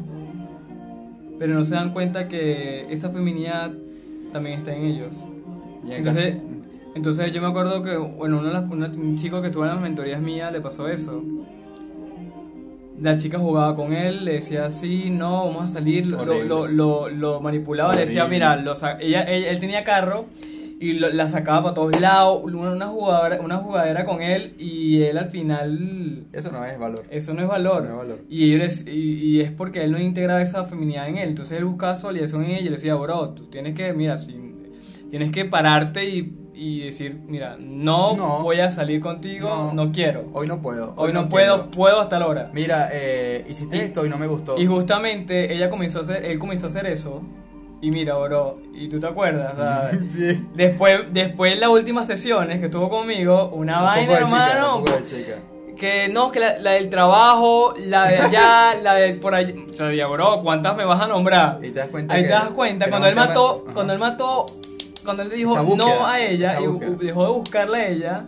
pero 1.40 1.54
no 1.56 1.64
se 1.64 1.76
dan 1.76 1.92
cuenta 1.92 2.28
que 2.28 2.92
esta 2.94 3.10
feminidad 3.10 3.72
también 4.32 4.60
está 4.60 4.74
en 4.76 4.86
ellos. 4.86 5.16
Y 5.88 5.92
en 5.92 5.98
Entonces, 6.00 6.36
caso- 6.36 6.48
entonces 6.96 7.34
yo 7.34 7.42
me 7.42 7.48
acuerdo 7.48 7.82
que, 7.84 7.98
bueno, 7.98 8.40
uno 8.40 8.90
un 8.98 9.18
chico 9.18 9.42
que 9.42 9.48
estuvo 9.48 9.64
en 9.64 9.70
las 9.72 9.82
mentorías 9.82 10.22
mías 10.22 10.52
le 10.52 10.62
pasó 10.62 10.88
eso. 10.88 11.24
La 13.04 13.18
chica 13.18 13.38
jugaba 13.38 13.76
con 13.76 13.92
él, 13.94 14.24
le 14.26 14.34
decía 14.36 14.66
así, 14.66 15.10
no, 15.10 15.46
vamos 15.48 15.64
a 15.72 15.74
salir, 15.74 16.10
lo, 16.10 16.18
lo, 16.48 16.68
lo, 16.68 17.10
lo 17.10 17.42
manipulaba, 17.42 17.92
le 17.94 18.06
decía, 18.06 18.24
mira, 18.32 18.56
ella, 19.02 19.30
ella- 19.30 19.50
él 19.50 19.60
tenía 19.60 19.84
carro 19.84 20.26
y 20.80 20.94
lo- 20.94 21.10
la 21.10 21.28
sacaba 21.28 21.64
para 21.64 21.74
todos 21.74 22.00
lados, 22.00 22.42
una, 22.46 22.72
una 22.72 22.88
jugadora, 22.88 23.42
una 23.42 23.58
jugadera 23.58 24.06
con 24.06 24.22
él 24.22 24.54
y 24.58 25.02
él 25.02 25.18
al 25.18 25.28
final, 25.28 26.24
eso 26.32 26.52
no 26.52 26.64
es 26.64 26.80
valor. 26.80 27.04
eso 27.10 27.34
no 27.34 27.42
es 27.42 27.48
valor. 27.48 27.84
Eso 27.84 27.94
no 27.94 28.02
es 28.02 28.08
valor. 28.08 28.20
Y, 28.30 28.54
ellos- 28.54 28.88
y, 28.88 28.92
y 28.92 29.42
es 29.42 29.52
porque 29.52 29.84
él 29.84 29.92
no 29.92 30.00
integraba 30.00 30.42
esa 30.42 30.64
feminidad 30.64 31.10
en 31.10 31.18
él, 31.18 31.30
entonces 31.30 31.58
él 31.58 31.66
buscaba 31.66 31.98
su 31.98 32.08
aliación 32.08 32.46
en 32.46 32.52
ella 32.52 32.60
y 32.62 32.64
le 32.66 32.72
decía, 32.72 32.96
bro, 32.96 33.32
tú 33.32 33.48
tienes 33.48 33.76
que, 33.76 33.92
mira, 33.94 34.16
si, 34.16 34.34
tienes 35.10 35.32
que 35.34 35.44
pararte 35.46 36.08
y, 36.10 36.38
y 36.56 36.82
decir, 36.86 37.20
mira, 37.28 37.56
no, 37.60 38.16
No. 38.16 38.40
voy 38.44 38.60
a 38.60 38.70
salir 38.70 39.00
contigo, 39.02 39.50
No. 39.50 39.86
no, 39.86 39.92
quiero. 39.92 40.26
Hoy 40.34 40.48
no 40.48 40.62
puedo. 40.62 40.94
Hoy 40.98 41.12
no, 41.12 41.28
puedo, 41.30 41.56
quiero. 41.56 41.72
puedo 41.72 42.00
hasta 42.00 42.20
la 42.20 42.28
hora. 42.28 42.50
Mira, 42.54 42.90
eh, 42.94 43.44
hiciste 43.50 43.78
Y- 43.78 43.80
esto 43.82 44.06
y 44.06 44.10
no 44.10 44.18
me 44.18 44.28
gustó. 44.28 44.58
Y 44.60 44.66
justamente 44.68 45.54
ella 45.54 45.70
comenzó 45.70 46.00
a 46.00 46.02
hacer, 46.04 46.24
él 46.26 46.38
comenzó 46.40 46.68
a 46.68 46.70
hacer 46.70 46.86
eso. 46.88 47.22
Y 47.82 47.92
mira, 47.92 48.16
bro, 48.16 48.60
y 48.74 48.88
tú 48.88 49.00
te 49.00 49.08
acuerdas, 49.08 49.56
sea, 49.58 50.00
sí. 50.10 50.48
después, 50.56 51.12
después 51.12 51.60
las 51.60 51.70
últimas 51.70 52.08
sesiones 52.08 52.60
que 52.60 52.66
estuvo 52.66 52.90
conmigo, 52.90 53.50
una 53.54 53.80
Un 53.80 53.84
vaina, 53.86 54.14
hermano, 54.20 54.84
que 55.78 56.08
no, 56.08 56.32
que 56.32 56.40
la, 56.40 56.60
la 56.60 56.72
del 56.72 56.90
trabajo, 56.90 57.74
la 57.78 58.08
de 58.08 58.18
allá, 58.20 58.76
la 58.82 58.94
de 58.94 59.16
por 59.16 59.34
allá, 59.36 59.54
o 59.70 59.74
sea, 59.74 60.08
bro, 60.08 60.40
¿cuántas 60.42 60.78
me 60.78 60.86
vas 60.86 61.02
a 61.02 61.08
nombrar? 61.08 61.60
Y 61.62 61.72
te 61.72 61.80
das 61.80 61.88
cuenta 61.90 62.14
Ahí 62.14 62.22
que 62.22 62.28
te 62.28 62.34
das 62.34 62.50
cuenta, 62.52 62.90
cuando 62.90 63.08
él 63.08 63.16
mató, 63.16 63.64
Ajá. 63.66 63.74
cuando 63.74 63.94
él 63.94 64.00
mató, 64.00 64.46
cuando 65.04 65.24
él 65.24 65.30
le 65.30 65.36
dijo 65.36 65.56
búsqueda, 65.64 65.86
no 66.00 66.06
a 66.08 66.20
ella 66.22 66.60
y 66.62 66.68
búsqueda. 66.68 66.96
dejó 67.00 67.24
de 67.26 67.32
buscarla 67.32 67.78
a 67.78 67.88
ella, 67.88 68.26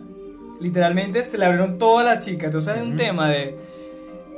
literalmente 0.60 1.22
se 1.24 1.38
le 1.38 1.46
abrieron 1.46 1.78
todas 1.78 2.04
las 2.04 2.24
chicas. 2.24 2.46
Entonces 2.46 2.76
es 2.76 2.82
un 2.82 2.96
tema 2.96 3.28
de 3.30 3.56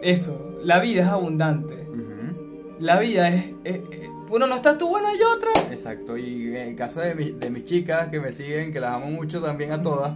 eso, 0.03 0.57
la 0.63 0.81
vida 0.81 1.03
es 1.03 1.09
abundante. 1.09 1.75
Ujú. 1.91 2.77
La 2.81 2.99
vida 3.01 3.29
es, 3.29 3.45
es- 3.65 3.77
es- 3.91 4.09
uno 4.31 4.47
no 4.47 4.57
está 4.57 4.77
tú, 4.77 4.89
bueno, 4.91 5.09
hay 5.09 5.19
otra. 5.23 5.51
Exacto, 5.73 6.17
y 6.19 6.49
en 6.49 6.69
el 6.69 6.77
caso 6.77 7.01
de, 7.01 7.15
mi- 7.15 7.31
de 7.31 7.49
mis 7.51 7.65
chicas 7.65 8.09
que 8.09 8.21
me 8.21 8.31
siguen, 8.31 8.73
que 8.73 8.79
las 8.81 8.95
amo 8.95 9.07
mucho 9.11 9.41
también 9.41 9.73
a 9.73 9.81
todas, 9.81 10.13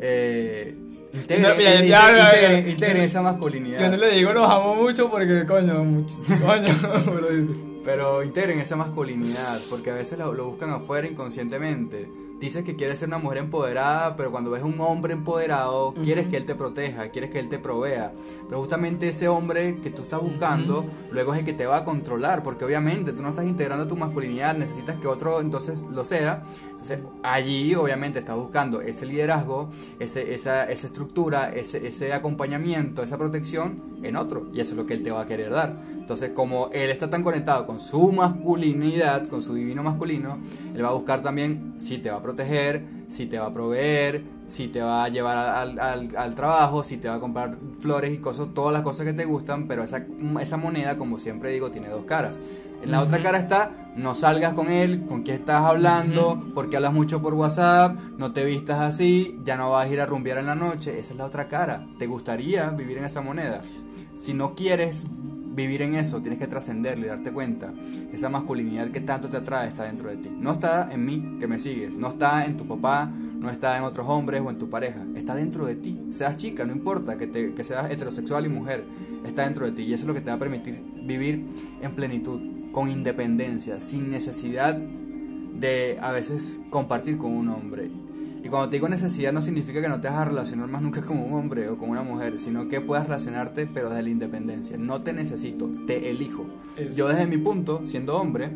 eh, 0.00 0.74
integren, 1.12 1.42
No, 1.50 1.54
mira, 1.56 1.74
integren- 1.80 2.64
ya. 2.64 2.70
integren 2.70 3.02
esa 3.02 3.18
Yo 3.18 3.24
no 3.24 3.30
masculinidad, 3.30 3.98
le 3.98 4.10
digo 4.12 4.32
los 4.32 4.48
amo 4.50 4.74
mucho 4.74 5.10
porque 5.10 5.44
coño, 5.46 5.84
mucho, 5.84 6.16
coño. 6.26 7.64
pero 7.84 8.22
integren 8.22 8.58
esa 8.58 8.76
masculinidad, 8.76 9.60
porque 9.68 9.90
a 9.90 9.94
veces 9.94 10.18
lo, 10.18 10.32
lo 10.32 10.46
buscan 10.46 10.70
afuera 10.70 11.06
inconscientemente. 11.06 12.10
Dices 12.40 12.64
que 12.64 12.74
quieres 12.74 12.98
ser 12.98 13.08
una 13.08 13.18
mujer 13.18 13.38
empoderada, 13.38 14.16
pero 14.16 14.30
cuando 14.30 14.50
ves 14.50 14.62
un 14.62 14.78
hombre 14.80 15.12
empoderado, 15.12 15.94
quieres 15.94 16.26
que 16.26 16.36
él 16.36 16.44
te 16.44 16.54
proteja, 16.54 17.08
quieres 17.08 17.30
que 17.30 17.38
él 17.38 17.48
te 17.48 17.58
provea. 17.58 18.12
Pero 18.48 18.60
justamente 18.60 19.08
ese 19.08 19.28
hombre 19.28 19.78
que 19.80 19.90
tú 19.90 20.02
estás 20.02 20.20
buscando, 20.20 20.84
luego 21.10 21.32
es 21.32 21.40
el 21.40 21.46
que 21.46 21.52
te 21.52 21.66
va 21.66 21.78
a 21.78 21.84
controlar, 21.84 22.42
porque 22.42 22.64
obviamente 22.64 23.12
tú 23.12 23.22
no 23.22 23.30
estás 23.30 23.46
integrando 23.46 23.86
tu 23.86 23.96
masculinidad, 23.96 24.56
necesitas 24.56 24.96
que 24.96 25.06
otro 25.06 25.40
entonces 25.40 25.84
lo 25.90 26.04
sea. 26.04 26.44
Allí 27.22 27.74
obviamente 27.74 28.18
estás 28.18 28.36
buscando 28.36 28.80
ese 28.80 29.06
liderazgo, 29.06 29.70
esa, 29.98 30.20
esa 30.20 30.64
estructura, 30.70 31.50
ese, 31.54 31.86
ese 31.86 32.12
acompañamiento, 32.12 33.02
esa 33.02 33.16
protección 33.18 33.82
en 34.02 34.16
otro. 34.16 34.46
Y 34.52 34.60
eso 34.60 34.72
es 34.72 34.76
lo 34.76 34.86
que 34.86 34.94
él 34.94 35.02
te 35.02 35.10
va 35.10 35.22
a 35.22 35.26
querer 35.26 35.50
dar. 35.50 35.74
Entonces 35.98 36.30
como 36.34 36.68
él 36.72 36.90
está 36.90 37.08
tan 37.08 37.22
conectado 37.22 37.66
con 37.66 37.80
su 37.80 38.12
masculinidad, 38.12 39.26
con 39.26 39.40
su 39.42 39.54
divino 39.54 39.82
masculino, 39.82 40.38
él 40.74 40.84
va 40.84 40.88
a 40.88 40.92
buscar 40.92 41.22
también 41.22 41.74
si 41.78 41.98
te 41.98 42.10
va 42.10 42.18
a 42.18 42.22
proteger, 42.22 42.84
si 43.08 43.26
te 43.26 43.38
va 43.38 43.46
a 43.46 43.52
proveer, 43.52 44.22
si 44.46 44.68
te 44.68 44.82
va 44.82 45.04
a 45.04 45.08
llevar 45.08 45.38
al, 45.38 45.78
al- 45.78 46.14
al 46.16 46.34
trabajo, 46.34 46.84
si 46.84 46.98
te 46.98 47.08
va 47.08 47.14
a 47.14 47.20
comprar 47.20 47.56
flores 47.78 48.12
y 48.12 48.18
cosas, 48.18 48.48
todas 48.52 48.72
las 48.74 48.82
cosas 48.82 49.06
que 49.06 49.14
te 49.14 49.24
gustan, 49.24 49.66
pero 49.66 49.82
esa, 49.82 50.04
esa 50.40 50.56
moneda, 50.58 50.96
como 50.98 51.18
siempre 51.18 51.50
digo, 51.50 51.70
tiene 51.70 51.88
dos 51.88 52.04
caras. 52.04 52.40
En 52.84 52.90
la 52.90 53.00
otra 53.00 53.22
cara 53.22 53.38
está, 53.38 53.70
no 53.96 54.14
salgas 54.14 54.52
con 54.52 54.68
él, 54.70 55.04
con 55.06 55.22
quién 55.22 55.36
estás 55.38 55.62
hablando, 55.62 56.44
porque 56.54 56.76
hablas 56.76 56.92
mucho 56.92 57.22
por 57.22 57.34
WhatsApp, 57.34 57.98
no 58.18 58.32
te 58.32 58.44
vistas 58.44 58.80
así, 58.80 59.38
ya 59.44 59.56
no 59.56 59.70
vas 59.70 59.86
a 59.86 59.92
ir 59.92 60.00
a 60.00 60.06
rumbear 60.06 60.38
en 60.38 60.46
la 60.46 60.54
noche. 60.54 60.98
Esa 61.00 61.12
es 61.14 61.18
la 61.18 61.24
otra 61.24 61.48
cara. 61.48 61.86
¿Te 61.98 62.06
gustaría 62.06 62.70
vivir 62.70 62.98
en 62.98 63.04
esa 63.04 63.20
moneda? 63.22 63.62
Si 64.14 64.34
no 64.34 64.54
quieres 64.54 65.06
vivir 65.56 65.82
en 65.82 65.94
eso, 65.94 66.20
tienes 66.20 66.38
que 66.38 66.46
trascenderlo 66.46 67.06
y 67.06 67.08
darte 67.08 67.32
cuenta. 67.32 67.72
Esa 68.12 68.28
masculinidad 68.28 68.88
que 68.88 69.00
tanto 69.00 69.28
te 69.28 69.36
atrae 69.38 69.68
está 69.68 69.84
dentro 69.84 70.08
de 70.10 70.16
ti. 70.16 70.28
No 70.38 70.52
está 70.52 70.88
en 70.92 71.04
mí, 71.06 71.36
que 71.40 71.46
me 71.46 71.58
sigues. 71.58 71.96
No 71.96 72.08
está 72.08 72.44
en 72.44 72.56
tu 72.56 72.66
papá, 72.66 73.06
no 73.06 73.48
está 73.50 73.78
en 73.78 73.84
otros 73.84 74.06
hombres 74.08 74.40
o 74.44 74.50
en 74.50 74.58
tu 74.58 74.68
pareja. 74.68 75.00
Está 75.14 75.34
dentro 75.34 75.64
de 75.66 75.76
ti. 75.76 76.08
Seas 76.10 76.36
chica, 76.36 76.64
no 76.66 76.72
importa 76.72 77.16
que, 77.16 77.28
te- 77.28 77.54
que 77.54 77.64
seas 77.64 77.90
heterosexual 77.90 78.44
y 78.46 78.48
mujer. 78.48 78.84
Está 79.24 79.42
dentro 79.44 79.64
de 79.64 79.72
ti. 79.72 79.82
Y 79.84 79.94
eso 79.94 80.02
es 80.02 80.08
lo 80.08 80.14
que 80.14 80.20
te 80.20 80.30
va 80.30 80.34
a 80.36 80.38
permitir 80.38 80.82
vivir 81.06 81.46
en 81.80 81.94
plenitud, 81.94 82.40
con 82.74 82.90
independencia, 82.90 83.78
sin 83.78 84.10
necesidad 84.10 84.76
de 84.76 85.96
a 86.02 86.10
veces 86.10 86.60
compartir 86.70 87.16
con 87.16 87.32
un 87.32 87.48
hombre. 87.48 87.88
Y 88.42 88.48
cuando 88.48 88.68
te 88.68 88.76
digo 88.76 88.88
necesidad 88.88 89.32
no 89.32 89.40
significa 89.40 89.80
que 89.80 89.88
no 89.88 90.00
te 90.00 90.08
vas 90.08 90.18
a 90.18 90.24
relacionar 90.26 90.68
más 90.68 90.82
nunca 90.82 91.00
con 91.00 91.16
un 91.18 91.32
hombre 91.32 91.70
o 91.70 91.78
con 91.78 91.88
una 91.88 92.02
mujer, 92.02 92.38
sino 92.38 92.68
que 92.68 92.80
puedas 92.80 93.06
relacionarte 93.06 93.66
pero 93.66 93.88
desde 93.88 94.02
la 94.02 94.10
independencia. 94.10 94.76
No 94.76 95.00
te 95.00 95.14
necesito, 95.14 95.70
te 95.86 96.10
elijo. 96.10 96.46
Yo 96.94 97.08
desde 97.08 97.26
mi 97.26 97.38
punto, 97.38 97.80
siendo 97.86 98.16
hombre, 98.16 98.50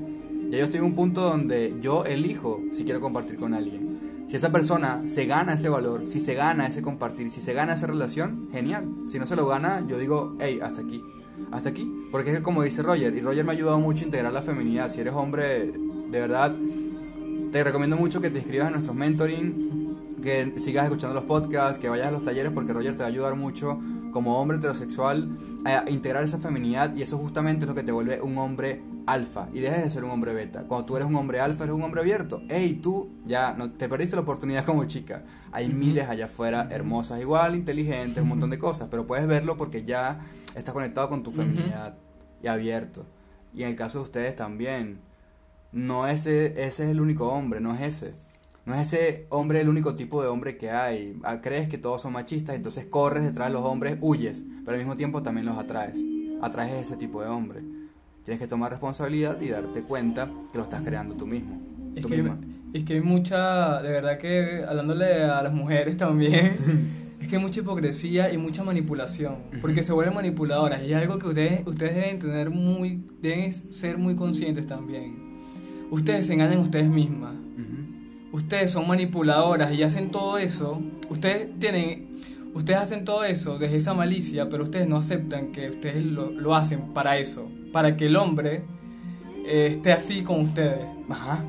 ya 0.51 0.59
yo 0.59 0.65
estoy 0.65 0.79
en 0.79 0.87
un 0.87 0.95
punto 0.95 1.23
donde 1.23 1.77
yo 1.81 2.05
elijo 2.05 2.61
si 2.73 2.85
quiero 2.85 3.01
compartir 3.01 3.37
con 3.37 3.55
alguien. 3.55 4.25
Si 4.27 4.37
esa 4.37 4.51
persona 4.53 5.07
se 5.07 5.25
gana 5.27 5.55
ese 5.55 5.71
valor, 5.71 6.03
si 6.09 6.21
se 6.21 6.35
gana 6.35 6.67
ese 6.67 6.83
compartir, 6.83 7.31
si 7.31 7.41
se 7.41 7.55
gana 7.55 7.75
esa 7.75 7.87
relación, 7.87 8.49
genial. 8.53 8.85
Si 9.07 9.19
no 9.19 9.27
se 9.27 9.37
lo 9.37 9.47
gana, 9.47 9.87
yo 9.87 9.97
digo, 9.97 10.35
hey, 10.41 10.59
hasta 10.61 10.83
aquí. 10.83 11.03
Hasta 11.51 11.71
aquí. 11.71 11.98
Porque 12.11 12.35
es 12.35 12.41
como 12.41 12.63
dice 12.63 12.83
Roger, 12.83 13.15
y 13.15 13.21
Roger 13.21 13.45
me 13.45 13.53
ha 13.53 13.55
ayudado 13.55 13.81
mucho 13.81 14.05
a 14.05 14.07
integrar 14.07 14.33
la 14.33 14.43
feminidad. 14.43 14.91
Si 14.91 15.01
eres 15.01 15.15
hombre, 15.15 15.73
de 15.73 16.21
verdad, 16.21 16.55
te 17.53 17.65
recomiendo 17.65 17.97
mucho 17.97 18.21
que 18.21 18.31
te 18.31 18.39
inscribas 18.39 18.69
en 18.69 18.73
nuestros 18.73 18.97
mentoring, 18.97 19.97
que 20.23 20.55
sigas 20.57 20.85
escuchando 20.85 21.15
los 21.15 21.25
podcasts, 21.25 21.79
que 21.79 21.89
vayas 21.89 22.09
a 22.09 22.11
los 22.11 22.23
talleres, 22.23 22.53
porque 22.53 22.73
Roger 22.73 22.93
te 22.93 23.01
va 23.01 23.07
a 23.07 23.09
ayudar 23.09 23.37
mucho 23.37 23.79
como 24.13 24.41
hombre 24.41 24.57
heterosexual 24.57 25.29
a 25.65 25.91
integrar 25.91 26.25
esa 26.25 26.39
feminidad 26.39 26.95
y 26.97 27.03
eso 27.03 27.19
justamente 27.19 27.65
es 27.65 27.69
lo 27.69 27.75
que 27.75 27.83
te 27.83 27.93
vuelve 27.93 28.21
un 28.23 28.39
hombre 28.39 28.83
alfa 29.07 29.49
y 29.53 29.61
dejes 29.61 29.85
de 29.85 29.91
ser 29.91 30.05
un 30.05 30.11
hombre 30.11 30.33
beta. 30.33 30.65
Cuando 30.65 30.87
tú 30.87 30.97
eres 30.97 31.09
un 31.09 31.17
hombre 31.17 31.41
alfa, 31.41 31.65
eres 31.65 31.77
un 31.77 31.83
hombre 31.83 32.01
abierto. 32.01 32.43
Hey, 32.49 32.79
tú 32.83 33.11
ya 33.25 33.55
no 33.55 33.71
te 33.71 33.89
perdiste 33.89 34.17
la 34.17 34.23
oportunidad 34.23 34.65
como 34.65 34.85
chica. 34.85 35.25
Hay 35.53 35.69
miles 35.69 36.09
allá 36.09 36.27
afuera 36.27 36.69
hermosas 36.71 37.21
igual, 37.21 37.55
inteligentes, 37.55 38.23
un 38.23 38.31
montón 38.31 38.51
de 38.51 38.59
cosas, 38.59 38.89
pero 38.91 39.07
puedes 39.07 39.27
verlo 39.27 39.57
porque 39.57 39.85
ya 39.85 40.19
estás 40.55 40.75
conectado 40.75 41.09
con 41.09 41.23
tu 41.23 41.31
feminidad 41.31 41.97
y 42.43 42.47
abierto. 42.49 43.07
Y 43.55 43.63
en 43.63 43.71
el 43.71 43.77
caso 43.77 43.99
de 43.99 44.05
ustedes 44.05 44.37
también, 44.37 45.01
no 45.73 46.07
ese, 46.07 46.47
ese 46.53 46.85
es 46.85 46.91
el 46.91 47.01
único 47.01 47.29
hombre, 47.29 47.61
no 47.61 47.75
es 47.75 47.81
ese. 47.83 48.15
No 48.65 48.75
es 48.75 48.93
ese 48.93 49.27
hombre 49.31 49.61
el 49.63 49.69
único 49.69 49.95
tipo 49.95 50.23
de 50.23 50.29
hombre 50.29 50.59
que 50.59 50.71
hay. 50.71 51.19
Ah, 51.25 51.41
Crees 51.41 51.69
que 51.69 51.79
todos 51.79 52.03
son 52.03 52.13
machistas, 52.13 52.55
entonces 52.55 52.85
corres 52.87 53.25
detrás 53.25 53.49
de 53.49 53.55
los 53.55 53.63
hombres, 53.63 53.97
huyes, 54.01 54.45
pero 54.65 54.73
al 54.73 54.79
mismo 54.79 54.95
tiempo 54.97 55.23
también 55.23 55.47
los 55.47 55.57
atraes. 55.57 55.99
Atraes 56.43 56.75
ese 56.75 56.97
tipo 56.97 57.23
de 57.23 57.29
hombre. 57.29 57.63
Tienes 58.25 58.41
que 58.41 58.47
tomar 58.47 58.71
responsabilidad 58.71 59.41
y 59.41 59.49
darte 59.49 59.83
cuenta 59.83 60.29
que 60.53 60.59
lo 60.59 60.65
estás 60.65 60.83
creando 60.83 61.15
tú 61.15 61.27
mismo. 61.27 61.59
Es 61.97 62.03
tú 62.03 62.09
que, 62.11 62.17
misma. 62.23 62.39
es 62.75 62.85
que 62.85 62.95
hay 62.95 63.01
mucha, 63.01 63.81
de 63.81 63.91
verdad 63.91 64.19
que 64.19 64.63
hablándole 64.69 65.25
a 65.25 65.43
las 65.43 65.55
mujeres 65.55 65.97
también, 65.97 67.08
es 67.21 67.29
que 67.29 67.37
hay 67.37 67.43
mucha 67.43 67.61
hipocresía 67.61 68.33
y 68.33 68.39
mucha 68.39 68.63
manipulación, 68.63 69.37
porque 69.61 69.83
se 69.83 69.93
vuelven 69.93 70.15
manipuladoras 70.15 70.83
y 70.85 70.93
es 70.93 70.97
algo 70.97 71.19
que 71.19 71.27
ustedes, 71.27 71.67
ustedes 71.67 71.95
deben 71.97 72.19
tener 72.19 72.51
muy, 72.51 73.03
deben 73.21 73.53
ser 73.53 73.99
muy 73.99 74.15
conscientes 74.15 74.67
también. 74.67 75.29
Ustedes 75.91 76.27
se 76.27 76.35
engañan 76.35 76.59
a 76.59 76.63
ustedes 76.63 76.89
mismas, 76.89 77.35
ustedes 78.31 78.71
son 78.71 78.87
manipuladoras 78.87 79.73
y 79.73 79.83
hacen 79.83 80.11
todo 80.11 80.39
eso, 80.39 80.81
ustedes 81.09 81.59
tienen, 81.59 82.21
ustedes 82.55 82.79
hacen 82.79 83.05
todo 83.05 83.25
eso 83.25 83.59
desde 83.59 83.79
esa 83.79 83.95
malicia, 83.95 84.49
pero 84.49 84.63
ustedes 84.65 84.89
no 84.89 84.97
aceptan 84.97 85.51
que 85.51 85.71
ustedes 85.71 86.05
lo, 86.05 86.31
lo 86.31 86.55
hacen 86.55 86.93
para 86.95 87.19
eso, 87.19 87.49
para 87.73 87.97
que 87.97 88.07
el 88.07 88.17
hombre 88.17 88.63
eh, 89.47 89.69
esté 89.73 89.93
así 89.93 90.23
con 90.23 90.41
ustedes. 90.41 90.87
Ajá. 91.09 91.43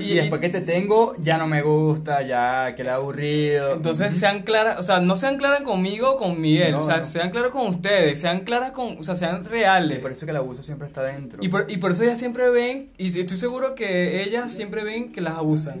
Y, 0.00 0.14
después 0.14 0.40
que 0.40 0.48
te 0.48 0.60
tengo, 0.60 1.14
ya 1.20 1.38
no 1.38 1.46
me 1.46 1.60
gusta, 1.62 2.22
ya 2.22 2.74
que 2.76 2.84
le 2.84 2.90
aburrido. 2.90 3.74
Entonces 3.74 4.14
sean 4.14 4.42
claras, 4.42 4.78
o 4.78 4.82
sea, 4.82 5.00
no 5.00 5.16
sean 5.16 5.36
claras 5.38 5.62
conmigo 5.62 6.12
o 6.12 6.16
con 6.16 6.40
Miguel, 6.40 6.72
No, 6.72 6.80
o 6.80 6.82
sea, 6.82 6.98
no. 6.98 7.04
sean 7.04 7.30
claros 7.30 7.50
con 7.50 7.66
ustedes, 7.66 8.20
sean 8.20 8.40
claras 8.40 8.70
con, 8.72 8.96
o 8.98 9.02
sea, 9.02 9.16
sean 9.16 9.42
Y 9.44 9.48
reales. 9.48 9.98
por 9.98 10.12
eso 10.12 10.24
que 10.24 10.30
el 10.30 10.36
abuso 10.36 10.62
siempre 10.62 10.86
está 10.86 11.02
dentro. 11.02 11.42
Y 11.42 11.48
por, 11.48 11.68
y 11.70 11.78
por 11.78 11.90
eso 11.92 12.04
ellas 12.04 12.18
siempre 12.18 12.48
ven, 12.50 12.90
y 12.98 13.18
estoy 13.18 13.36
seguro 13.36 13.74
que 13.74 14.22
ellas 14.22 14.52
siempre 14.52 14.84
ven 14.84 15.10
que 15.12 15.20
las 15.20 15.34
abusan. 15.34 15.80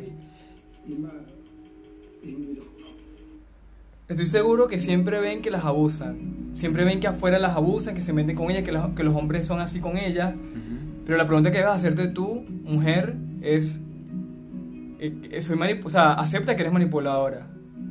Estoy 4.08 4.26
seguro 4.26 4.68
que 4.68 4.78
siempre 4.78 5.20
ven 5.20 5.40
que 5.42 5.50
las 5.50 5.64
abusan. 5.64 6.50
Siempre 6.54 6.84
ven 6.84 7.00
que 7.00 7.06
afuera 7.06 7.38
las 7.38 7.56
abusan, 7.56 7.94
que 7.94 8.02
se 8.02 8.12
meten 8.12 8.36
con 8.36 8.50
ellas, 8.50 8.62
que, 8.64 8.72
los- 8.72 8.90
que 8.94 9.04
los 9.04 9.14
hombres 9.14 9.46
son 9.46 9.60
así 9.60 9.80
con 9.80 9.96
ellas. 9.96 10.34
Pero 11.06 11.16
la 11.16 11.26
pregunta 11.26 11.50
que 11.50 11.58
debes 11.58 11.72
hacerte 11.74 12.08
tú, 12.08 12.44
mujer, 12.64 13.14
es... 13.42 13.78
eh, 15.06 15.12
eh, 15.32 15.42
soy 15.42 15.56
manip- 15.56 15.84
o 15.84 15.90
sea, 15.90 16.12
acepta 16.14 16.54
que 16.56 16.62
eres 16.62 16.72
manipuladora. 16.72 17.46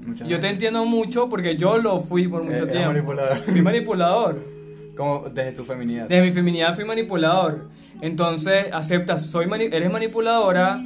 Muchas 0.06 0.28
Yo 0.28 0.40
te 0.40 0.48
entiendo 0.50 0.84
mucho 0.86 1.30
porque 1.30 1.56
yo 1.58 1.78
lo 1.78 2.00
fui 2.02 2.28
por 2.28 2.42
Eh, 2.42 2.46
mucho 2.46 2.58
eres 2.64 2.72
tiempo. 2.72 2.90
manipulador. 2.94 3.38
Fui 3.38 3.62
manipulador. 3.62 4.40
Como 4.98 5.30
desde 5.30 5.52
tu 5.54 5.64
feminidad. 5.64 6.08
Desde 6.08 6.24
mi 6.24 6.32
feminidad 6.32 6.76
fui 6.76 6.86
manipulador. 6.86 7.70
Entonces, 8.02 8.66
aceptas, 8.74 9.26
soy 9.26 9.46
mani- 9.46 9.70
eres 9.72 9.92
manipuladora, 9.92 10.82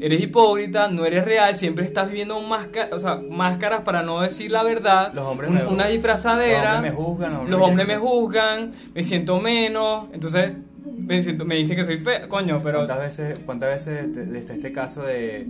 eres 0.00 0.20
hipócrita, 0.20 0.88
no 0.88 1.04
eres 1.04 1.24
real, 1.24 1.54
siempre 1.56 1.84
estás 1.84 2.08
viviendo 2.08 2.40
másca- 2.40 2.88
o 2.92 2.98
sea, 3.00 3.16
máscaras 3.30 3.82
para 3.82 4.02
no 4.02 4.20
decir 4.20 4.50
la 4.50 4.62
verdad. 4.62 5.12
Los 5.12 5.24
hombres 5.26 5.50
un- 5.50 5.56
me- 5.56 5.64
una 5.66 5.86
disfrazadera. 5.88 6.64
Los 6.64 6.76
hombres 6.76 6.92
me 6.92 6.96
juzgan. 6.96 7.32
Los 7.32 7.50
Los 7.50 7.60
hombres 7.62 7.88
me 7.88 7.96
juzgan, 7.96 8.72
me 8.94 9.02
siento 9.02 9.40
menos. 9.40 10.06
Entonces, 10.12 10.52
me, 10.98 11.22
siento- 11.22 11.44
me 11.44 11.56
dicen 11.56 11.76
que 11.76 11.84
soy 11.84 11.98
feo, 11.98 12.28
coño, 12.28 12.60
pero. 12.62 12.78
¿Cuántas 12.78 12.98
veces, 13.00 13.38
cuántas 13.44 13.70
veces 13.72 14.16
está 14.34 14.54
este 14.54 14.72
caso 14.72 15.02
de 15.02 15.46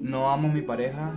no 0.00 0.30
amo 0.30 0.48
a 0.48 0.52
mi 0.52 0.62
pareja, 0.62 1.12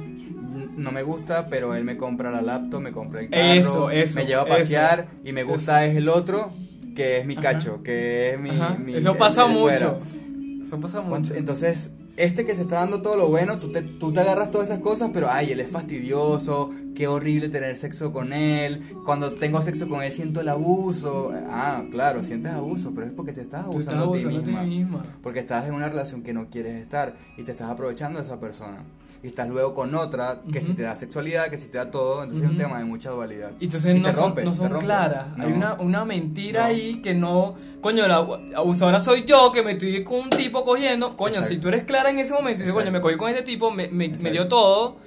no 0.78 0.92
me 0.92 1.04
gusta, 1.04 1.48
pero 1.50 1.74
él 1.76 1.84
me 1.84 1.98
compra 1.98 2.32
la 2.32 2.42
laptop, 2.42 2.82
me 2.82 2.92
compra 2.92 3.22
el 3.22 3.30
carro, 3.30 3.44
Eso, 3.44 3.90
eso, 3.92 4.16
me 4.16 4.26
lleva 4.26 4.44
a 4.44 4.46
eso. 4.48 4.58
pasear 4.58 5.08
y 5.24 5.32
me 5.34 5.44
gusta 5.44 5.86
es 5.86 5.96
el 5.96 6.10
otro 6.10 6.52
que 6.96 7.18
es 7.18 7.26
mi 7.26 7.34
Ajá. 7.34 7.42
cacho, 7.42 7.82
que 7.82 8.34
es 8.34 8.40
mi... 8.40 8.52
Mi- 8.86 8.96
Eso 8.96 9.16
pasa 9.16 9.46
el 9.46 9.54
de 9.54 9.60
fuera. 9.60 9.88
mucho. 9.94 10.64
Eso 10.68 10.80
pasa 10.80 11.02
mucho. 11.02 11.34
Entonces, 11.34 11.92
este 12.16 12.46
que 12.46 12.54
te 12.54 12.62
está 12.62 12.76
dando 12.76 13.02
todo 13.02 13.16
lo 13.18 13.28
bueno, 13.28 13.60
tú 13.60 13.72
te, 13.72 13.82
tú 13.82 14.14
te 14.14 14.20
agarras 14.20 14.52
todas 14.52 14.70
esas 14.70 14.82
cosas, 14.82 15.12
pero 15.14 15.30
ay, 15.30 15.52
él 15.52 15.60
es 15.60 15.72
fastidioso, 15.72 16.72
qué 16.96 17.08
horrible 17.08 17.50
tener 17.50 17.76
sexo 17.76 18.14
con 18.14 18.34
él, 18.34 18.96
cuando 19.06 19.34
tengo 19.34 19.62
sexo 19.62 19.88
con 19.88 20.04
él 20.04 20.12
siento 20.12 20.42
el 20.42 20.50
abuso. 20.50 21.32
Ah, 21.50 21.84
claro, 21.92 22.24
sientes 22.24 22.52
abuso, 22.54 22.92
pero 22.94 23.08
es 23.08 23.14
porque 23.14 23.34
te 23.34 23.42
estás 23.42 23.66
abusando 23.66 24.14
a 24.14 24.18
ti 24.18 24.26
misma. 24.26 24.62
ti 24.62 24.70
misma. 24.70 25.04
Porque 25.22 25.40
estás 25.40 25.68
en 25.68 25.74
una 25.74 25.90
relación 25.90 26.22
que 26.22 26.34
no 26.34 26.50
quieres 26.50 26.82
estar 26.82 27.16
y 27.38 27.44
te 27.44 27.52
estás 27.52 27.70
aprovechando 27.70 28.20
de 28.20 28.26
esa 28.26 28.40
persona. 28.40 28.84
Y 29.24 29.28
estás 29.28 29.48
luego 29.48 29.74
con 29.74 29.96
otra 29.96 30.42
que 30.52 30.62
si 30.62 30.74
te 30.74 30.82
da 30.82 30.98
sexualidad, 30.98 31.48
que 31.48 31.58
si 31.58 31.70
te 31.70 31.78
da 31.78 31.90
todo, 31.90 32.24
entonces 32.24 32.44
es 32.46 32.52
un 32.52 32.58
tema 32.58 32.78
de 32.78 32.84
mucha 32.84 33.10
dualidad. 33.10 33.52
Y 33.58 33.66
entonces 33.66 33.96
Y 33.96 34.00
no, 34.02 34.10
te 34.10 34.14
son, 34.14 34.24
rompe, 34.26 34.44
no 34.44 34.52
te 34.52 34.58
son 34.58 34.70
rompe. 34.70 34.86
claras. 34.86 35.28
Hay 35.40 35.54
una, 35.54 35.76
una 35.76 36.04
mentira 36.04 36.62
No. 36.64 36.66
ahí 36.68 37.02
que 37.02 37.14
no. 37.16 37.56
Coño, 37.80 38.06
la 38.06 38.18
abusadora 38.56 39.00
soy 39.00 39.24
yo 39.26 39.52
que 39.54 39.64
me 39.64 39.72
estoy 39.74 40.04
con 40.04 40.20
un 40.20 40.30
tipo 40.30 40.66
cogiendo. 40.66 41.16
Coño, 41.16 41.36
Exacto. 41.36 41.54
si 41.54 41.58
tú 41.62 41.70
eres 41.70 41.86
clara 41.86 42.10
en 42.10 42.20
ese 42.20 42.34
momento 42.34 42.64
y 42.64 42.66
dices, 42.66 42.74
coño, 42.78 42.92
me 42.92 43.00
cogí 43.00 43.16
con 43.16 43.30
este 43.30 43.44
tipo, 43.44 43.72
me, 43.72 43.88
me, 43.88 44.10
me 44.10 44.32
dio 44.32 44.48
todo. 44.50 44.98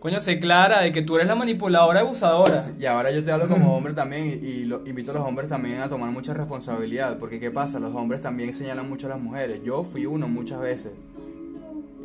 Coño, 0.00 0.20
sé 0.20 0.38
clara 0.38 0.80
de 0.80 0.92
que 0.92 1.02
tú 1.02 1.16
eres 1.16 1.26
la 1.28 1.34
manipuladora 1.34 2.00
abusadora. 2.00 2.58
Sí, 2.60 2.70
Y 2.78 2.86
ahora 2.86 3.10
yo 3.10 3.22
te 3.24 3.30
hablo 3.32 3.46
como 3.48 3.76
hombre 3.76 3.92
también 3.92 4.28
y, 4.42 4.46
y 4.46 4.64
lo- 4.64 4.86
invito 4.86 5.10
a 5.10 5.14
los 5.14 5.22
hombres 5.24 5.48
también 5.48 5.80
a 5.80 5.88
tomar 5.90 6.10
mucha 6.12 6.32
responsabilidad, 6.32 7.18
porque 7.18 7.40
¿qué 7.40 7.50
pasa? 7.50 7.78
Los 7.80 7.94
hombres 7.94 8.22
también 8.22 8.54
señalan 8.54 8.88
mucho 8.88 9.06
a 9.06 9.10
las 9.10 9.20
mujeres. 9.20 9.60
Yo 9.64 9.84
fui 9.84 10.06
uno 10.06 10.28
muchas 10.28 10.60
veces. 10.60 10.92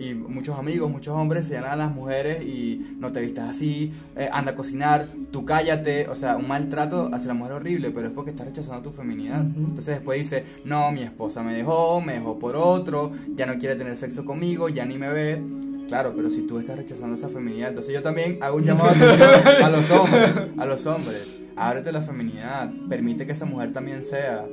Y 0.02 0.16
muchos 0.16 0.58
amigos, 0.58 0.90
muchos 0.90 1.16
hombres 1.16 1.46
señalan 1.46 1.74
a 1.74 1.76
las 1.76 1.94
mujeres 1.94 2.44
y 2.44 2.96
no 2.98 3.12
te 3.12 3.22
vistas 3.22 3.48
así, 3.48 3.94
eh, 4.16 4.30
anda 4.34 4.54
a 4.54 4.56
cocinar, 4.56 5.08
tú 5.32 5.46
cállate, 5.46 6.08
o 6.08 6.16
sea, 6.16 6.38
un 6.38 6.48
maltrato 6.48 7.12
hacia 7.14 7.28
la 7.28 7.34
mujer 7.36 7.54
horrible, 7.54 7.92
pero 7.92 8.08
es 8.08 8.14
porque 8.14 8.32
estás 8.32 8.48
rechazando 8.48 8.82
tu 8.82 8.96
feminidad. 8.96 9.42
Entonces 9.42 9.98
después 9.98 10.18
dice, 10.18 10.44
no, 10.66 10.92
mi 10.92 11.04
esposa 11.04 11.44
me 11.44 11.54
dejó, 11.54 12.02
me 12.02 12.14
dejó 12.14 12.40
por 12.40 12.56
otro, 12.56 13.12
ya 13.36 13.46
no 13.46 13.60
quiere 13.60 13.76
tener 13.76 13.96
sexo 13.96 14.26
conmigo, 14.26 14.70
ya 14.70 14.86
ni 14.86 14.98
me 14.98 15.10
ve. 15.10 15.40
Claro, 15.88 16.14
pero 16.16 16.32
si 16.32 16.48
tú 16.48 16.58
estás 16.58 16.78
rechazando 16.78 17.16
esa 17.16 17.30
feminidad, 17.30 17.70
entonces 17.70 17.94
yo 17.94 18.02
también 18.02 18.40
hago 18.42 18.58
un 18.58 18.64
llamado 18.64 18.90
a 18.90 19.70
los 19.70 19.92
hombres, 19.92 20.32
a 20.58 20.66
los 20.66 20.86
hombres. 20.88 21.28
Ábrete 21.56 21.92
la 21.92 22.02
feminidad, 22.02 22.72
permite 22.90 23.28
que 23.28 23.34
esa 23.34 23.46
mujer 23.46 23.72
también 23.72 24.04
sea, 24.04 24.48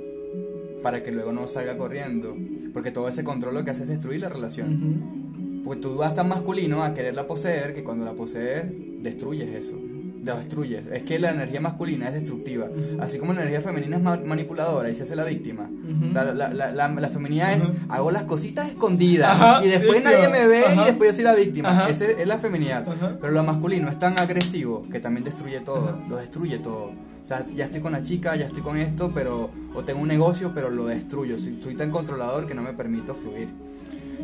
para 0.83 1.03
que 1.03 1.11
luego 1.11 1.33
no 1.33 1.49
salga 1.49 1.79
corriendo, 1.79 2.37
porque 2.75 2.91
todo 2.91 3.09
ese 3.09 3.25
control 3.25 3.55
lo 3.55 3.65
que 3.65 3.71
hace 3.71 3.85
es 3.85 3.89
destruir 3.89 4.21
la 4.21 4.29
relación. 4.29 5.28
Porque 5.65 5.81
tú 5.81 5.97
vas 5.97 6.15
tan 6.15 6.29
masculino 6.29 6.83
a 6.83 6.95
quererla 6.95 7.27
poseer 7.27 7.75
que 7.75 7.85
cuando 7.85 8.05
la 8.05 8.13
posees, 8.13 8.73
destruyes 9.03 9.55
eso. 9.55 9.75
Destruyes. 10.21 10.87
Es 10.93 11.05
que 11.05 11.19
la 11.19 11.31
energía 11.31 11.61
masculina 11.61 12.09
es 12.09 12.15
destructiva. 12.15 12.67
Así 13.01 13.19
como 13.19 13.33
la 13.33 13.41
energía 13.41 13.61
femenina 13.61 13.97
es 13.97 14.03
ma- 14.03 14.17
manipuladora 14.25 14.91
y 14.91 14.95
se 14.95 15.05
hace 15.05 15.17
la 15.17 15.25
víctima. 15.25 15.71
O 16.07 16.13
sea, 16.13 16.25
la, 16.25 16.49
la, 16.53 16.71
la, 16.73 16.89
la 16.89 17.09
feminidad 17.09 17.53
es 17.55 17.71
hago 17.89 18.11
las 18.11 18.25
cositas 18.25 18.69
escondidas 18.69 19.31
Ajá, 19.31 19.65
y 19.65 19.69
después 19.71 20.03
nadie 20.03 20.29
me 20.29 20.47
ve 20.47 20.65
Ajá. 20.67 20.83
y 20.83 20.85
después 20.87 21.11
yo 21.11 21.15
soy 21.15 21.25
la 21.25 21.35
víctima. 21.35 21.87
Esa 21.89 22.05
es 22.07 22.27
la 22.27 22.39
feminidad. 22.39 22.87
Ajá. 22.89 23.17
Pero 23.21 23.33
lo 23.33 23.43
masculino 23.45 23.89
es 23.89 23.99
tan 23.99 24.19
agresivo 24.19 24.87
que 24.91 25.01
también 25.01 25.25
destruye 25.25 25.61
todo. 25.61 25.99
Lo 26.09 26.17
destruye 26.17 26.59
todo. 26.59 26.87
O 27.23 27.25
sea, 27.29 27.47
ya 27.55 27.67
estoy 27.67 27.81
con 27.81 27.93
la 27.93 28.03
chica, 28.03 28.37
ya 28.37 28.47
estoy 28.47 28.63
con 28.63 28.77
esto, 28.77 29.13
pero. 29.15 29.51
O 29.75 29.85
tengo 29.85 30.01
un 30.01 30.09
negocio, 30.09 30.53
pero 30.55 30.69
lo 30.71 30.87
destruyo. 30.87 31.39
Soy, 31.39 31.59
soy 31.63 31.75
tan 31.75 31.91
controlador 31.91 32.47
que 32.47 32.55
no 32.55 32.63
me 32.63 32.73
permito 32.73 33.15
fluir. 33.15 33.49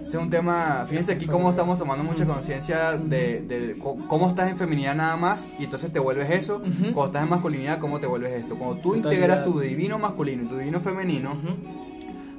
Es 0.05 0.15
un 0.15 0.29
tema. 0.31 0.85
Fíjense 0.87 1.13
aquí 1.13 1.27
cómo 1.27 1.49
estamos 1.51 1.79
tomando 1.79 2.05
mucha 2.05 2.27
conciencia 2.27 2.93
de, 2.93 3.41
de 3.41 3.79
cómo 3.79 4.29
estás 4.29 4.51
en 4.51 4.59
feminidad 4.59 4.95
nada 4.95 5.17
más 5.17 5.49
y 5.59 5.65
entonces 5.65 5.91
te 5.93 5.99
vuelves 5.99 6.31
eso. 6.31 6.61
Cuando 6.61 7.07
estás 7.07 7.23
en 7.23 7.31
masculinidad, 7.31 7.79
cómo 7.81 7.99
te 8.01 8.07
vuelves 8.07 8.33
esto. 8.33 8.57
Cuando 8.57 8.77
tú 8.77 8.95
Totalidad. 8.95 9.13
integras 9.13 9.43
tu 9.43 9.59
divino 9.59 9.99
masculino 9.99 10.43
y 10.43 10.47
tu 10.47 10.57
divino 10.59 10.79
femenino, 10.81 11.35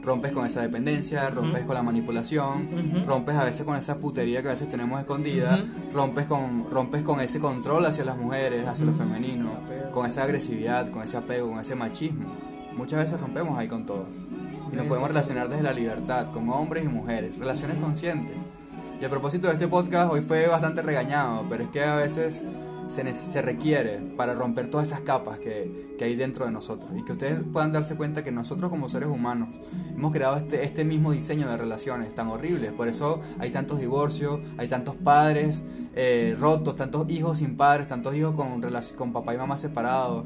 rompes 0.04 0.32
con 0.32 0.46
esa 0.46 0.62
dependencia, 0.62 1.28
rompes 1.32 1.64
con 1.64 1.74
la 1.74 1.82
manipulación, 1.82 3.04
rompes 3.08 3.36
a 3.36 3.44
veces 3.44 3.66
con 3.66 3.76
esa 3.76 3.98
putería 3.98 4.44
que 4.44 4.50
a 4.50 4.52
veces 4.52 4.70
tenemos 4.70 5.00
escondida, 5.00 5.66
rompes 5.92 6.28
con 6.28 6.70
rompes 6.70 7.02
con 7.02 7.20
ese 7.20 7.40
control 7.40 7.84
hacia 7.88 8.06
las 8.06 8.16
mujeres, 8.16 8.68
hacia 8.68 8.86
lo 8.86 8.94
femenino, 8.94 9.60
con 9.92 10.06
esa 10.06 10.22
agresividad, 10.24 10.92
con 10.92 11.02
ese 11.02 11.18
apego, 11.18 11.50
con 11.50 11.60
ese 11.60 11.74
machismo. 11.74 12.32
Muchas 12.78 13.00
veces 13.00 13.20
rompemos 13.20 13.58
ahí 13.58 13.68
con 13.68 13.86
todo. 13.86 14.06
Nos 14.76 14.88
podemos 14.88 15.08
relacionar 15.08 15.48
desde 15.48 15.64
la 15.64 15.72
libertad, 15.72 16.28
con 16.32 16.50
hombres 16.50 16.84
y 16.84 16.90
mujeres, 16.90 17.38
relaciones 17.40 17.78
conscientes. 17.78 18.36
Y 19.02 19.06
a 19.06 19.10
propósito 19.10 19.48
de 19.48 19.54
este 19.54 19.70
podcast, 19.70 20.12
hoy 20.12 20.22
fue 20.22 20.48
bastante 20.48 20.82
regañado, 20.82 21.46
pero 21.48 21.64
es 21.64 21.70
que 21.70 21.82
a 21.82 21.96
veces 21.96 22.44
se, 22.88 23.14
se 23.14 23.42
requiere 23.42 24.00
para 24.18 24.34
romper 24.34 24.68
todas 24.68 24.90
esas 24.90 25.00
capas 25.00 25.40
que, 25.40 25.96
que 25.98 26.04
hay 26.04 26.16
dentro 26.18 26.46
de 26.46 26.52
nosotros. 26.52 26.92
Y 26.94 27.06
que 27.06 27.14
ustedes 27.14 27.40
puedan 27.54 27.72
darse 27.72 27.96
cuenta 27.96 28.22
que 28.22 28.34
nosotros 28.34 28.70
como 28.70 28.90
seres 28.90 29.08
humanos 29.08 29.48
hemos 29.96 30.12
creado 30.12 30.36
este, 30.36 30.66
este 30.66 30.84
mismo 30.84 31.14
diseño 31.14 31.50
de 31.50 31.56
relaciones 31.56 32.14
tan 32.14 32.28
horribles. 32.28 32.74
Por 32.74 32.90
eso 32.90 33.22
hay 33.40 33.52
tantos 33.52 33.80
divorcios, 33.80 34.42
hay 34.58 34.68
tantos 34.68 34.98
padres 34.98 35.64
eh, 35.96 36.36
rotos, 36.38 36.76
tantos 36.76 37.10
hijos 37.10 37.38
sin 37.38 37.56
padres, 37.56 37.88
tantos 37.88 38.14
hijos 38.14 38.36
con, 38.36 38.62
con 38.98 39.14
papá 39.14 39.34
y 39.34 39.38
mamá 39.38 39.56
separados, 39.56 40.26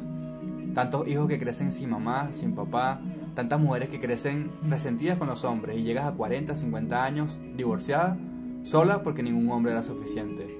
tantos 0.73 1.07
hijos 1.07 1.27
que 1.27 1.38
crecen 1.38 1.71
sin 1.71 1.91
mamá, 1.91 2.29
sin 2.31 2.55
papá, 2.55 2.99
tantas 3.39 3.60
mujeres 3.62 3.88
que 3.88 4.02
crecen 4.02 4.52
resentidas 4.69 5.17
con 5.17 5.30
los 5.30 5.45
hombres 5.45 5.78
y 5.78 5.84
llegas 5.84 6.06
a 6.06 6.12
40, 6.12 6.56
50 6.56 7.04
años 7.06 7.39
divorciada, 7.56 8.17
sola 8.63 9.02
porque 9.02 9.23
ningún 9.23 9.49
hombre 9.49 9.71
era 9.71 9.82
suficiente. 9.82 10.58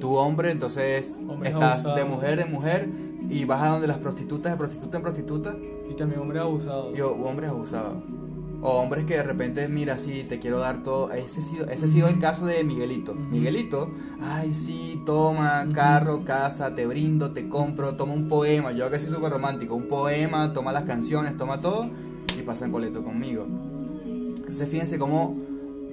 Tu 0.00 0.14
hombre, 0.14 0.50
entonces 0.50 1.16
Hombre 1.26 1.48
estás 1.48 1.84
abusado. 1.86 1.96
de 1.96 2.04
mujer 2.04 2.40
en 2.40 2.52
mujer 2.52 2.88
y 3.30 3.46
vas 3.46 3.62
a 3.62 3.68
donde 3.68 3.86
las 3.86 3.96
prostitutas, 3.98 4.52
de 4.52 4.58
prostituta 4.58 4.98
en 4.98 5.02
prostituta, 5.02 5.56
Y 5.90 5.94
también 5.94 6.20
hombre 6.20 6.40
abusado. 6.40 6.94
y 6.94 7.00
hombres 7.00 7.48
abusados. 7.48 8.02
O 8.66 8.80
hombres 8.80 9.04
que 9.04 9.14
de 9.18 9.22
repente, 9.22 9.68
mira, 9.68 9.98
sí, 9.98 10.24
te 10.26 10.38
quiero 10.38 10.58
dar 10.58 10.82
todo. 10.82 11.12
Ese 11.12 11.40
ha 11.40 11.44
sido, 11.44 11.66
ese 11.68 11.84
ha 11.84 11.88
sido 11.88 12.08
el 12.08 12.18
caso 12.18 12.46
de 12.46 12.64
Miguelito. 12.64 13.14
Miguelito, 13.14 13.90
ay, 14.22 14.54
sí, 14.54 15.02
toma, 15.04 15.68
carro, 15.74 16.24
casa, 16.24 16.74
te 16.74 16.86
brindo, 16.86 17.32
te 17.32 17.46
compro, 17.50 17.94
toma 17.94 18.14
un 18.14 18.26
poema. 18.26 18.72
Yo 18.72 18.90
que 18.90 18.98
soy 18.98 19.10
súper 19.10 19.30
romántico, 19.32 19.74
un 19.74 19.86
poema, 19.86 20.54
toma 20.54 20.72
las 20.72 20.84
canciones, 20.84 21.36
toma 21.36 21.60
todo 21.60 21.90
y 22.38 22.40
pasa 22.40 22.64
el 22.64 22.70
boleto 22.70 23.04
conmigo. 23.04 23.46
Entonces, 24.38 24.66
fíjense 24.68 24.98
cómo 24.98 25.36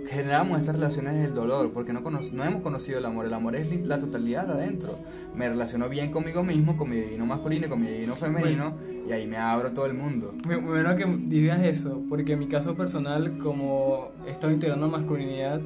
generamos 0.08 0.60
esas 0.60 0.76
relaciones 0.76 1.16
del 1.16 1.34
dolor, 1.36 1.72
porque 1.74 1.92
no, 1.94 2.04
cono- 2.04 2.20
no 2.34 2.44
hemos 2.44 2.62
conocido 2.62 3.00
el 3.00 3.06
amor. 3.06 3.26
El 3.26 3.34
amor 3.34 3.56
es 3.56 3.84
la 3.86 3.98
totalidad 3.98 4.48
de 4.48 4.54
adentro. 4.54 4.98
Me 5.36 5.48
relaciono 5.50 5.90
bien 5.90 6.10
conmigo 6.12 6.42
mismo, 6.44 6.76
con 6.78 6.90
mi 6.90 6.96
divino 6.96 7.26
masculino 7.26 7.68
y 7.68 7.70
con 7.70 7.82
mi 7.82 7.88
divino 7.88 8.16
femenino, 8.16 8.76
y 9.12 9.14
ahí 9.14 9.28
me 9.28 9.36
abro 9.36 9.68
a 9.68 9.74
todo 9.74 9.86
el 9.88 9.94
mundo. 9.94 10.34
Bueno 10.46 10.96
que 10.96 11.06
digas 11.06 11.62
eso, 11.64 12.02
porque 12.08 12.34
en 12.34 12.40
mi 12.40 12.48
caso 12.48 12.76
personal, 12.76 13.38
como 13.40 14.12
he 14.26 14.32
estado 14.32 14.54
integrando 14.54 14.88
masculinidad, 14.88 15.60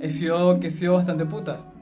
he 0.00 0.08
sido, 0.08 0.60
que 0.60 0.68
he 0.68 0.70
sido 0.70 0.94
bastante 0.94 1.26
puta. 1.26 1.72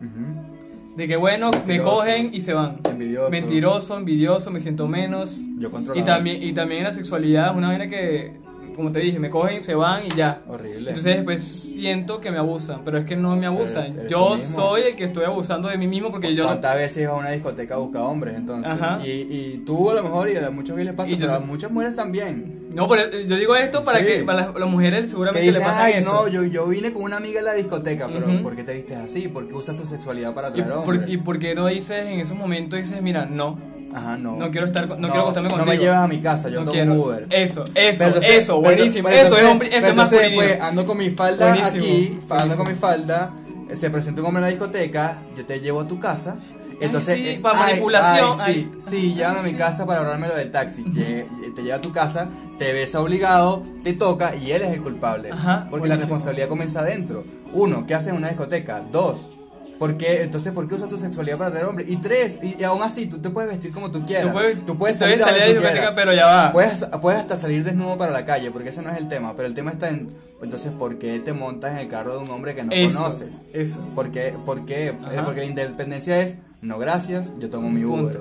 De 0.96 1.06
que 1.06 1.16
bueno, 1.16 1.50
me 1.66 1.80
cogen 1.80 2.34
y 2.34 2.40
se 2.40 2.54
van. 2.54 2.78
Envidioso. 2.90 3.30
Mentiroso, 3.30 3.98
envidioso, 3.98 4.50
me 4.50 4.60
siento 4.60 4.88
menos. 4.88 5.38
Yo 5.58 5.68
Y 5.68 5.70
controlador. 5.70 6.06
también, 6.06 6.42
y 6.42 6.54
también 6.54 6.84
la 6.84 6.92
sexualidad 6.92 7.50
es 7.50 7.56
una 7.58 7.68
vaina 7.68 7.88
que, 7.88 8.40
como 8.80 8.92
te 8.92 8.98
dije, 9.00 9.18
me 9.18 9.30
cogen, 9.30 9.62
se 9.62 9.74
van 9.74 10.04
y 10.06 10.08
ya. 10.08 10.42
Horrible. 10.48 10.88
Entonces 10.90 11.16
después 11.16 11.42
siento 11.42 12.20
que 12.20 12.30
me 12.30 12.38
abusan, 12.38 12.80
pero 12.84 12.98
es 12.98 13.04
que 13.04 13.16
no 13.16 13.36
me 13.36 13.46
abusan. 13.46 13.90
tú 13.92 14.06
Yo 14.08 14.38
soy 14.38 14.82
el 14.82 14.96
que 14.96 15.04
estoy 15.04 15.24
abusando 15.24 15.68
de 15.68 15.78
mí 15.78 15.86
mismo 15.86 16.10
porque 16.10 16.34
yo 16.34 16.42
no... 16.44 16.48
¿Cuántas 16.50 16.76
veces 16.76 17.06
vas 17.06 17.16
a 17.16 17.20
una 17.20 17.30
discoteca 17.30 17.74
a 17.74 17.78
buscar 17.78 18.02
hombres 18.02 18.36
entonces? 18.36 18.72
Ajá. 18.72 18.98
Y, 19.04 19.08
y 19.10 19.62
tú 19.64 19.90
a 19.90 19.94
lo 19.94 20.02
mejor 20.02 20.28
y 20.30 20.36
a 20.36 20.50
muchos 20.50 20.74
gays 20.76 20.86
les 20.88 20.94
pasa, 20.96 21.10
Y 21.10 21.14
yo 21.14 21.20
pero 21.20 21.32
a 21.32 21.38
sé- 21.38 21.44
muchas 21.44 21.70
mujeres 21.70 21.94
también. 21.94 22.58
No, 22.74 22.88
pero 22.88 23.10
yo 23.10 23.36
digo 23.36 23.56
esto 23.56 23.82
para 23.82 23.98
Sí. 24.00 24.04
que 24.06 24.18
para 24.22 24.46
las, 24.46 24.54
las 24.54 24.68
mujeres 24.70 25.02
Que 25.02 25.08
seguramente 25.08 25.46
dicen, 25.46 25.60
le 25.62 25.66
pasa 25.68 25.84
ay, 25.84 25.94
eso. 25.98 26.12
no, 26.12 26.28
yo, 26.28 26.44
yo 26.44 26.66
vine 26.68 26.92
con 26.92 27.02
una 27.02 27.16
amiga 27.16 27.40
a 27.40 27.42
la 27.42 27.54
discoteca, 27.54 28.08
pero 28.12 28.26
Ujú. 28.28 28.42
¿por 28.42 28.54
qué 28.56 28.62
te 28.62 28.74
vistes 28.74 28.96
así? 28.96 29.26
¿Por 29.28 29.48
qué 29.48 29.54
usas 29.54 29.74
tu 29.76 29.84
sexualidad 29.84 30.34
para 30.34 30.48
¿Y 30.48 30.50
atraer 30.60 30.68
por, 30.84 30.94
hombres? 30.94 31.10
¿Y 31.12 31.16
por 31.16 31.38
qué 31.40 31.54
no 31.56 31.66
dices 31.66 32.06
en 32.06 32.20
esos 32.20 32.36
momentos, 32.36 32.78
dices, 32.78 33.02
mira, 33.02 33.26
no, 33.26 33.58
Ajá, 33.94 34.16
no. 34.16 34.36
no 34.36 34.50
quiero 34.50 34.66
estar, 34.66 34.86
con- 34.88 35.00
no, 35.00 35.08
quiero 35.08 35.22
acostarme 35.22 35.48
No 35.48 35.56
contigo? 35.56 35.72
me 35.74 35.78
llevas 35.78 35.98
a 36.04 36.06
mi 36.08 36.20
casa, 36.20 36.48
yo 36.48 36.60
no 36.60 36.66
tomo 36.66 36.72
quiero. 36.72 36.92
un 36.92 36.98
Uber. 37.00 37.26
Eso, 37.30 37.64
eso, 37.74 38.04
entonces- 38.04 38.30
eso, 38.36 38.60
buenísimo. 38.60 39.08
pero 39.08 39.16
eso 39.16 39.24
entonces- 39.26 39.44
es, 39.46 39.50
hombre, 39.52 39.68
eso 39.68 39.76
pero 39.80 39.88
es 39.90 39.96
más 39.96 40.12
entonces, 40.12 40.32
pues, 40.36 40.60
ando 40.60 40.86
con 40.86 40.98
mi 40.98 41.10
falda 41.10 41.46
Buenísimo, 41.48 41.76
aquí, 41.84 42.18
ando 42.30 42.56
con 42.56 42.68
mi 42.68 42.74
falda, 42.74 43.32
eh, 43.68 43.76
se 43.76 43.90
presenta 43.90 44.20
un 44.20 44.26
hombre 44.28 44.40
en 44.40 44.44
la 44.44 44.48
discoteca, 44.50 45.18
yo 45.36 45.44
te 45.44 45.60
llevo 45.60 45.80
a 45.80 45.88
tu 45.88 45.98
casa. 45.98 46.36
Entonces, 46.82 47.18
sí, 47.18 47.28
eh, 47.28 47.40
para 47.42 47.58
ay, 47.64 47.72
manipulación, 47.72 48.32
ay, 48.40 48.70
sí, 48.78 48.90
sí, 48.90 49.14
llévame 49.14 49.40
a 49.40 49.42
mi 49.42 49.50
Sí. 49.50 49.56
casa 49.56 49.84
para 49.84 49.98
ahorrarme 49.98 50.28
lo 50.28 50.34
del 50.36 50.50
taxi. 50.50 50.82
Lle- 50.84 51.26
Te 51.54 51.62
lleva 51.62 51.76
a 51.76 51.80
tu 51.82 51.92
casa, 51.92 52.28
te 52.58 52.72
besa 52.72 53.00
obligado, 53.02 53.62
te 53.82 53.92
toca 53.92 54.34
y 54.36 54.52
él 54.52 54.62
es 54.62 54.72
el 54.72 54.82
culpable. 54.82 55.30
Ajá, 55.30 55.66
porque 55.68 55.88
la 55.88 55.96
responsabilidad 55.96 56.48
comienza 56.48 56.80
adentro. 56.80 57.24
Uno, 57.52 57.86
¿qué 57.86 57.94
haces 57.94 58.10
en 58.10 58.16
una 58.16 58.28
discoteca? 58.28 58.80
Dos, 58.90 59.30
¿por 59.80 59.96
qué? 59.96 60.22
Entonces, 60.22 60.52
¿por 60.52 60.68
qué 60.68 60.74
usas 60.74 60.90
tu 60.90 60.98
sexualidad 60.98 61.38
para 61.38 61.48
atraer 61.48 61.66
hombres? 61.66 61.88
Y 61.88 61.96
tres, 61.96 62.38
y, 62.42 62.60
y 62.60 62.64
aún 62.64 62.82
así, 62.82 63.06
tú 63.06 63.18
te 63.18 63.30
puedes 63.30 63.50
vestir 63.50 63.72
como 63.72 63.90
tú 63.90 64.04
quieras. 64.04 64.26
Tú 64.26 64.32
puedes, 64.34 64.66
tú 64.66 64.76
puedes 64.76 64.98
salir, 64.98 65.18
salir 65.18 65.54
de 65.54 65.56
quieras. 65.56 65.92
pero 65.94 66.12
ya 66.12 66.26
va. 66.26 66.52
Puedes, 66.52 66.84
puedes 67.00 67.18
hasta 67.18 67.38
salir 67.38 67.64
desnudo 67.64 67.96
para 67.96 68.12
la 68.12 68.26
calle, 68.26 68.50
porque 68.50 68.68
ese 68.68 68.82
no 68.82 68.90
es 68.90 68.98
el 68.98 69.08
tema. 69.08 69.34
Pero 69.34 69.48
el 69.48 69.54
tema 69.54 69.70
está 69.70 69.88
en. 69.88 70.08
Entonces, 70.42 70.70
¿por 70.72 70.98
qué 70.98 71.18
te 71.20 71.32
montas 71.32 71.72
en 71.72 71.78
el 71.78 71.88
carro 71.88 72.12
de 72.12 72.18
un 72.18 72.30
hombre 72.30 72.54
que 72.54 72.62
no 72.62 72.72
eso, 72.72 72.98
conoces? 72.98 73.30
Eso. 73.54 73.80
¿Por 73.94 74.12
qué? 74.12 74.34
¿Por 74.44 74.66
qué? 74.66 74.94
Ajá. 75.02 75.24
Porque 75.24 75.40
la 75.40 75.46
independencia 75.46 76.20
es: 76.20 76.36
no, 76.60 76.78
gracias, 76.78 77.32
yo 77.38 77.48
tomo 77.48 77.70
mi 77.70 77.82
Uber. 77.82 78.20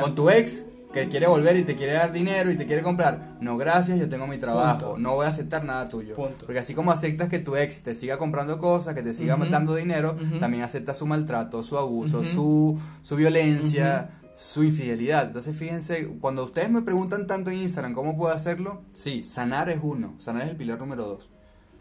Con 0.00 0.14
tu 0.14 0.30
ex, 0.30 0.64
que 0.94 1.08
quiere 1.08 1.26
volver 1.26 1.56
y 1.56 1.64
te 1.64 1.74
quiere 1.74 1.92
dar 1.94 2.12
dinero 2.12 2.50
y 2.50 2.56
te 2.56 2.66
quiere 2.66 2.82
comprar, 2.82 3.36
no, 3.40 3.56
gracias, 3.56 3.98
yo 3.98 4.08
tengo 4.08 4.26
mi 4.26 4.38
trabajo. 4.38 4.92
Punto. 4.92 4.98
No 4.98 5.14
voy 5.16 5.26
a 5.26 5.28
aceptar 5.28 5.64
nada 5.64 5.88
tuyo. 5.88 6.14
Punto. 6.14 6.46
Porque 6.46 6.60
así 6.60 6.72
como 6.74 6.92
aceptas 6.92 7.28
que 7.28 7.40
tu 7.40 7.56
ex 7.56 7.82
te 7.82 7.94
siga 7.94 8.16
comprando 8.16 8.58
cosas, 8.58 8.94
que 8.94 9.02
te 9.02 9.12
siga 9.12 9.34
Ujú. 9.34 9.46
dando 9.50 9.74
dinero, 9.74 10.16
también 10.38 10.62
aceptas 10.62 10.96
su 10.96 11.06
maltrato, 11.06 11.62
su 11.62 11.76
abuso, 11.76 12.22
su, 12.24 12.78
su 13.02 13.16
violencia, 13.16 14.08
su 14.36 14.62
infidelidad. 14.62 15.26
Entonces, 15.26 15.56
fíjense, 15.56 16.06
cuando 16.20 16.44
ustedes 16.44 16.70
me 16.70 16.82
preguntan 16.82 17.26
tanto 17.26 17.50
en 17.50 17.58
Instagram 17.58 17.92
cómo 17.92 18.16
puedo 18.16 18.32
hacerlo, 18.32 18.82
sí, 18.92 19.24
sanar 19.24 19.68
es 19.68 19.78
uno, 19.82 20.14
sanar 20.18 20.44
es 20.44 20.50
el 20.50 20.56
pilar 20.56 20.78
número 20.78 21.04
dos. 21.04 21.28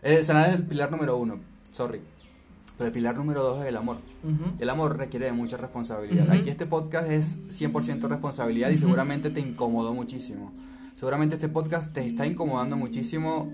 Eh, 0.01 0.23
sanar 0.23 0.49
es 0.49 0.55
el 0.55 0.63
pilar 0.63 0.91
número 0.91 1.17
uno, 1.17 1.39
sorry. 1.71 2.01
Pero 2.77 2.87
el 2.87 2.93
pilar 2.93 3.15
número 3.17 3.43
dos 3.43 3.61
es 3.61 3.67
el 3.67 3.77
amor. 3.77 3.97
Ujú. 4.23 4.55
El 4.59 4.69
amor 4.69 4.97
requiere 4.97 5.27
de 5.27 5.31
mucha 5.31 5.57
responsabilidad. 5.57 6.27
Ujú. 6.27 6.37
Aquí 6.37 6.49
este 6.49 6.65
podcast 6.65 7.09
es 7.09 7.39
100% 7.49 8.07
responsabilidad 8.07 8.69
y 8.69 8.77
seguramente 8.77 9.29
te 9.29 9.39
incomodó 9.39 9.93
muchísimo. 9.93 10.51
Seguramente 10.93 11.35
este 11.35 11.49
podcast 11.49 11.93
te 11.93 12.05
está 12.05 12.25
incomodando 12.25 12.75
muchísimo, 12.77 13.49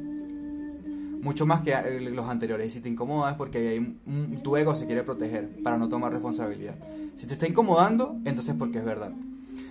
mucho 1.21 1.45
más 1.45 1.61
que 1.61 1.71
eh, 1.71 1.99
los 2.11 2.29
anteriores. 2.29 2.67
Y 2.67 2.69
si 2.69 2.81
te 2.81 2.89
incomoda 2.89 3.31
es 3.31 3.35
porque 3.35 3.69
hay 3.69 3.97
tu 4.41 4.55
ego 4.55 4.75
se 4.75 4.85
quiere 4.85 5.03
proteger 5.03 5.49
para 5.63 5.77
no 5.77 5.89
tomar 5.89 6.11
responsabilidad. 6.11 6.75
Si 7.15 7.27
te 7.27 7.33
está 7.33 7.47
incomodando, 7.47 8.17
entonces 8.25 8.55
porque 8.57 8.79
es 8.79 8.85
verdad. 8.85 9.11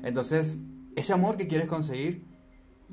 Entonces, 0.03 0.61
ese 0.97 1.13
amor 1.13 1.37
que 1.37 1.47
quieres 1.47 1.69
conseguir 1.69 2.23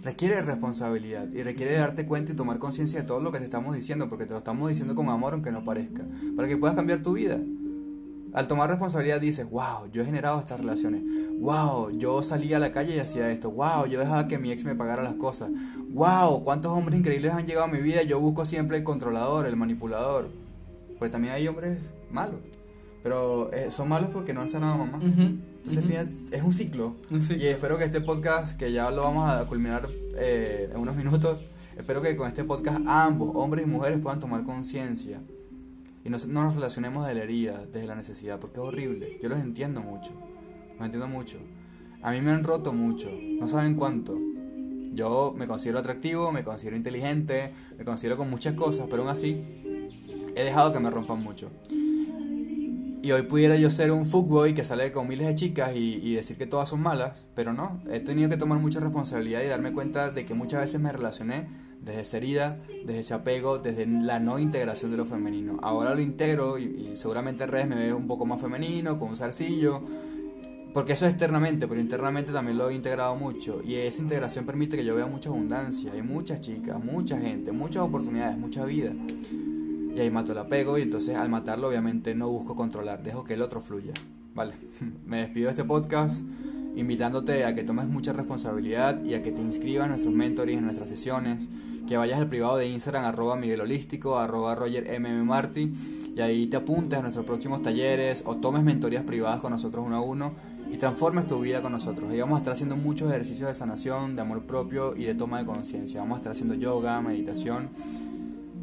requiere 0.03 0.41
responsabilidad 0.41 1.31
y 1.31 1.43
requiere 1.43 1.75
darte 1.75 2.05
cuenta 2.05 2.31
y 2.31 2.35
tomar 2.35 2.59
conciencia 2.59 3.01
de 3.01 3.07
todo 3.07 3.19
lo 3.21 3.31
que 3.31 3.39
te 3.39 3.45
estamos 3.45 3.75
diciendo, 3.75 4.09
porque 4.09 4.25
te 4.25 4.33
lo 4.33 4.39
estamos 4.39 4.69
diciendo 4.69 4.95
con 4.95 5.09
amor 5.09 5.33
aunque 5.33 5.51
no 5.51 5.63
parezca, 5.63 6.05
para 6.35 6.47
que 6.47 6.57
puedas 6.57 6.75
cambiar 6.75 7.01
tu 7.01 7.13
vida. 7.13 7.39
Al 8.33 8.49
tomar 8.49 8.69
responsabilidad 8.69 9.21
dices, 9.21 9.49
wow, 9.49 9.89
yo 9.93 10.01
he 10.01 10.05
generado 10.05 10.39
estas 10.39 10.59
relaciones, 10.59 11.03
wow, 11.39 11.89
yo 11.91 12.21
salía 12.21 12.57
a 12.57 12.59
la 12.59 12.73
calle 12.73 12.95
y 12.95 12.99
hacía 12.99 13.31
esto, 13.31 13.49
wow, 13.49 13.85
yo 13.85 13.99
dejaba 13.99 14.27
que 14.27 14.37
mi 14.37 14.51
ex 14.51 14.65
me 14.65 14.75
pagara 14.75 15.01
las 15.01 15.15
cosas, 15.15 15.51
wow, 15.91 16.43
cuántos 16.43 16.73
hombres 16.73 16.99
increíbles 16.99 17.31
han 17.31 17.45
llegado 17.45 17.65
a 17.65 17.69
mi 17.69 17.79
vida, 17.79 18.03
yo 18.03 18.19
busco 18.19 18.43
siempre 18.43 18.75
el 18.75 18.83
controlador, 18.83 19.45
el 19.45 19.55
manipulador, 19.55 20.29
pues 20.99 21.11
también 21.11 21.33
hay 21.33 21.47
hombres 21.47 21.93
malos, 22.11 22.41
pero 23.05 23.53
eh, 23.53 23.69
son 23.69 23.87
malos 23.87 24.09
porque 24.11 24.33
no 24.33 24.41
han 24.41 24.49
sanado 24.49 24.73
a 24.73 24.77
mamá. 24.77 24.97
Ujú. 24.97 25.21
Entonces, 25.21 25.77
Ujú. 25.77 25.87
fíjate, 25.89 26.11
es 26.37 26.41
un 26.41 26.51
ciclo. 26.53 26.95
Sí. 27.21 27.35
Y 27.35 27.45
espero 27.45 27.77
que 27.77 27.83
este 27.83 28.01
podcast, 28.01 28.57
que 28.57 28.71
ya 28.71 28.89
lo 28.89 29.03
vamos 29.03 29.29
a 29.29 29.45
culminar 29.45 29.87
eh, 30.17 30.71
en 30.73 30.79
unos 30.79 30.95
minutos, 30.95 31.43
espero 31.77 32.01
que 32.01 32.15
con 32.15 32.27
este 32.27 32.43
podcast 32.43 32.81
ambos, 32.87 33.29
hombres 33.35 33.67
y 33.67 33.69
mujeres, 33.69 33.99
puedan 33.99 34.19
tomar 34.19 34.43
conciencia. 34.43 35.21
Y 36.03 36.09
no, 36.09 36.17
no 36.29 36.45
nos 36.45 36.55
relacionemos 36.55 37.05
de 37.05 37.13
la 37.13 37.21
herida, 37.21 37.63
desde 37.71 37.85
la 37.85 37.93
necesidad, 37.93 38.39
porque 38.39 38.55
es 38.59 38.65
horrible. 38.65 39.19
Yo 39.21 39.29
los 39.29 39.39
entiendo 39.39 39.81
mucho. 39.81 40.11
Los 40.75 40.85
entiendo 40.85 41.07
mucho. 41.07 41.37
A 42.01 42.09
mí 42.11 42.21
me 42.21 42.31
han 42.31 42.43
roto 42.43 42.73
mucho. 42.73 43.11
No 43.39 43.47
saben 43.47 43.75
cuánto. 43.75 44.17
Yo 44.93 45.31
me 45.37 45.45
considero 45.45 45.77
atractivo, 45.77 46.31
me 46.31 46.43
considero 46.43 46.75
inteligente, 46.75 47.53
me 47.77 47.85
considero 47.85 48.17
con 48.17 48.31
muchas 48.31 48.55
cosas, 48.55 48.87
pero 48.89 49.03
aún 49.03 49.11
así 49.11 49.37
he 50.35 50.43
dejado 50.43 50.71
que 50.71 50.79
me 50.79 50.89
rompan 50.89 51.21
mucho. 51.21 51.51
Y 53.05 53.11
hoy 53.11 53.21
pudiera 53.21 53.55
yo 53.55 53.69
ser 53.69 53.91
un 53.91 54.03
fuckboy 54.03 54.55
que 54.55 54.63
sale 54.63 54.91
con 54.91 55.07
miles 55.07 55.27
de 55.27 55.35
chicas 55.35 55.75
y, 55.75 56.15
decir 56.15 56.37
que 56.37 56.47
todas 56.47 56.69
son 56.69 56.81
malas, 56.81 57.27
pero 57.35 57.53
no, 57.53 57.79
he 57.91 57.99
tenido 57.99 58.29
que 58.29 58.35
tomar 58.37 58.57
mucha 58.57 58.79
responsabilidad 58.79 59.43
y 59.43 59.47
darme 59.47 59.73
cuenta 59.73 60.09
de 60.09 60.25
que 60.25 60.33
muchas 60.33 60.61
veces 60.61 60.81
me 60.81 60.91
relacioné 60.91 61.47
desde 61.81 62.01
esa 62.01 62.17
herida, 62.17 62.57
desde 62.83 63.01
ese 63.01 63.13
apego, 63.13 63.59
desde 63.59 63.85
la 63.85 64.19
no 64.19 64.39
integración 64.39 64.89
de 64.89 64.97
lo 64.97 65.05
femenino. 65.05 65.59
Ahora 65.61 65.93
lo 65.93 66.01
integro 66.01 66.57
y, 66.57 66.63
y 66.63 66.93
seguramente 66.97 67.43
en 67.43 67.51
redes 67.51 67.67
me 67.67 67.75
veo 67.75 67.95
un 67.95 68.07
poco 68.07 68.25
más 68.25 68.41
femenino, 68.41 68.97
con 68.97 69.09
un 69.09 69.17
zarcillo, 69.17 69.83
porque 70.73 70.93
eso 70.93 71.05
es 71.05 71.11
externamente, 71.11 71.67
pero 71.67 71.79
internamente 71.79 72.31
también 72.31 72.57
lo 72.57 72.71
he 72.71 72.73
integrado 72.73 73.15
mucho. 73.15 73.61
Y 73.63 73.75
esa 73.75 74.01
integración 74.01 74.47
permite 74.47 74.77
que 74.77 74.83
yo 74.83 74.95
vea 74.95 75.05
mucha 75.05 75.29
abundancia, 75.29 75.91
hay 75.93 76.01
muchas 76.01 76.41
chicas, 76.41 76.83
mucha 76.83 77.19
gente, 77.19 77.51
muchas 77.51 77.83
oportunidades, 77.83 78.35
mucha 78.35 78.65
vida. 78.65 78.93
Y 79.95 80.01
ahí 80.01 80.11
mato 80.11 80.33
el 80.33 80.37
apego 80.39 80.77
y 80.77 80.81
entonces 80.81 81.15
al 81.15 81.29
matarlo 81.29 81.69
obviamente 81.69 82.15
no 82.15 82.29
busco 82.29 82.55
controlar, 82.55 83.01
dejo 83.01 83.23
que 83.23 83.35
el 83.35 83.41
otro 83.41 83.61
fluya. 83.61 83.93
Vale, 84.33 84.53
me 85.05 85.21
despido 85.21 85.45
de 85.45 85.51
este 85.51 85.63
podcast 85.63 86.25
invitándote 86.75 87.45
a 87.45 87.55
que 87.55 87.63
tomes 87.63 87.87
mucha 87.87 88.11
responsabilidad 88.11 89.01
y 89.05 89.13
a 89.13 89.23
que 89.23 89.31
te 89.31 89.41
inscribas 89.41 89.85
en 89.85 89.91
nuestros 89.91 90.13
mentores, 90.13 90.57
en 90.57 90.65
nuestras 90.65 90.89
sesiones, 90.89 91.49
que 91.87 91.95
vayas 91.95 92.19
al 92.19 92.27
privado 92.27 92.57
de 92.57 92.67
Instagram 92.67 93.05
arroba 93.05 93.37
Miguel 93.37 93.61
Holístico, 93.61 94.17
arroba 94.17 94.55
Roger 94.55 94.99
Marty 94.99 95.71
y 96.15 96.19
ahí 96.19 96.47
te 96.47 96.57
apuntes 96.57 96.99
a 96.99 97.01
nuestros 97.01 97.25
próximos 97.25 97.61
talleres 97.61 98.23
o 98.25 98.35
tomes 98.35 98.63
mentorías 98.63 99.03
privadas 99.03 99.39
con 99.39 99.51
nosotros 99.51 99.85
uno 99.85 99.95
a 99.95 100.01
uno 100.01 100.33
y 100.69 100.77
transformes 100.77 101.27
tu 101.27 101.39
vida 101.39 101.61
con 101.61 101.71
nosotros. 101.71 102.11
Ahí 102.11 102.19
vamos 102.19 102.35
a 102.35 102.39
estar 102.39 102.53
haciendo 102.53 102.75
muchos 102.75 103.09
ejercicios 103.09 103.47
de 103.47 103.55
sanación, 103.55 104.15
de 104.17 104.23
amor 104.23 104.43
propio 104.43 104.95
y 104.97 105.05
de 105.05 105.15
toma 105.15 105.39
de 105.39 105.45
conciencia. 105.45 106.01
Vamos 106.01 106.15
a 106.15 106.17
estar 106.17 106.31
haciendo 106.33 106.55
yoga, 106.55 106.99
meditación 107.01 107.69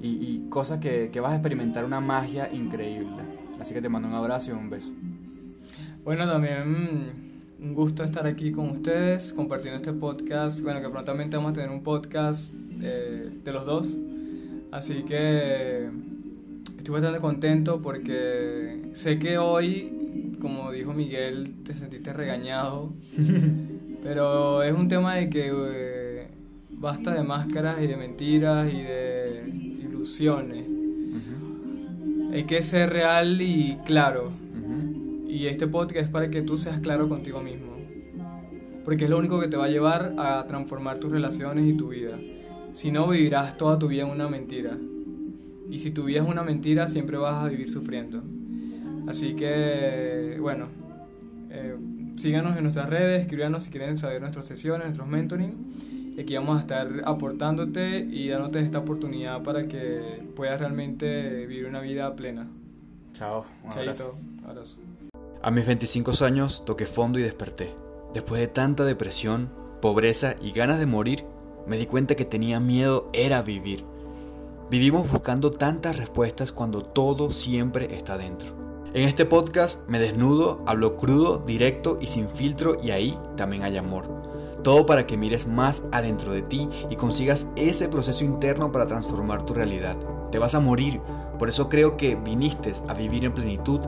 y, 0.03 0.09
y 0.09 0.47
cosas 0.51 0.79
que, 0.79 1.11
que 1.13 1.21
vas 1.21 1.33
a 1.33 1.37
experimentar 1.37 1.85
una 1.85 2.01
magia 2.01 2.51
increíble. 2.53 3.23
Así 3.61 3.73
que 3.75 3.81
te 3.81 3.89
mando 3.89 4.09
un 4.09 4.15
abrazo 4.15 4.51
y 4.51 4.55
un 4.55 4.69
beso. 4.69 4.93
Bueno, 6.05 6.27
también 6.27 6.69
mm, 6.69 7.65
un 7.65 7.75
gusto 7.75 8.03
estar 8.03 8.27
aquí 8.27 8.51
con 8.51 8.71
ustedes 8.71 9.33
compartiendo 9.33 9.77
este 9.77 9.93
podcast. 9.93 10.61
Bueno, 10.61 10.81
que 10.81 10.89
prontamente 10.89 11.37
vamos 11.37 11.53
a 11.53 11.55
tener 11.55 11.71
un 11.71 11.85
podcast 11.85 12.53
eh, 12.81 13.31
de 13.45 13.53
los 13.53 13.65
dos. 13.65 13.97
Así 14.73 15.05
que 15.05 15.89
estoy 16.77 16.93
bastante 16.93 17.21
contento 17.21 17.81
porque 17.81 18.91
sé 18.95 19.21
que 19.21 19.39
hoy, 19.39 20.37
como 20.41 20.73
dijo 20.73 20.93
Miguel, 20.93 21.63
te 21.63 21.75
sentiste 21.75 22.13
regañado. 22.13 22.93
pero 24.03 24.65
es 24.65 24.73
un 24.73 24.89
tema 24.89 25.15
de 25.15 25.31
que 25.31 25.53
eh, 25.55 26.27
basta 26.71 27.15
de 27.15 27.23
máscaras 27.23 27.81
y 27.81 27.87
de 27.87 27.97
mentiras 27.97 28.73
y 28.73 28.79
de 28.79 29.72
ilusiones. 30.03 30.67
Hay 32.33 32.45
que 32.45 32.63
ser 32.63 32.91
real 32.91 33.41
y 33.41 33.79
claro. 33.87 34.33
Ujú. 34.59 35.29
Y 35.29 35.47
este 35.47 35.67
podcast 35.67 36.07
es 36.07 36.09
para 36.09 36.29
que 36.31 36.43
tú 36.43 36.57
seas 36.57 36.81
claro 36.81 37.09
contigo 37.09 37.41
mismo. 37.41 37.77
Porque 38.85 39.05
es 39.05 39.11
lo 39.11 39.19
único 39.19 39.39
que 39.39 39.47
te 39.47 39.57
va 39.57 39.67
a 39.67 39.69
llevar 39.69 40.15
a 40.19 40.45
transformar 40.47 40.99
tus 40.99 41.13
relaciones 41.13 41.69
y 41.69 41.75
tu 41.75 41.91
vida. 41.91 42.19
Si 42.75 42.91
no, 42.91 43.07
vivirás 43.07 43.57
toda 43.57 43.79
tu 43.79 43.87
vida 43.87 44.03
en 44.03 44.11
una 44.11 44.29
mentira. 44.29 44.77
Y 45.71 45.79
si 45.79 45.93
tu 45.93 46.05
vida 46.05 46.21
es 46.21 46.29
una 46.29 46.43
mentira, 46.43 46.87
siempre 46.87 47.17
vas 47.17 47.45
a 47.45 47.49
vivir 47.49 47.71
sufriendo. 47.71 48.23
Así 49.07 49.35
que, 49.35 50.37
bueno, 50.41 50.67
eh, 51.51 51.77
síganos 52.17 52.57
en 52.57 52.65
nuestras 52.65 52.89
redes, 52.89 53.23
escríbanos 53.23 53.65
si 53.65 53.71
quieren 53.71 53.99
saber 53.99 54.21
nuestras 54.21 54.47
sesiones, 54.47 54.87
nuestros 54.87 55.07
mentoring. 55.07 55.53
Y 56.15 56.21
aquí 56.21 56.35
vamos 56.37 56.59
a 56.59 56.61
estar 56.61 56.89
aportándote 57.05 58.01
y 58.01 58.29
dándote 58.29 58.61
esta 58.61 58.81
oportunidad 58.81 59.43
para 59.43 59.67
que 59.67 60.23
puedas 60.37 60.61
realmente 60.61 61.47
vivir 61.47 61.67
una 61.67 61.81
vida 61.81 62.15
plena. 62.15 62.49
Chao. 63.15 63.47
Un 63.65 63.73
abrazo. 63.73 64.15
Chaito. 64.15 64.49
Abrazo. 64.49 64.77
A 65.43 65.51
mis 65.51 65.67
25 65.67 66.13
años 66.25 66.65
toqué 66.65 66.87
fondo 66.87 67.19
y 67.19 67.23
desperté. 67.23 67.75
Después 68.13 68.41
de 68.41 68.47
tanta 68.47 68.85
depresión, 68.85 69.51
pobreza 69.81 70.37
y 70.41 70.53
ganas 70.53 70.79
de 70.79 70.87
morir, 70.87 71.25
me 71.67 71.79
di 71.79 71.87
cuenta 71.87 72.15
que 72.15 72.25
tenía 72.25 72.61
miedo 72.61 73.09
era 73.13 73.43
vivir. 73.43 73.85
Vivimos 74.71 75.11
buscando 75.11 75.51
tantas 75.51 75.97
respuestas 75.97 76.53
cuando 76.53 76.83
todo 76.83 77.33
siempre 77.33 77.95
está 77.95 78.19
dentro. 78.19 78.53
En 78.95 79.03
este 79.09 79.25
podcast 79.25 79.89
me 79.89 79.99
desnudo, 79.99 80.63
hablo 80.67 80.95
crudo, 80.95 81.39
directo 81.39 81.99
y 82.01 82.07
sin 82.07 82.29
filtro 82.29 82.77
y 82.83 82.91
ahí 82.91 83.19
también 83.37 83.63
hay 83.63 83.79
amor. 83.79 84.32
Todo 84.63 84.87
para 84.87 85.07
que 85.07 85.17
mires 85.17 85.47
más 85.47 85.85
adentro 85.91 86.33
de 86.33 86.43
ti 86.43 86.69
y 86.89 86.97
consigas 86.97 87.49
ese 87.57 87.89
proceso 87.89 88.25
interno 88.25 88.71
para 88.71 88.87
transformar 88.87 89.43
tu 89.43 89.55
realidad. 89.55 89.97
Te 90.31 90.39
vas 90.39 90.55
a 90.55 90.61
morir, 90.61 91.01
por 91.39 91.49
eso 91.49 91.69
creo 91.69 91.97
que 91.97 92.15
viniste 92.15 92.73
a 92.89 92.95
vivir 92.95 93.25
en 93.25 93.33
plenitud, 93.33 93.81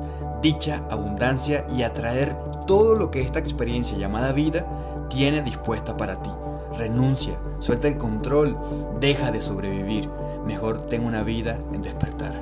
dicha, 0.42 0.84
abundancia 0.90 1.66
y 1.76 1.84
atraer 1.84 2.34
todo 2.66 2.96
lo 2.96 3.10
que 3.10 3.20
esta 3.20 3.38
experiencia 3.38 3.96
llamada 3.96 4.32
vida 4.32 4.66
tiene 5.08 5.42
dispuesta 5.42 5.96
para 5.96 6.20
ti. 6.22 6.30
Renuncia, 6.76 7.34
suelta 7.60 7.86
el 7.86 7.98
control, 7.98 8.58
deja 9.00 9.30
de 9.30 9.40
sobrevivir. 9.40 10.10
Mejor 10.44 10.86
ten 10.86 11.04
una 11.04 11.22
vida 11.22 11.58
en 11.72 11.82
despertar. 11.82 12.34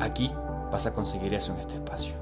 Aquí 0.00 0.32
vas 0.70 0.86
a 0.86 0.94
conseguir 0.94 1.34
eso 1.34 1.52
en 1.52 1.60
este 1.60 1.74
espacio. 1.74 2.21